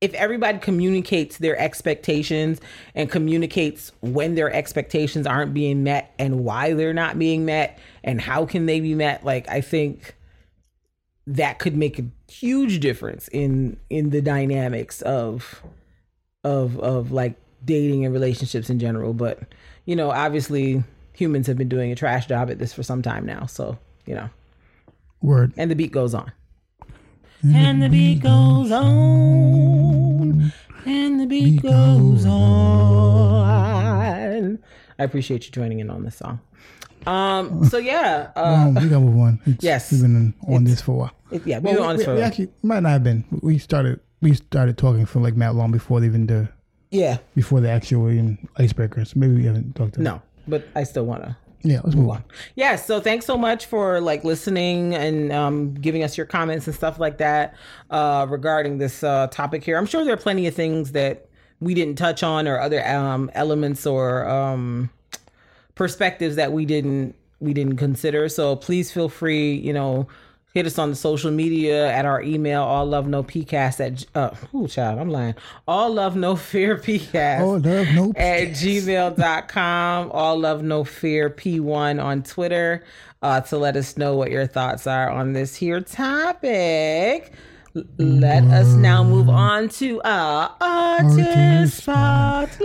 [0.01, 2.61] if everybody communicates their expectations
[2.95, 8.20] and communicates when their expectations aren't being met and why they're not being met and
[8.20, 10.15] how can they be met, like I think
[11.27, 15.62] that could make a huge difference in in the dynamics of
[16.45, 17.35] of of like
[17.65, 19.12] dating and relationships in general.
[19.12, 19.41] But
[19.85, 23.27] you know obviously humans have been doing a trash job at this for some time
[23.27, 23.47] now.
[23.47, 24.31] So you know.
[25.20, 25.53] Word.
[25.57, 26.31] and the beat goes on
[27.44, 30.52] and the beat goes on
[30.86, 32.24] and the beat goes
[33.19, 34.59] on
[34.98, 36.40] i appreciate you joining in on this song
[37.06, 39.40] um so yeah uh Um, we gotta move on.
[39.47, 39.93] It's, Yes.
[39.93, 41.12] we've been on this for a while.
[41.31, 43.24] it- yeah we Well, were on we, this for we actually might not have been.
[43.40, 46.48] We started we started talking for like Matt long before even the
[46.90, 49.15] yeah before the actual even icebreakers.
[49.15, 52.24] Maybe we haven't talked to no but i still want to Yeah, let's move on.
[52.55, 56.74] yeah so thanks so much for like listening and um, giving us your comments and
[56.76, 57.55] stuff like that
[57.90, 61.28] uh, regarding this uh, topic here i'm sure there are plenty of things that
[61.60, 64.89] we didn't touch on or other um, elements or um,
[65.74, 70.06] perspectives that we didn't we didn't consider so please feel free you know
[70.59, 74.35] hit us on the social media at our email all love no pcast at uh
[74.52, 75.35] oh child i'm lying
[75.68, 78.12] all love no fear pcast All love, no.
[78.16, 80.10] at gmail.com.
[80.10, 82.85] All love, no fear, P1 on Twitter
[83.22, 87.32] uh, to let us know what your thoughts are on this here topic.
[87.98, 92.59] Let us now move on to our artist spotlight.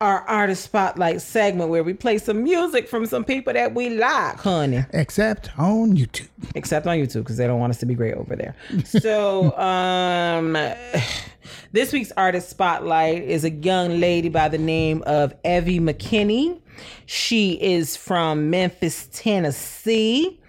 [0.00, 4.36] Our artist spotlight segment where we play some music from some people that we like,
[4.38, 6.28] honey Except on YouTube.
[6.54, 8.56] except on YouTube because they don't want us to be great over there.
[8.84, 10.54] So, um,
[11.72, 16.58] this week's artist spotlight is a young lady by the name of Evvie McKinney.
[17.04, 20.40] She is from Memphis, Tennessee.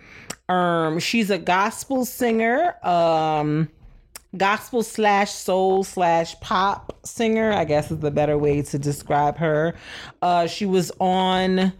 [0.47, 2.75] Um, she's a gospel singer.
[2.87, 3.67] Um,
[4.37, 9.75] gospel slash soul slash pop singer, I guess is the better way to describe her.
[10.21, 11.73] Uh, she was on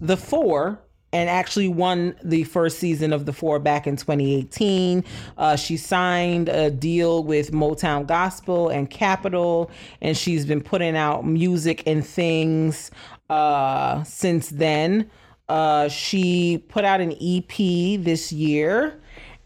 [0.00, 0.80] The Four
[1.12, 5.04] and actually won the first season of The Four back in 2018.
[5.36, 9.70] Uh, she signed a deal with Motown Gospel and Capitol,
[10.00, 12.90] and she's been putting out music and things
[13.30, 15.10] uh, since then.
[15.48, 17.56] Uh, she put out an EP
[18.02, 19.00] this year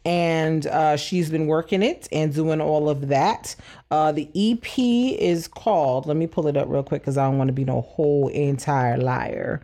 [0.04, 3.54] and uh, she's been working it and doing all of that.
[3.90, 6.06] Uh, the EP is called.
[6.06, 8.28] Let me pull it up real quick because I don't want to be no whole
[8.28, 9.60] entire liar.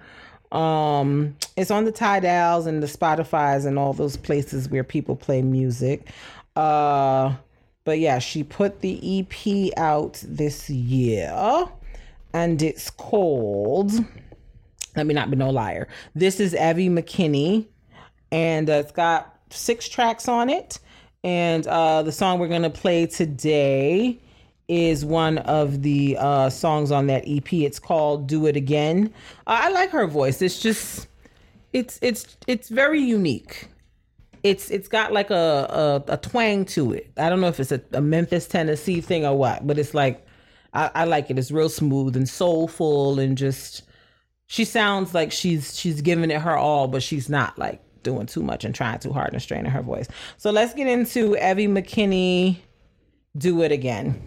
[0.52, 5.42] Um, it's on the Tidals and the Spotify's and all those places where people play
[5.42, 6.08] music.
[6.54, 7.34] Uh,
[7.84, 11.66] but yeah, she put the EP out this year,
[12.32, 13.92] and it's called.
[14.96, 15.88] Let me not be no liar.
[16.14, 17.66] This is Evvie McKinney,
[18.32, 20.78] and it's got six tracks on it.
[21.24, 24.20] And uh, the song we're gonna play today
[24.68, 27.52] is one of the uh, songs on that EP.
[27.52, 29.12] It's called "Do It Again."
[29.46, 30.42] Uh, I like her voice.
[30.42, 31.08] It's just,
[31.72, 33.68] it's it's it's very unique.
[34.42, 37.10] It's it's got like a a, a twang to it.
[37.16, 40.24] I don't know if it's a, a Memphis, Tennessee thing or what, but it's like
[40.72, 41.38] I, I like it.
[41.38, 43.82] It's real smooth and soulful and just
[44.46, 48.42] she sounds like she's she's giving it her all, but she's not like doing too
[48.42, 50.06] much and trying too hard and straining her voice.
[50.36, 52.58] So let's get into Evvie McKinney.
[53.36, 54.22] Do it again.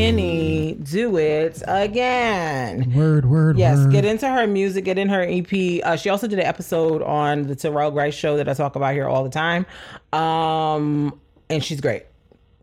[0.00, 2.92] Evvie Do it again.
[2.94, 3.92] Word, word, Yes, word.
[3.92, 5.80] get into her music, get in her EP.
[5.84, 8.94] Uh, she also did an episode on the Terrell Grice show that I talk about
[8.94, 9.66] here all the time.
[10.12, 12.04] Um, and she's great.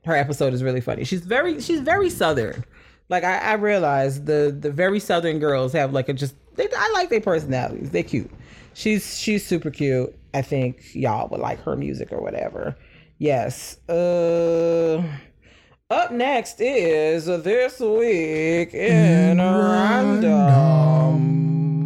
[0.05, 1.03] Her episode is really funny.
[1.03, 2.64] She's very she's very southern.
[3.09, 6.91] Like I, I realize the the very southern girls have like a just they, I
[6.93, 7.89] like their personalities.
[7.91, 8.31] They're cute.
[8.73, 10.15] She's she's super cute.
[10.34, 12.76] I think y'all would like her music or whatever.
[13.18, 13.77] Yes.
[13.89, 15.03] Uh
[15.89, 20.27] up next is this week in random.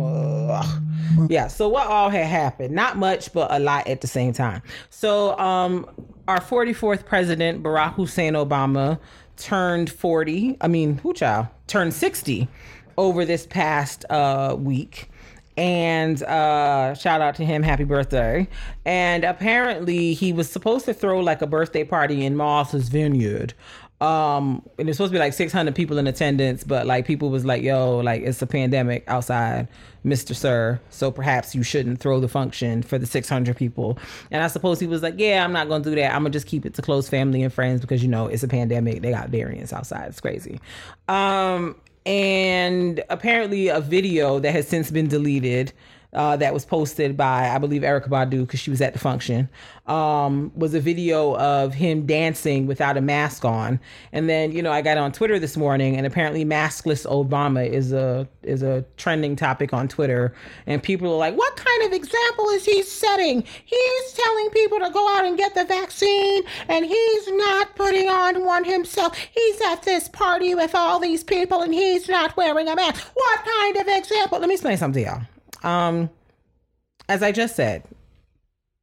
[0.01, 0.81] Ugh.
[1.29, 2.73] Yeah, so what all had happened?
[2.73, 4.63] Not much, but a lot at the same time.
[4.89, 5.87] So, um,
[6.27, 8.99] our 44th president, Barack Hussein Obama,
[9.37, 10.57] turned 40.
[10.61, 11.45] I mean, who child?
[11.67, 12.47] Turned 60
[12.97, 15.11] over this past uh, week
[15.57, 18.47] and uh shout out to him happy birthday
[18.85, 23.53] and apparently he was supposed to throw like a birthday party in Martha's Vineyard
[24.01, 27.45] um and it's supposed to be like 600 people in attendance but like people was
[27.45, 29.67] like yo like it's a pandemic outside
[30.03, 30.79] mr sir.
[30.89, 33.99] So perhaps you shouldn't throw the function for the 600 people.
[34.31, 36.13] And i suppose he was like yeah i'm not gonna do that.
[36.13, 38.47] I'm gonna just keep it to close family and friends because you know it's a
[38.47, 39.01] pandemic.
[39.01, 40.09] They got variants outside.
[40.09, 40.59] It's crazy.
[41.07, 41.75] Um
[42.05, 45.71] and apparently a video that has since been deleted
[46.13, 49.49] uh, that was posted by I believe Erykah Badu because she was at the function
[49.88, 53.79] um, was a video of him dancing without a mask on,
[54.11, 57.91] and then you know I got on Twitter this morning and apparently maskless Obama is
[57.91, 60.33] a is a trending topic on Twitter,
[60.67, 63.43] and people are like, what kind of example is he setting?
[63.65, 68.45] He's telling people to go out and get the vaccine, and he's not putting on
[68.45, 69.17] one himself.
[69.17, 73.11] He's at this party with all these people, and he's not wearing a mask.
[73.13, 74.39] What kind of example?
[74.39, 75.21] Let me explain something to y'all.
[75.63, 76.09] Um,
[77.07, 77.83] as I just said,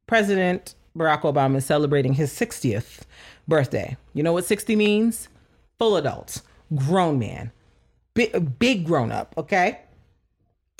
[0.07, 3.01] President Barack Obama is celebrating his 60th
[3.47, 3.97] birthday.
[4.13, 5.29] You know what 60 means?
[5.77, 6.41] Full adults,
[6.75, 7.51] grown man,
[8.13, 9.79] big, big grown up, okay?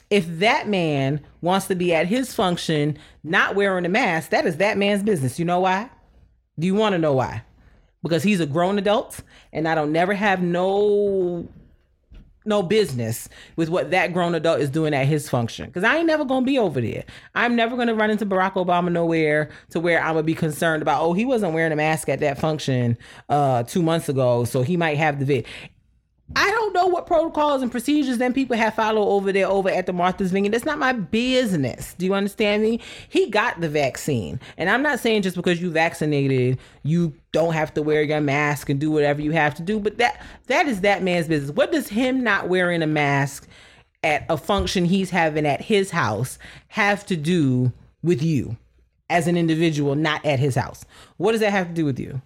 [0.09, 4.57] If that man wants to be at his function not wearing a mask, that is
[4.57, 5.37] that man's business.
[5.39, 5.89] You know why?
[6.57, 7.43] Do you want to know why?
[8.01, 9.21] Because he's a grown adult
[9.53, 11.47] and I don't never have no
[12.45, 15.67] no business with what that grown adult is doing at his function.
[15.67, 17.03] Because I ain't never gonna be over there.
[17.35, 21.01] I'm never gonna run into Barack Obama nowhere to where I'm gonna be concerned about.
[21.01, 22.97] Oh, he wasn't wearing a mask at that function
[23.29, 25.45] uh, two months ago, so he might have the vid.
[26.35, 29.87] I don't know what protocols and procedures them people have followed over there over at
[29.87, 30.53] the Martha's Vineyard.
[30.53, 31.95] That's not my business.
[31.97, 32.79] Do you understand me?
[33.09, 34.39] He got the vaccine.
[34.57, 38.69] And I'm not saying just because you vaccinated, you don't have to wear your mask
[38.69, 41.55] and do whatever you have to do, but that that is that man's business.
[41.55, 43.47] What does him not wearing a mask
[44.03, 46.37] at a function he's having at his house
[46.69, 47.73] have to do
[48.03, 48.55] with you
[49.09, 50.85] as an individual not at his house?
[51.17, 52.21] What does that have to do with you?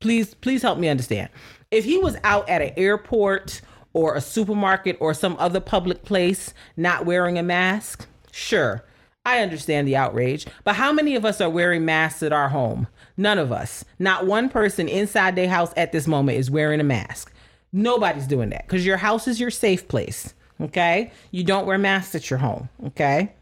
[0.00, 1.28] Please please help me understand.
[1.70, 3.60] If he was out at an airport
[3.92, 8.84] or a supermarket or some other public place not wearing a mask, sure,
[9.24, 10.46] I understand the outrage.
[10.64, 12.86] But how many of us are wearing masks at our home?
[13.16, 13.84] None of us.
[13.98, 17.32] Not one person inside their house at this moment is wearing a mask.
[17.72, 20.32] Nobody's doing that because your house is your safe place.
[20.60, 21.12] Okay.
[21.30, 22.68] You don't wear masks at your home.
[22.86, 23.34] Okay.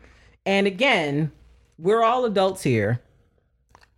[0.45, 1.31] And again,
[1.79, 3.01] we're all adults here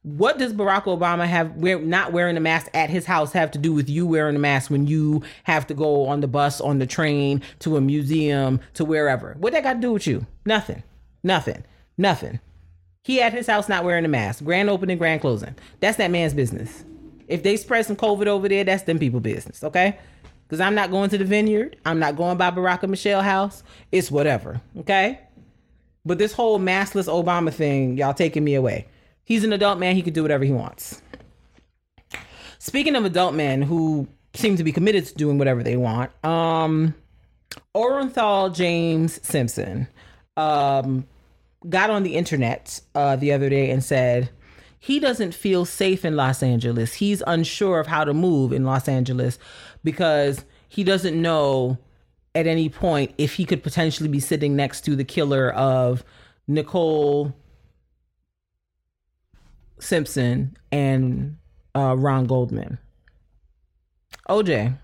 [0.03, 3.59] what does Barack Obama have wear, not wearing a mask at his house have to
[3.59, 6.79] do with you wearing a mask when you have to go on the bus, on
[6.79, 9.35] the train, to a museum, to wherever?
[9.39, 10.27] What that got to do with you?
[10.47, 10.83] Nothing.
[11.23, 11.65] Nothing.
[11.97, 12.41] Nothing.
[13.05, 14.45] He at his house not wearing a mask.
[14.45, 15.55] Grand opening, grand closing.
[15.81, 16.85] That's that man's business.
[17.27, 19.99] If they spread some COVID over there, that's them people business, okay?
[20.47, 21.77] Because I'm not going to the vineyard.
[21.85, 23.63] I'm not going by Barack and Michelle house.
[23.93, 25.21] It's whatever, okay?
[26.07, 28.87] But this whole maskless Obama thing, y'all taking me away.
[29.29, 29.95] He's an adult man.
[29.95, 31.03] He can do whatever he wants.
[32.59, 36.95] Speaking of adult men who seem to be committed to doing whatever they want, um,
[37.77, 39.87] Orenthal James Simpson
[40.39, 41.07] um,
[41.69, 44.31] got on the internet uh, the other day and said
[44.79, 46.95] he doesn't feel safe in Los Angeles.
[46.95, 49.39] He's unsure of how to move in Los Angeles
[49.85, 51.77] because he doesn't know
[52.35, 56.03] at any point if he could potentially be sitting next to the killer of
[56.47, 57.35] Nicole
[59.81, 61.37] Simpson and
[61.75, 62.79] uh, Ron Goldman.
[64.29, 64.77] OJ,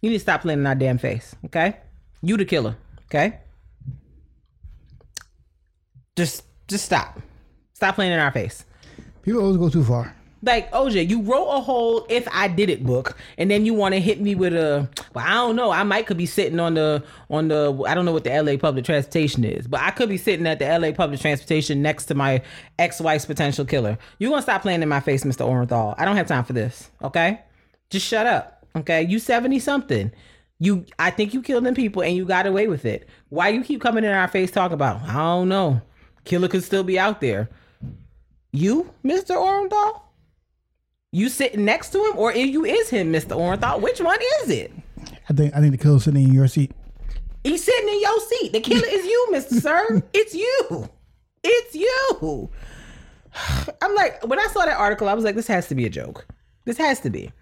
[0.00, 1.76] you need to stop playing in our damn face, okay?
[2.22, 2.76] You the killer,
[3.06, 3.40] okay?
[6.16, 7.20] Just just stop.
[7.74, 8.64] Stop playing in our face.
[9.22, 10.15] People always go too far.
[10.42, 13.94] Like OJ, you wrote a whole "If I Did It" book, and then you want
[13.94, 14.88] to hit me with a.
[15.14, 15.70] Well, I don't know.
[15.70, 17.82] I might could be sitting on the on the.
[17.86, 18.58] I don't know what the L.A.
[18.58, 20.92] public transportation is, but I could be sitting at the L.A.
[20.92, 22.42] public transportation next to my
[22.78, 23.98] ex-wife's potential killer.
[24.18, 25.94] You gonna stop playing in my face, Mister Orenthal?
[25.96, 26.90] I don't have time for this.
[27.02, 27.40] Okay,
[27.88, 28.66] just shut up.
[28.76, 30.12] Okay, you seventy something.
[30.58, 33.08] You, I think you killed them people, and you got away with it.
[33.30, 35.02] Why you keep coming in our face talk about?
[35.02, 35.82] I don't know.
[36.24, 37.48] Killer could still be out there.
[38.52, 40.02] You, Mister Orenthal?
[41.16, 43.80] You sitting next to him, or if you is him, Mister Orenthal?
[43.80, 44.70] Which one is it?
[45.30, 46.72] I think I think the killer's sitting in your seat.
[47.42, 48.52] He's sitting in your seat.
[48.52, 50.02] The killer is you, Mister Sir.
[50.12, 50.90] It's you.
[51.42, 52.50] It's you.
[53.80, 55.88] I'm like, when I saw that article, I was like, this has to be a
[55.88, 56.26] joke.
[56.66, 57.32] This has to be,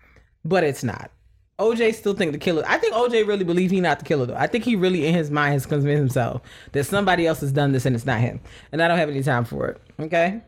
[0.45, 1.11] but it's not.
[1.59, 2.63] OJ still think the killer.
[2.69, 4.37] I think OJ really believe he not the killer though.
[4.37, 7.73] I think he really in his mind has convinced himself that somebody else has done
[7.73, 8.41] this and it's not him.
[8.71, 9.81] And I don't have any time for it.
[9.99, 10.43] Okay.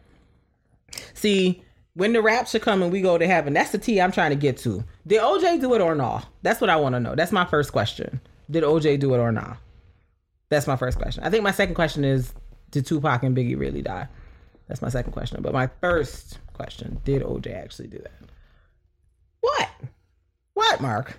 [1.15, 1.65] See,
[1.97, 4.37] when the rapture come and we go to heaven, that's the T I'm trying to
[4.37, 4.85] get to.
[5.07, 6.29] Did OJ do it or not?
[6.43, 7.15] That's what I want to know.
[7.15, 8.21] That's my first question.
[8.51, 9.57] Did OJ do it or not?
[10.51, 11.25] That's my first question.
[11.25, 12.35] I think my second question is,
[12.71, 14.09] did Tupac and Biggie really die?
[14.69, 15.41] That's my second question.
[15.43, 18.13] But my first question, did OJ actually do that?
[19.41, 19.71] What?
[20.53, 21.19] What, Mark?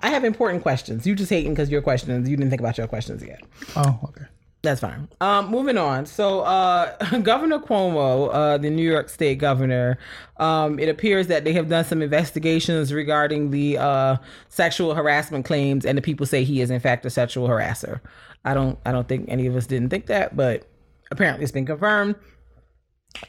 [0.00, 1.06] I have important questions.
[1.06, 2.28] You just hating because your questions.
[2.28, 3.40] You didn't think about your questions yet.
[3.76, 4.26] Oh, okay.
[4.66, 5.06] That's fine.
[5.20, 6.06] Um, moving on.
[6.06, 9.96] So, uh, Governor Cuomo, uh, the New York State governor,
[10.38, 14.16] um, it appears that they have done some investigations regarding the uh,
[14.48, 18.00] sexual harassment claims, and the people say he is in fact a sexual harasser.
[18.44, 20.68] I don't, I don't think any of us didn't think that, but
[21.12, 22.16] apparently it's been confirmed.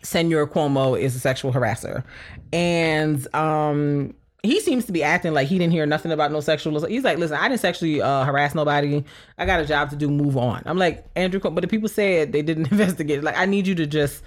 [0.02, 2.04] Senor Cuomo is a sexual harasser,
[2.52, 6.86] and um, he seems to be acting like he didn't hear nothing about no sexual.
[6.86, 9.04] He's like, listen, I didn't sexually uh, harass nobody.
[9.38, 10.10] I got a job to do.
[10.10, 10.62] Move on.
[10.66, 13.24] I'm like Andrew, but the people said they didn't investigate.
[13.24, 14.24] Like, I need you to just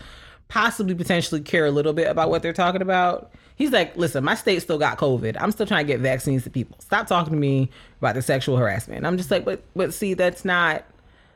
[0.48, 3.32] possibly potentially care a little bit about what they're talking about.
[3.54, 5.36] He's like, listen, my state still got COVID.
[5.38, 6.76] I'm still trying to get vaccines to people.
[6.80, 9.06] Stop talking to me about the sexual harassment.
[9.06, 10.84] I'm just like, but but see, that's not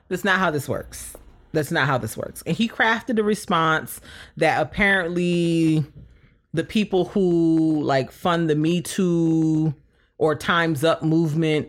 [0.08, 1.16] that's not how this works.
[1.52, 2.42] That's not how this works.
[2.46, 4.00] And he crafted a response
[4.36, 5.84] that apparently
[6.54, 9.74] the people who like fund the Me Too
[10.16, 11.68] or Times Up movement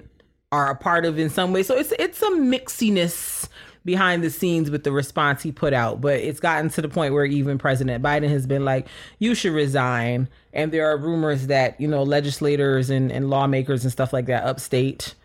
[0.52, 1.64] are a part of in some way.
[1.64, 3.50] So it's it's a mixiness
[3.84, 7.14] behind the scenes with the response he put out, but it's gotten to the point
[7.14, 8.88] where even President Biden has been like,
[9.20, 13.92] "You should resign." And there are rumors that you know legislators and, and lawmakers and
[13.92, 15.16] stuff like that upstate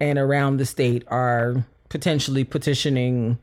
[0.00, 3.38] and around the state are potentially petitioning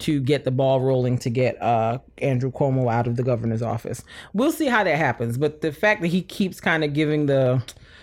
[0.00, 4.02] to get the ball rolling to get uh, Andrew Cuomo out of the governor's office.
[4.32, 5.38] We'll see how that happens.
[5.38, 7.62] But the fact that he keeps kind of giving the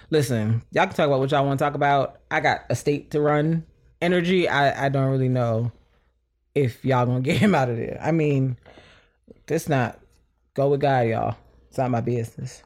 [0.10, 2.20] listen, y'all can talk about what y'all want to talk about.
[2.32, 3.66] I got a state to run
[4.02, 4.48] energy.
[4.48, 5.72] I, I don't really know
[6.56, 8.00] if y'all gonna get him out of there.
[8.02, 8.58] I mean,
[9.48, 10.00] this not
[10.54, 11.36] go with God, y'all.
[11.70, 12.64] It's not my business.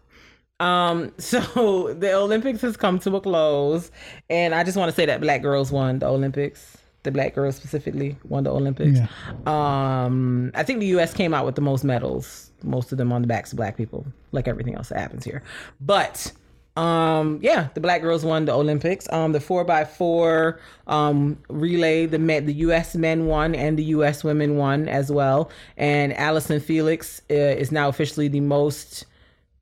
[0.60, 3.92] Um, so the Olympics has come to a close,
[4.30, 6.78] and I just want to say that black girls won the Olympics.
[7.04, 9.00] The black girls specifically won the Olympics.
[9.00, 9.08] Yeah.
[9.48, 11.14] Um, I think the U.S.
[11.14, 14.06] came out with the most medals, most of them on the backs of black people,
[14.32, 15.42] like everything else that happens here.
[15.80, 16.32] But
[16.78, 19.12] um, yeah, the black girls won the Olympics.
[19.12, 22.96] Um, the four by four um relay, the men, the U.S.
[22.96, 24.24] men won and the U.S.
[24.24, 25.50] women won as well.
[25.78, 29.06] And Allyson Felix uh, is now officially the most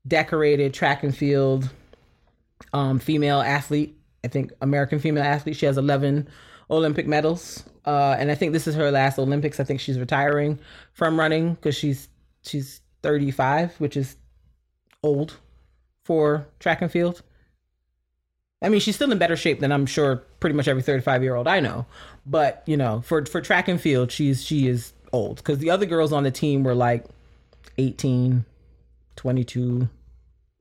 [0.07, 1.69] decorated track and field
[2.73, 3.95] um, female athlete.
[4.23, 5.55] I think American female athlete.
[5.55, 6.27] She has 11
[6.69, 9.59] Olympic medals, uh, and I think this is her last Olympics.
[9.59, 10.59] I think she's retiring
[10.93, 12.07] from running because she's
[12.43, 14.15] she's 35, which is
[15.03, 15.37] old
[16.03, 17.21] for track and field.
[18.61, 21.35] I mean, she's still in better shape than I'm sure pretty much every 35 year
[21.35, 21.85] old I know.
[22.25, 25.85] But you know, for for track and field, she's she is old because the other
[25.85, 27.05] girls on the team were like
[27.77, 28.45] 18,
[29.15, 29.89] 22,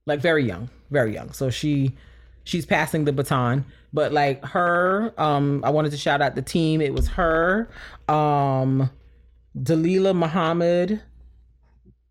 [0.06, 1.32] like very young, very young.
[1.32, 1.92] So she
[2.48, 3.64] she's passing the baton.
[3.92, 6.80] But like her, um, I wanted to shout out the team.
[6.80, 7.68] It was her,
[8.08, 8.90] um,
[9.56, 11.02] Dalilah Muhammad,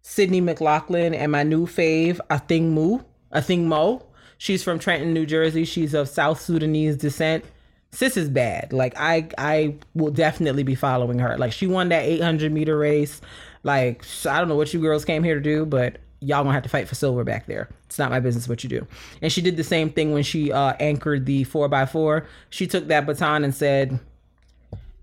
[0.02, 3.00] Sydney McLaughlin, and my new fave, Athing Mu,
[3.34, 4.06] Athing Mo.
[4.38, 5.66] She's from Trenton, New Jersey.
[5.66, 7.44] She's of South Sudanese descent.
[7.92, 8.74] Sis is bad.
[8.74, 11.38] Like I, I will definitely be following her.
[11.38, 13.22] Like she won that 800 meter race.
[13.64, 16.64] Like I don't know what you girls came here to do, but y'all gonna have
[16.64, 17.70] to fight for silver back there.
[17.86, 18.88] It's not my business what you do.
[19.22, 22.26] And she did the same thing when she uh, anchored the four x four.
[22.50, 24.00] She took that baton and said,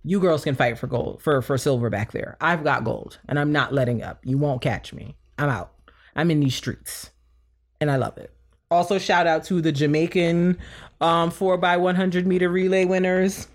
[0.02, 2.36] "You girls can fight for gold, for for silver back there.
[2.40, 4.20] I've got gold, and I'm not letting up.
[4.24, 5.16] You won't catch me.
[5.38, 5.72] I'm out.
[6.16, 7.10] I'm in these streets,
[7.80, 8.30] and I love it."
[8.70, 10.58] Also, shout out to the Jamaican
[11.00, 13.46] um, 4x100 meter relay winners.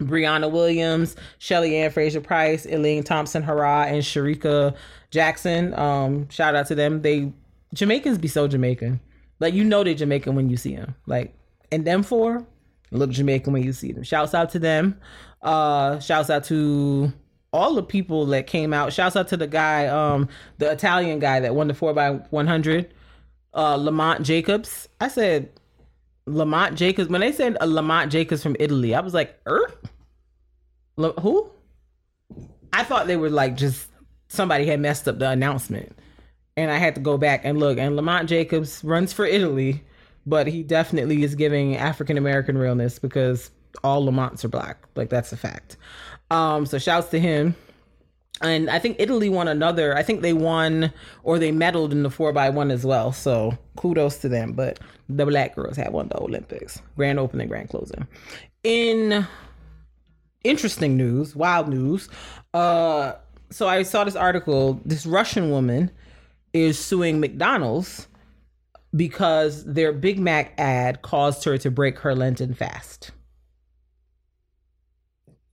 [0.00, 4.74] Briana Williams, Shelly-Ann Fraser-Pryce, Elaine Thompson-Herah, and Shericka
[5.10, 5.74] Jackson.
[5.74, 7.02] Um, shout out to them.
[7.02, 7.32] They
[7.74, 9.00] Jamaicans be so Jamaican.
[9.40, 10.94] Like you know they Jamaican when you see them.
[11.06, 11.34] Like
[11.70, 12.46] and them four
[12.90, 14.02] look Jamaican when you see them.
[14.02, 14.98] Shouts out to them.
[15.42, 17.12] Uh shouts out to
[17.52, 18.92] all the people that came out.
[18.92, 20.28] Shouts out to the guy, um,
[20.58, 22.92] the Italian guy that won the four by one hundred,
[23.54, 24.88] uh, Lamont Jacobs.
[25.00, 25.50] I said
[26.28, 27.08] Lamont Jacobs.
[27.08, 29.72] When they said a Lamont Jacobs from Italy, I was like, er,
[30.96, 31.50] La- who?
[32.72, 33.88] I thought they were like just
[34.28, 35.96] somebody had messed up the announcement,
[36.56, 37.78] and I had to go back and look.
[37.78, 39.82] And Lamont Jacobs runs for Italy,
[40.26, 43.50] but he definitely is giving African American realness because
[43.82, 44.84] all Lamonts are black.
[44.96, 45.76] Like that's a fact.
[46.30, 47.54] Um, so shouts to him.
[48.40, 49.96] And I think Italy won another.
[49.96, 50.92] I think they won
[51.22, 53.12] or they medaled in the four by one as well.
[53.12, 54.52] So kudos to them.
[54.52, 54.78] But
[55.08, 56.80] the black girls had won the Olympics.
[56.96, 58.06] Grand opening, grand closing.
[58.62, 59.26] In
[60.44, 62.08] interesting news, wild news.
[62.54, 63.14] Uh,
[63.50, 64.80] so I saw this article.
[64.84, 65.90] This Russian woman
[66.52, 68.06] is suing McDonald's
[68.94, 73.10] because their Big Mac ad caused her to break her Lenten fast.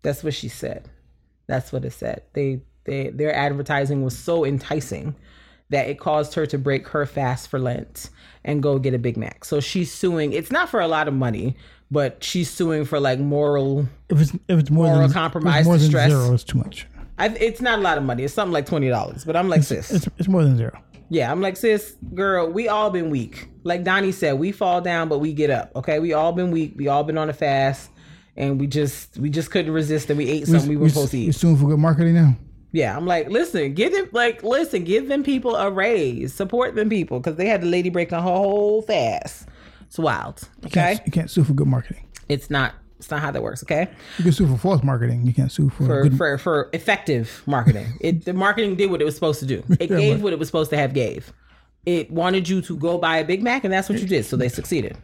[0.03, 0.87] That's what she said.
[1.47, 2.23] That's what it said.
[2.33, 5.15] They they their advertising was so enticing
[5.69, 8.09] that it caused her to break her fast for Lent
[8.43, 9.43] and go get a Big Mac.
[9.43, 10.31] So she's suing.
[10.33, 11.55] It's not for a lot of money,
[11.89, 13.87] but she's suing for like moral.
[14.09, 16.11] If it's if it's more Moral than compromise, it's more than distress.
[16.11, 16.87] zero, it's too much.
[17.17, 18.23] I, it's not a lot of money.
[18.23, 19.23] It's something like twenty dollars.
[19.25, 20.77] But I'm like, sis, It's it's more than zero.
[21.09, 23.47] yeah, I'm like, sis, girl, we all been weak.
[23.63, 25.71] Like Donnie said, we fall down, but we get up.
[25.77, 26.73] Okay, we all been weak.
[26.75, 27.89] We all been on a fast,
[28.37, 31.17] and we just we just couldn't resist, and we ate something we were supposed to
[31.17, 31.35] You eat.
[31.35, 32.35] suing for good marketing now.
[32.75, 36.89] Yeah, I'm like, listen, give them like, listen, give them people a raise, support them
[36.89, 39.47] people, because they had the lady breaking her whole fast.
[39.83, 40.41] It's wild.
[40.61, 42.05] You Okay, can't, you can't sue for good marketing.
[42.27, 42.73] it's not.
[42.97, 43.61] It's not how that works.
[43.63, 43.87] Okay.
[44.17, 45.25] You can sue for false marketing.
[45.27, 46.17] You can't sue for, for, good.
[46.17, 47.85] for for effective marketing.
[48.01, 49.63] It the marketing did what it was supposed to do.
[49.79, 51.31] It Yeah, gave what it was supposed to have gave.
[51.85, 54.25] It wanted you to go buy a Big Mac, and that's what you did.
[54.25, 54.97] So they succeeded.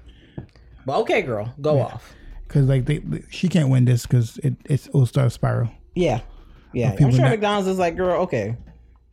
[0.86, 2.14] But okay, girl, go off.
[2.48, 5.70] Because like they, they- she can't win this because it it's, it'll start a spiral.
[5.96, 6.22] Yeah,
[6.74, 6.96] yeah.
[7.00, 8.56] I'm sure not- McDonald's is like, girl, okay,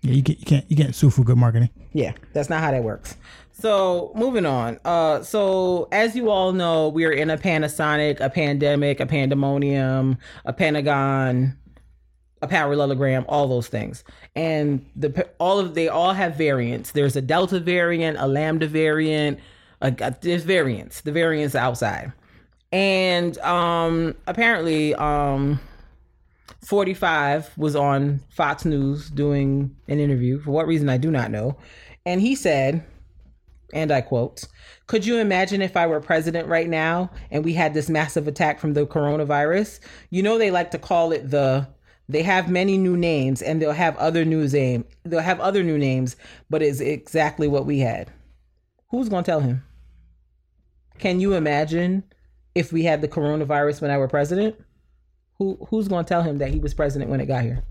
[0.03, 1.71] Yeah, you can't you can't you can't sue for good marketing.
[1.93, 3.17] yeah, that's not how that works.
[3.53, 4.79] So moving on.
[4.85, 10.17] Uh, so as you all know, we are in a Panasonic, a pandemic, a pandemonium,
[10.45, 11.59] a Pentagon,
[12.41, 14.05] a parallelogram, all those things.
[14.37, 16.93] And the all of they all have variants.
[16.93, 19.41] There's a Delta variant, a Lambda variant,
[19.81, 21.01] a, a there's variants.
[21.01, 22.13] The variants outside.
[22.71, 25.59] And um apparently um
[26.65, 31.57] 45 was on Fox News doing an interview for what reason I do not know.
[32.07, 32.85] And he said,
[33.73, 34.45] and I quote,
[34.87, 38.61] Could you imagine if I were president right now and we had this massive attack
[38.61, 39.81] from the coronavirus?
[40.11, 41.69] You know, they like to call it the.
[42.11, 44.87] They have many new names and they'll have other new name.
[45.05, 46.17] They'll have other new names,
[46.49, 48.11] but it's exactly what we had.
[48.91, 49.63] Who's gonna tell him?
[50.99, 52.05] Can you imagine
[52.55, 54.57] if we had the coronavirus when I were president?
[55.39, 57.63] Who who's gonna tell him that he was president when it got here?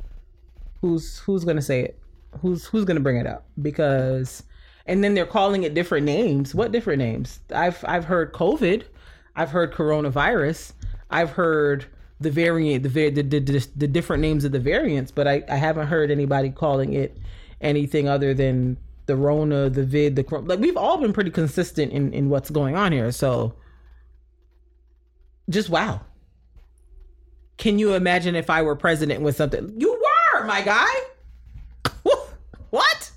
[0.82, 2.00] Who's who's gonna say it?
[2.42, 3.46] Who's who's gonna bring it up?
[3.62, 4.44] Because
[4.86, 6.56] and then they're calling it different names.
[6.56, 7.40] What different names?
[7.54, 8.84] I've I've heard COVID,
[9.36, 10.74] I've heard coronavirus,
[11.10, 11.86] I've heard
[12.20, 15.56] the variant, the the the, the, the different names of the variants, but I, I
[15.56, 17.18] haven't heard anybody calling it
[17.60, 18.78] anything other than
[19.08, 22.76] the Rona, the vid, the like we've all been pretty consistent in in what's going
[22.76, 23.12] on here.
[23.12, 23.56] So
[25.50, 26.02] just wow.
[27.58, 29.74] Can you imagine if I were president with something?
[29.78, 30.94] You were, my guy.
[32.70, 33.12] what?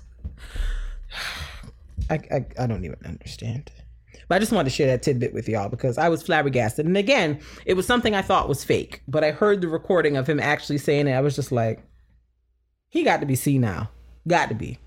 [2.09, 3.71] I, I, I don't even understand.
[4.27, 6.85] But I just wanted to share that tidbit with y'all because I was flabbergasted.
[6.85, 10.27] And again, it was something I thought was fake, but I heard the recording of
[10.27, 11.13] him actually saying it.
[11.13, 11.83] I was just like,
[12.87, 13.89] he got to be senile.
[14.27, 14.79] Got to be.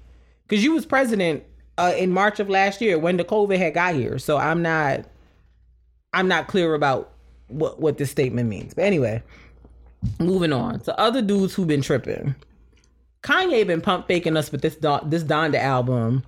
[0.47, 1.45] Because you was president
[1.79, 4.19] uh, in March of last year when the COVID had got here.
[4.19, 5.05] So I'm not,
[6.13, 7.13] I'm not clear about
[7.49, 8.75] what, what this statement means.
[8.75, 9.23] But anyway,
[10.19, 12.35] moving on to other dudes who've been tripping.
[13.23, 16.23] Kanye been pump faking us with this Don, this Donda album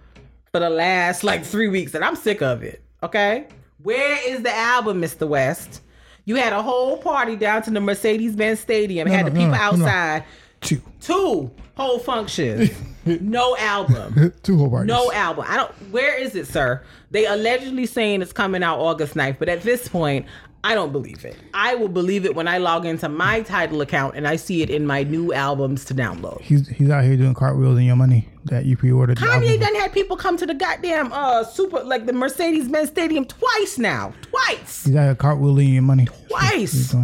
[0.51, 2.83] for the last like three weeks, and I'm sick of it.
[3.03, 3.47] Okay,
[3.83, 5.29] where is the album, Mr.
[5.29, 5.83] West?
[6.25, 9.57] You had a whole party down to the Mercedes-Benz Stadium, had no, the people no,
[9.57, 9.85] no, no.
[9.85, 10.25] outside,
[10.61, 10.83] Two.
[11.01, 12.71] two whole functions,
[13.05, 14.33] no album.
[14.43, 14.89] Two whole parties.
[14.89, 15.45] No album.
[15.47, 15.73] I don't.
[15.93, 16.83] Where is it, sir?
[17.11, 20.27] They allegedly saying it's coming out August 9th, but at this point,
[20.67, 21.37] I don't believe it.
[21.55, 24.69] I will believe it when I log into my Tidal account and I see it
[24.69, 26.41] in my new albums to download.
[26.41, 29.17] He's he's out here doing cartwheels in your money that you pre-ordered.
[29.19, 33.25] Kanye done had people come to the goddamn uh super like the Mercedes Benz Stadium
[33.27, 34.13] twice now.
[34.23, 34.87] Twice.
[34.87, 36.07] He's out here cartwheeling your money.
[36.27, 36.97] Twice.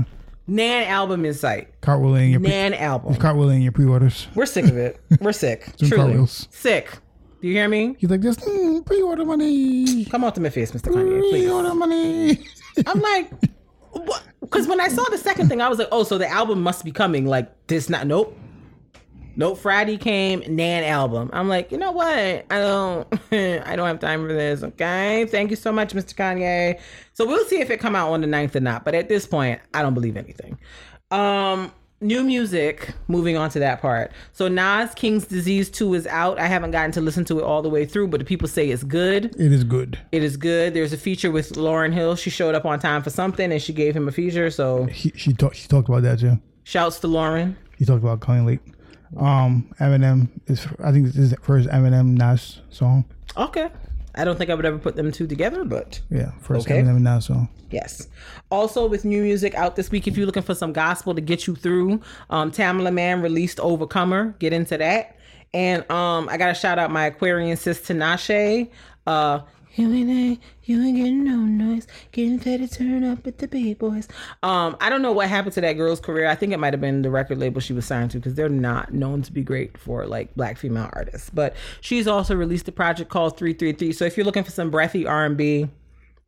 [0.48, 1.80] Nan album in sight.
[1.82, 3.14] cartwheeling your pre- Nan album.
[3.14, 4.26] cartwheeling your pre-orders.
[4.34, 4.98] We're sick of it.
[5.20, 5.72] We're sick.
[5.78, 5.96] Truly.
[5.96, 6.48] cartwheels.
[6.50, 6.98] Sick.
[7.40, 7.94] Do you hear me?
[8.00, 10.04] He's like this mm, pre-order money.
[10.06, 10.92] Come on to my face, Mr.
[10.92, 11.44] Kanye, please.
[11.44, 12.38] Pre-order money.
[12.86, 13.30] I'm like,
[14.40, 16.84] because when I saw the second thing, I was like, oh, so the album must
[16.84, 17.26] be coming.
[17.26, 18.36] Like this, not nope,
[19.36, 19.58] nope.
[19.58, 21.30] Friday came, Nan album.
[21.32, 22.08] I'm like, you know what?
[22.08, 24.62] I don't, I don't have time for this.
[24.62, 26.14] Okay, thank you so much, Mr.
[26.14, 26.80] Kanye.
[27.12, 28.84] So we'll see if it come out on the 9th or not.
[28.84, 30.58] But at this point, I don't believe anything.
[31.10, 31.72] Um.
[32.02, 34.10] New music, moving on to that part.
[34.32, 36.38] So Nas King's Disease 2 is out.
[36.38, 38.68] I haven't gotten to listen to it all the way through, but the people say
[38.70, 39.26] it's good.
[39.40, 39.98] it is good.
[40.10, 40.74] It is good.
[40.74, 42.16] There's a feature with Lauryn Hill.
[42.16, 44.50] She showed up on time for something and she gave him a feature.
[44.50, 45.56] So He, she talked.
[45.56, 46.38] She talked about that too.
[46.64, 47.54] shouts to Lauryn.
[47.78, 48.60] He talked about coming late.
[49.16, 50.66] Um, Eminem is.
[50.82, 53.04] I think this is the first Eminem Nas song.
[53.36, 53.68] Okay.
[54.14, 56.82] I don't think I would ever put them two together, but Yeah, first Okay.
[56.82, 57.48] Eminem Nas song.
[57.70, 58.08] yes.
[58.50, 61.46] Also, with new music out this week, if you're looking for some gospel to get
[61.46, 64.34] you through, um, Tamela Mann released Overcomer.
[64.38, 65.16] Get into that.
[65.54, 68.68] And um, I got to shout out my Aquarian sis Tinashe.
[69.06, 69.40] Uh,
[70.64, 71.86] you ain't, getting no noise.
[72.12, 74.08] Getting ready to turn up with the big boys.
[74.42, 76.28] Um, I don't know what happened to that girl's career.
[76.28, 78.48] I think it might have been the record label she was signed to because they're
[78.48, 81.30] not known to be great for like black female artists.
[81.30, 83.92] But she's also released a project called 333.
[83.92, 85.68] So if you're looking for some breathy R&B,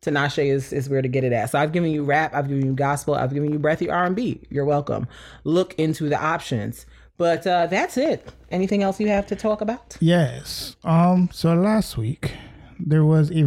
[0.01, 1.49] Tinashe is, is where to get it at.
[1.49, 4.41] So I've given you rap, I've given you gospel, I've given you breathy R&B.
[4.49, 5.07] You're welcome.
[5.43, 6.85] Look into the options.
[7.17, 8.27] But uh, that's it.
[8.51, 9.97] Anything else you have to talk about?
[10.01, 10.75] Yes.
[10.83, 11.29] Um.
[11.31, 12.33] So last week
[12.77, 13.43] there was a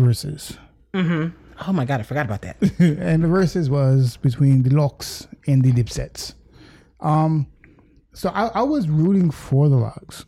[0.95, 1.33] versus,
[1.67, 2.57] Oh my god, I forgot about that.
[2.79, 6.35] and the verses was between the LOX and the Dipsets.
[7.01, 7.47] Um.
[8.15, 10.25] So I, I was rooting for the LOX.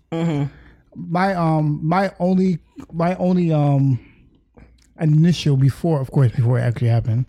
[0.95, 2.59] My um my only
[2.93, 3.99] my only um
[5.01, 7.25] initial before of course before it actually happened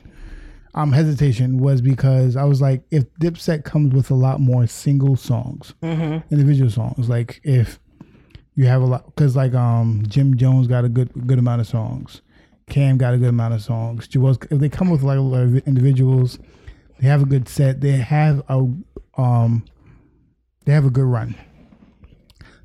[0.73, 5.15] um hesitation was because I was like if Dipset comes with a lot more single
[5.15, 5.73] songs
[6.31, 7.79] individual songs like if
[8.55, 11.67] you have a lot because like um Jim Jones got a good good amount of
[11.67, 12.21] songs
[12.71, 15.55] Cam got a good amount of songs if they come with like a lot of
[15.67, 16.39] individuals
[16.99, 18.65] they have a good set they have a
[19.17, 19.63] um
[20.65, 21.35] they have a good run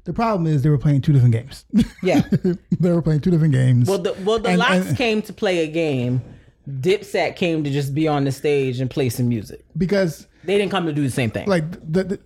[0.04, 1.64] the problem is they were playing two different games
[2.02, 2.20] Yeah.
[2.80, 5.32] they were playing two different games Well, the well the And- LOX and- came to
[5.32, 6.22] play a game.
[6.68, 9.64] Dipset came to just be on the stage and play some music.
[9.76, 11.46] because They didn't come to do the same thing.
[11.48, 12.18] like the, the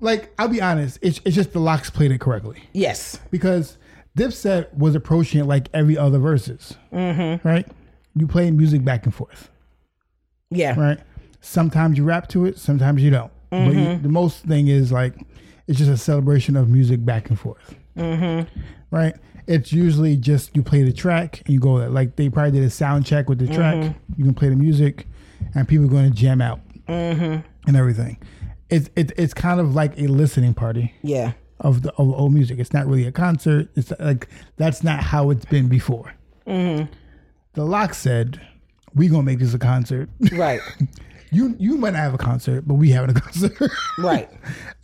[0.00, 3.18] like I'll be honest, it's it's just the LOX played it correctly yes.
[3.32, 3.78] because
[4.20, 7.46] Dipset was approaching it like every other verses, mm-hmm.
[7.46, 7.66] right?
[8.14, 9.50] You play music back and forth.
[10.50, 10.78] Yeah.
[10.78, 10.98] right?
[11.40, 13.32] Sometimes you rap to it, sometimes you don't.
[13.50, 14.02] But you, Mm-hmm.
[14.02, 15.14] the most thing is like
[15.66, 18.48] it's just a celebration of music back and forth, Mm-hmm.
[18.90, 19.14] right?
[19.46, 21.88] It's usually just you play the track and you go there.
[21.88, 23.76] Like they probably did a sound check with the track.
[23.76, 24.12] Mm-hmm.
[24.18, 25.06] You can play the music,
[25.54, 27.46] and people are going to jam out Mm-hmm.
[27.68, 28.18] and everything.
[28.68, 31.32] It's it, it's kind of like a listening party Yeah.
[31.60, 32.58] Of the of old music.
[32.58, 33.68] It's not really a concert.
[33.76, 36.14] It's like that's not how it's been before.
[36.46, 36.90] Mm-hmm.
[37.52, 38.40] The LOX said,
[38.94, 40.08] "We gonna make this a concert.
[40.32, 40.60] Right.
[41.30, 43.52] you you might not have a concert, but we having a concert,
[43.98, 44.28] right.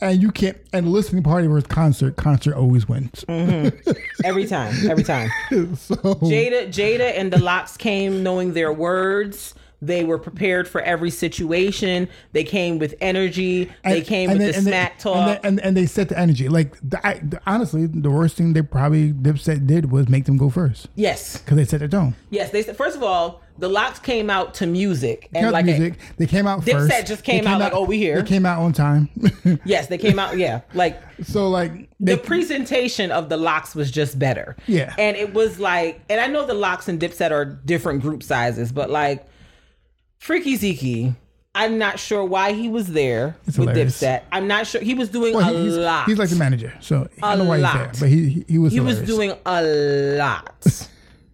[0.01, 0.57] and you can't.
[0.73, 3.25] And the listening party versus concert, concert always wins.
[3.29, 4.75] Every time.
[4.89, 5.31] Every time.
[5.51, 9.55] so Jada, Jada, and the LOX came knowing their words.
[9.83, 12.09] They were prepared for every situation.
[12.33, 13.71] They came with energy.
[13.85, 15.17] They came with then- the and they- smack talk.
[15.17, 16.49] and, and, and they set the energy.
[16.49, 20.37] Like the, I, the, honestly, the worst thing they probably Dipset did was make them
[20.39, 22.15] go first yes, because they set the tone.
[22.31, 22.51] yes.
[22.51, 25.99] They said first of all, the LOX came out to music and like a- music.
[26.19, 27.07] they came out Dipset first.
[27.07, 29.09] just They came out like, "Oh, we here." They came out on time.
[29.65, 30.37] yes, they came out.
[30.39, 34.57] Yeah, like so like the presentation of the LOX was just better.
[34.67, 34.95] Yeah.
[34.99, 38.73] And it was like, and I know the LOX and Dipset are different group sizes,
[38.73, 39.27] but like
[40.27, 41.13] Freaky Zeke,
[41.55, 44.03] I'm not sure why he was there It's with hilarious.
[44.03, 44.23] Dipset.
[44.33, 46.07] I'm not sure he was doing well, a he's, lot.
[46.07, 48.59] he's like the manager, so I don't know why he's there, but he he, he
[48.59, 50.89] was he was doing a lot.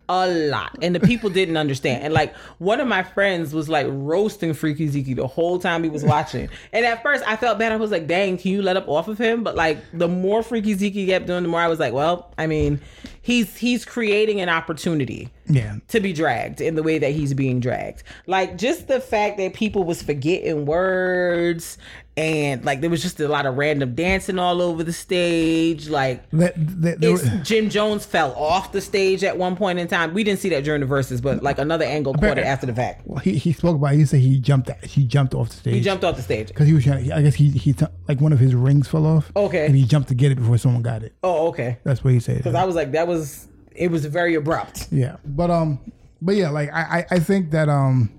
[0.09, 0.77] A lot.
[0.83, 2.03] And the people didn't understand.
[2.05, 5.89] And like one of my friends was like roasting Freaky Zeke the whole time he
[5.89, 6.49] was watching.
[6.73, 7.73] And at first I felt bad.
[7.73, 9.43] I was like, dang, can you let up off of him?
[9.43, 12.47] But like the more Freaky Zeke kept doing, the more I was like, well, I
[12.47, 12.81] mean,
[13.23, 15.77] he's he's creating an opportunity yeah.
[15.89, 18.03] to be dragged in the way that he's being dragged.
[18.27, 21.79] Like just the fact that people was forgetting words
[22.17, 25.89] and like there was just a lot of random dancing all over the stage.
[25.89, 30.13] Like That, that, Jim Jones fell off the stage at one point in time.
[30.13, 32.75] We didn't see that during the verses, but like another angle caught it after the
[32.75, 33.03] fact.
[33.07, 33.95] well, he, he spoke about.
[33.95, 33.99] It.
[33.99, 34.71] He said he jumped.
[34.85, 35.75] He jumped off the stage.
[35.75, 36.49] He jumped off the stage.
[36.49, 37.11] because he was trying.
[37.13, 39.33] I guess he he t- like one of his rings fell off.
[39.35, 39.67] Okay.
[39.67, 41.15] and he jumped to get it before someone got it.
[41.23, 41.79] Oh, okay.
[41.85, 42.39] That's what he said.
[42.39, 44.89] Because I was like, that was it was very abrupt.
[44.91, 45.79] Yeah, but um,
[46.21, 48.13] but yeah, like I I, I think that um,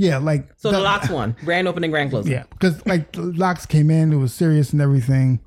[0.00, 1.36] yeah, like So the, the- LOX won.
[1.44, 2.32] Grand opening, grand closing.
[2.32, 5.40] Yeah, because like the LOX came in, it was serious and everything.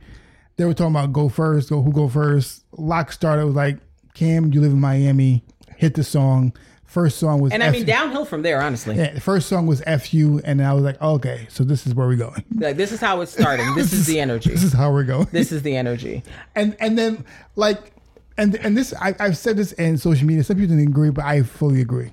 [0.58, 2.64] They were talking about go first, go who go first.
[2.78, 3.78] LOX started was like
[4.14, 5.44] Cam, you live in Miami,
[5.78, 6.54] hit the song.
[6.86, 8.96] First song was And I F- mean downhill from there, honestly.
[8.96, 11.96] yeah, the first song was F you, and I was like, okay, so this is
[11.96, 12.46] where we're going.
[12.56, 13.74] Like this is how it's starting.
[13.74, 14.52] This is the energy.
[14.52, 15.28] This is how we're going.
[15.32, 16.22] This is the energy.
[16.54, 17.26] and and then
[17.56, 17.80] like
[18.38, 20.44] and and this I, I've said this in social media.
[20.44, 22.12] Some people didn't agree, but I fully agree.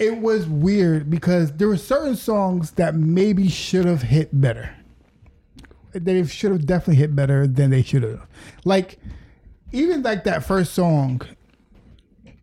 [0.00, 4.74] It was weird because there were certain songs that maybe should have hit better.
[5.92, 8.26] They should have definitely hit better than they should have.
[8.64, 8.98] Like
[9.72, 11.20] even like that first song,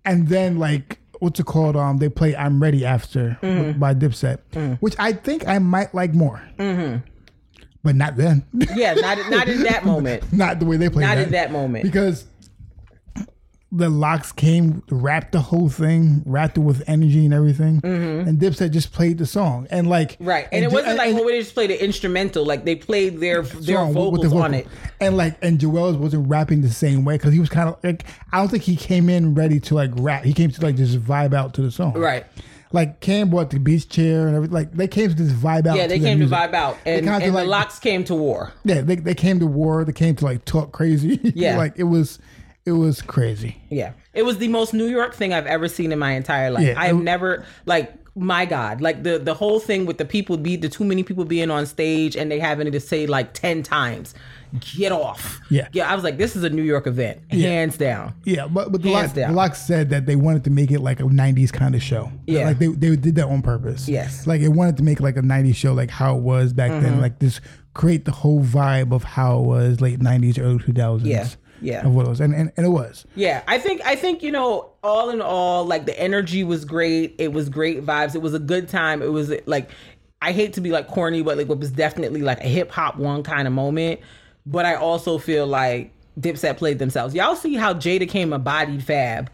[0.06, 1.76] and then like what's it called?
[1.76, 3.80] Um, they play "I'm Ready" after Mm-hmm.
[3.80, 6.98] by Dipset, which I think I might like more, Mm-hmm.
[7.84, 8.46] but not then.
[8.76, 10.32] Yeah, not not in that moment.
[10.32, 11.04] not the way they play.
[11.04, 11.08] it.
[11.08, 11.26] Not that.
[11.28, 11.84] in that moment.
[11.86, 12.26] because
[13.70, 18.72] the LOX came, rapped the whole thing, rapped it with energy and everything, and Dipset
[18.72, 20.26] just played the song and like Mm-hmm.
[20.26, 20.48] Right.
[20.54, 23.42] And, it wasn't like and- when they just played the instrumental, like they played their
[23.42, 24.68] their song with- with vocals the on it.
[25.02, 28.06] and like and Juelz wasn't rapping the same way because he was kind of like
[28.32, 30.24] I don't think he came in ready to like rap.
[30.24, 32.26] He came to like just vibe out to the song, Right.
[32.74, 34.54] Like Cam brought the beach chair and everything.
[34.54, 35.78] Like they came to this vibe out.
[35.78, 36.78] Yeah, they their came to vibe out.
[36.86, 38.52] And, and like- the LOX came to war.
[38.66, 39.84] Yeah, they, they came to war.
[39.86, 41.20] They came to like talk crazy.
[41.36, 41.58] Yeah.
[41.58, 42.20] like it was
[42.68, 43.58] it was crazy.
[43.70, 43.94] Yeah.
[44.14, 46.66] It was the most New York thing I've ever seen in my entire life.
[46.68, 50.06] Yeah, I have it- never like my God, like the the whole thing with the
[50.06, 53.34] people be the too many people being on stage and they having to say like
[53.34, 54.16] ten times,
[54.76, 55.40] get off.
[55.52, 55.68] Yeah.
[55.72, 55.92] Yeah.
[55.92, 58.16] I was like, this is a New York event, hands down.
[58.24, 59.36] Yeah, but but the down.
[59.36, 62.12] the said that they wanted to make it like a '90s kind of show.
[62.26, 62.46] Yeah.
[62.48, 63.88] like they they did that on purpose.
[63.88, 64.26] Yes.
[64.26, 66.84] like it wanted to make like a '90s show, like how it was back Mm-hmm.
[66.84, 67.02] then.
[67.02, 67.40] Like this,
[67.76, 71.02] create the whole vibe of how it was late '90s, early 2000s.
[71.06, 71.28] Yeah,
[71.62, 71.86] yeah.
[71.86, 73.06] of what it was, and and, and it was.
[73.16, 77.16] Yeah, I think I think you know, all in all, like the energy was great.
[77.18, 78.16] It was great vibes.
[78.16, 79.02] It was a good time.
[79.02, 79.72] It was like
[80.22, 82.98] I hate to be like corny, but like it was definitely like a hip hop
[82.98, 84.00] one kind of moment.
[84.46, 87.14] But I also feel like Dipset played themselves.
[87.14, 89.30] Y'all see how Jada came a bodied Fab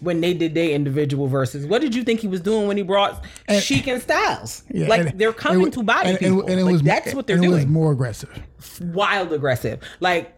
[0.00, 1.66] when they did their individual verses.
[1.66, 3.24] What did you think he was doing when he brought
[3.60, 4.62] Sheek and Styles?
[4.70, 6.40] Yeah, like and they're coming to body and, people.
[6.42, 8.38] And, and it Like, was that's what they're and It was more aggressive.
[8.80, 9.80] wild aggressive.
[10.00, 10.35] Like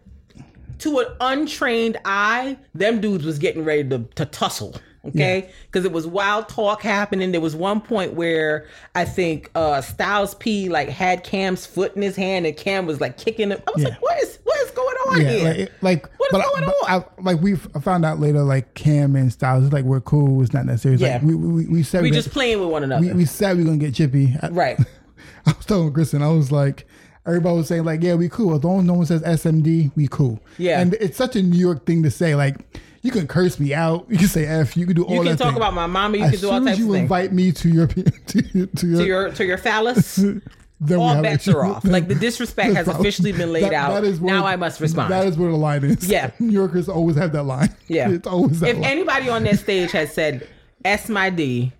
[0.79, 4.75] to an untrained eye, them dudes was getting ready to, to tussle.
[5.05, 7.31] Okay, because it was wild talk happening.
[7.31, 12.01] There was one point where I think uh Styles P like had Cam's foot in
[12.01, 13.59] his hand, and Cam was like kicking him.
[13.65, 13.89] I was Yeah.
[13.91, 15.43] like, "What is what is going on Yeah, here?
[15.47, 16.73] like, it- like what but, going on?
[16.85, 20.41] I, like we found out later, like Cam and Styles, it's like we're cool.
[20.43, 20.95] It's not necessary.
[20.95, 21.13] It's Yeah.
[21.13, 23.07] like we, we, we said we we just playing with one another.
[23.07, 24.35] we, we said we are gonna get chippy.
[24.41, 24.77] I, right.
[25.45, 26.85] I was telling Kristen, I was like,
[27.25, 28.55] everybody was saying like, yeah, we cool.
[28.55, 30.39] As long as no one says SMD, we cool.
[30.57, 30.79] Yeah.
[30.81, 32.35] and it's such a New York thing to say.
[32.35, 34.05] Like, you can curse me out.
[34.09, 34.75] You can say f.
[34.75, 35.15] You can do all that.
[35.15, 35.29] You that.
[35.29, 35.57] can talk thing.
[35.57, 36.17] about my mama.
[36.17, 36.97] You as can do all types you of things.
[36.97, 40.15] You invite me to your to, to your, to your to your phallus.
[40.81, 41.83] then all bets are off.
[41.83, 43.93] Like, the disrespect has officially been laid out.
[43.93, 45.11] That is where- Now I must respond.
[45.11, 46.07] That is where the line is.
[46.09, 46.31] Yeah.
[46.39, 47.75] New Yorkers always have that line.
[47.87, 48.09] Yeah.
[48.09, 48.85] it's always that if line.
[48.85, 50.47] anybody on that stage had said
[50.85, 51.73] S my D,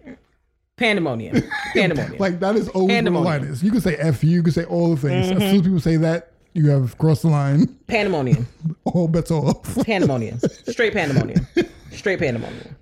[0.79, 1.43] pandemonium,
[1.73, 2.17] pandemonium.
[2.19, 3.61] like that is always where the line is.
[3.63, 5.27] You can say f you, you can say all the things.
[5.27, 5.37] Mm-hmm.
[5.41, 7.67] As soon as people say that, you have crossed the line.
[7.87, 8.47] pandemonium,
[8.85, 9.85] All bets are off.
[9.85, 11.45] pandemonium, straight pandemonium,
[11.91, 12.75] straight pandemonium.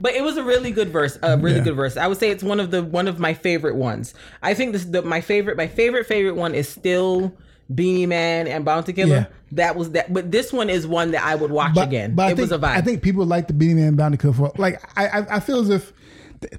[0.00, 1.64] But it was a really good verse, a really Yeah.
[1.64, 1.96] good verse.
[1.96, 4.14] I would say it's one of the one of my favorite ones.
[4.42, 7.32] I think this the my favorite my favorite favorite one is still
[7.74, 9.14] Beenie Man and Bounty Killer.
[9.16, 9.26] Yeah.
[9.52, 12.14] That was that, but this one is one that I would watch But, again.
[12.16, 12.76] but it think, was a vibe.
[12.76, 15.60] I think people like the Beenie Man Bounty Killer for like I I, I feel
[15.60, 15.92] as if
[16.40, 16.52] th-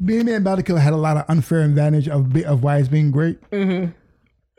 [0.00, 3.40] Man Bounty Killer had a lot of unfair advantage of of why it's being great.
[3.50, 3.90] Mm-hmm.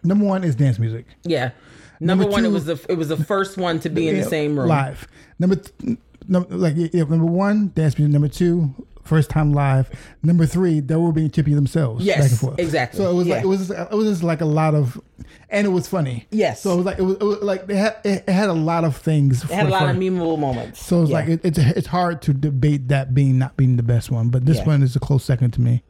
[0.08, 1.06] Number one is dance music.
[1.24, 1.52] yeah.
[2.00, 4.24] Number, Number one, it was the it was the first one to be in the
[4.24, 4.68] same room.
[4.68, 5.08] live.
[5.38, 5.98] Number th-
[6.28, 8.12] num- like yeah, number one dance music.
[8.14, 8.74] Number two.
[9.04, 9.90] First time live.
[10.22, 12.06] Number three, they were being chippy themselves.
[12.06, 12.60] Yes, back and forth.
[12.60, 12.98] exactly.
[13.00, 13.36] So it was Yeah.
[13.36, 15.00] like it was it was just like a lot of,
[15.50, 16.28] and it was funny.
[16.32, 16.62] Yes.
[16.62, 18.84] So it was like it was, it was like they had it, had a lot
[18.84, 19.44] of things.
[19.44, 20.84] It had a lot of memorable moments.
[20.86, 21.18] So it's Yeah.
[21.18, 24.46] like it, it's it's hard to debate that being not being the best one, but
[24.46, 24.66] this Yeah.
[24.68, 25.84] one is a close second to me.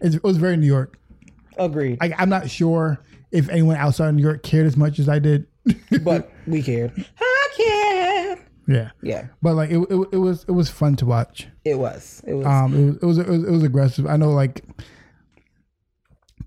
[0.00, 0.98] It's, it was very New York.
[1.58, 1.98] agreed.
[2.00, 3.00] Like I'm not sure
[3.32, 5.46] if anyone outside of New York cared as much as I did.
[6.02, 6.92] but we cared.
[7.20, 8.38] I cared.
[8.68, 11.48] yeah, Yeah, but like it, it, it was it was fun to watch.
[11.64, 12.22] it was.
[12.26, 12.46] It was.
[12.46, 14.06] Um, it was, it was it was it was aggressive.
[14.06, 14.62] I know like.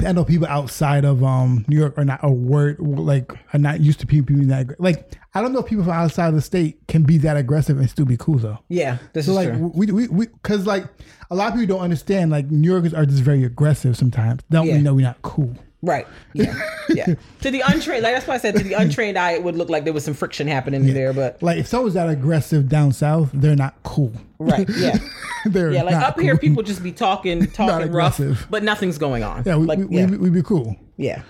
[0.05, 3.81] I know people outside of um New York are not a word like are not
[3.81, 6.35] used to people being that aggr- like I don't know if people from outside of
[6.35, 8.59] the state can be that aggressive and still be cool though.
[8.69, 9.71] yeah, this So is like true.
[9.75, 10.85] we we we because like
[11.29, 14.41] a lot of people don't understand like New Yorkers are just very aggressive sometimes.
[14.49, 14.77] Don't Yeah.
[14.77, 15.53] we know we're not cool?
[15.81, 16.07] Right.
[16.33, 16.59] Yeah.
[16.89, 17.05] Yeah.
[17.41, 19.69] to the untrained, like that's why I said to the untrained eye, it would look
[19.69, 21.13] like there was some friction happening there.
[21.13, 24.11] But Like if someone's that aggressive down south, they're not cool.
[24.39, 24.67] right.
[24.69, 24.97] Yeah.
[25.45, 25.83] they're Yeah.
[25.83, 28.19] Like up here, people just be talking, talking rough,
[28.49, 29.43] but nothing's going on.
[29.45, 30.75] Yeah, we, like we, yeah, we, we be cool.
[30.97, 31.21] Yeah.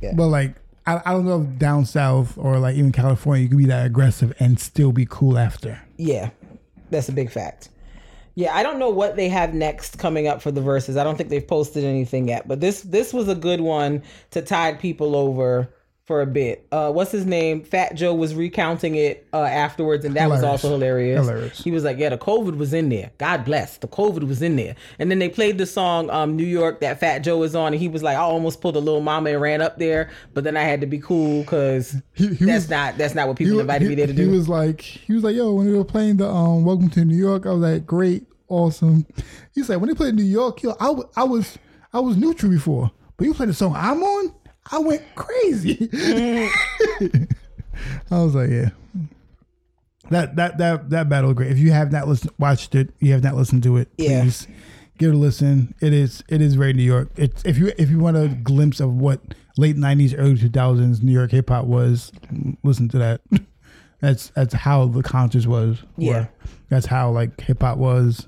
[0.00, 0.14] Yeah.
[0.16, 0.56] But like
[0.86, 3.86] I, I don't know if down south or like even California you can be that
[3.86, 5.80] aggressive and still be cool after.
[5.96, 6.30] Yeah,
[6.90, 7.68] that's a big fact.
[8.34, 10.96] Yeah, I don't know what they have next coming up for the verses.
[10.96, 14.40] I don't think they've posted anything yet, but this this was a good one to
[14.40, 15.68] tide people over
[16.12, 16.66] for a bit.
[16.70, 17.62] Uh, what's his name?
[17.64, 21.20] Fat Joe was recounting it uh, afterwards, and that was also hilarious.
[21.26, 21.58] Hilarious.
[21.64, 23.10] He was like, "Yeah, the COVID was in there.
[23.16, 26.44] God bless, the COVID was in there." And then they played the song um, "New
[26.44, 29.00] York" that Fat Joe was on, and he was like, "I almost pulled a Lil
[29.00, 32.68] Mama and ran up there, but then I had to be cool because that's was-
[32.68, 34.82] not that's not what people He, invited he- me there to do." he was like
[34.82, 37.52] he was like, yo, when they were playing the um Welcome to New York, I
[37.52, 39.06] was like, great, awesome.
[39.54, 41.58] He said when they played New York, yo, I, I was
[41.94, 44.34] I was neutral before, but you played the song I'm on,
[44.70, 45.88] I went crazy.
[48.10, 48.70] I was like, yeah.
[50.10, 51.50] That that that that battle great.
[51.50, 54.22] If you have not listened, watched it, you have not listened to it, Yeah.
[54.22, 54.46] please
[54.98, 55.74] give it a listen.
[55.80, 57.08] It is it is very New York.
[57.16, 59.20] It's if you if you want a glimpse of what
[59.56, 62.12] late '90s, early 2000s New York hip hop was,
[62.62, 63.20] listen to that.
[64.00, 65.80] That's that's how the concerts was.
[65.96, 66.26] Yeah.
[66.68, 68.26] that's how like hip hop was.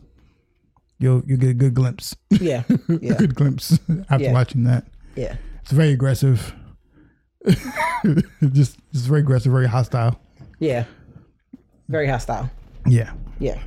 [1.01, 4.32] You'll you get a good glimpse, yeah, a yeah, good glimpse after Yeah.
[4.32, 4.86] watching that.
[5.16, 5.35] yeah.
[5.65, 6.55] It's very aggressive.
[8.53, 10.20] just just very aggressive, very hostile.
[10.59, 10.85] Yeah.
[11.89, 12.51] Very hostile.
[12.86, 13.15] Yeah.
[13.39, 13.59] Yeah.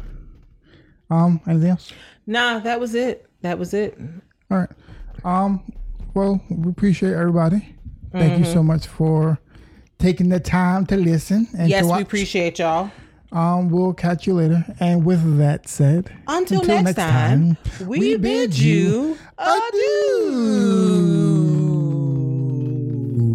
[1.10, 1.41] Um.
[1.48, 1.91] Anything else?
[2.28, 3.28] Nah, that was it.
[3.41, 3.98] That was it.
[4.52, 4.69] All right.
[5.26, 5.64] Um.
[6.14, 7.76] Well, we appreciate everybody.
[8.11, 9.40] Thank you so much for
[9.98, 12.91] taking the time to listen and Yes, we appreciate y'all.
[13.32, 13.72] Um.
[13.72, 14.64] We'll catch you later.
[14.80, 17.57] And with that said, Until, next, time,
[17.88, 20.28] we, bid you adieu.
[20.28, 21.77] Shoot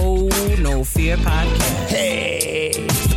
[0.00, 0.28] Oh
[0.60, 1.88] No Fear podcast.
[1.88, 3.07] Hey.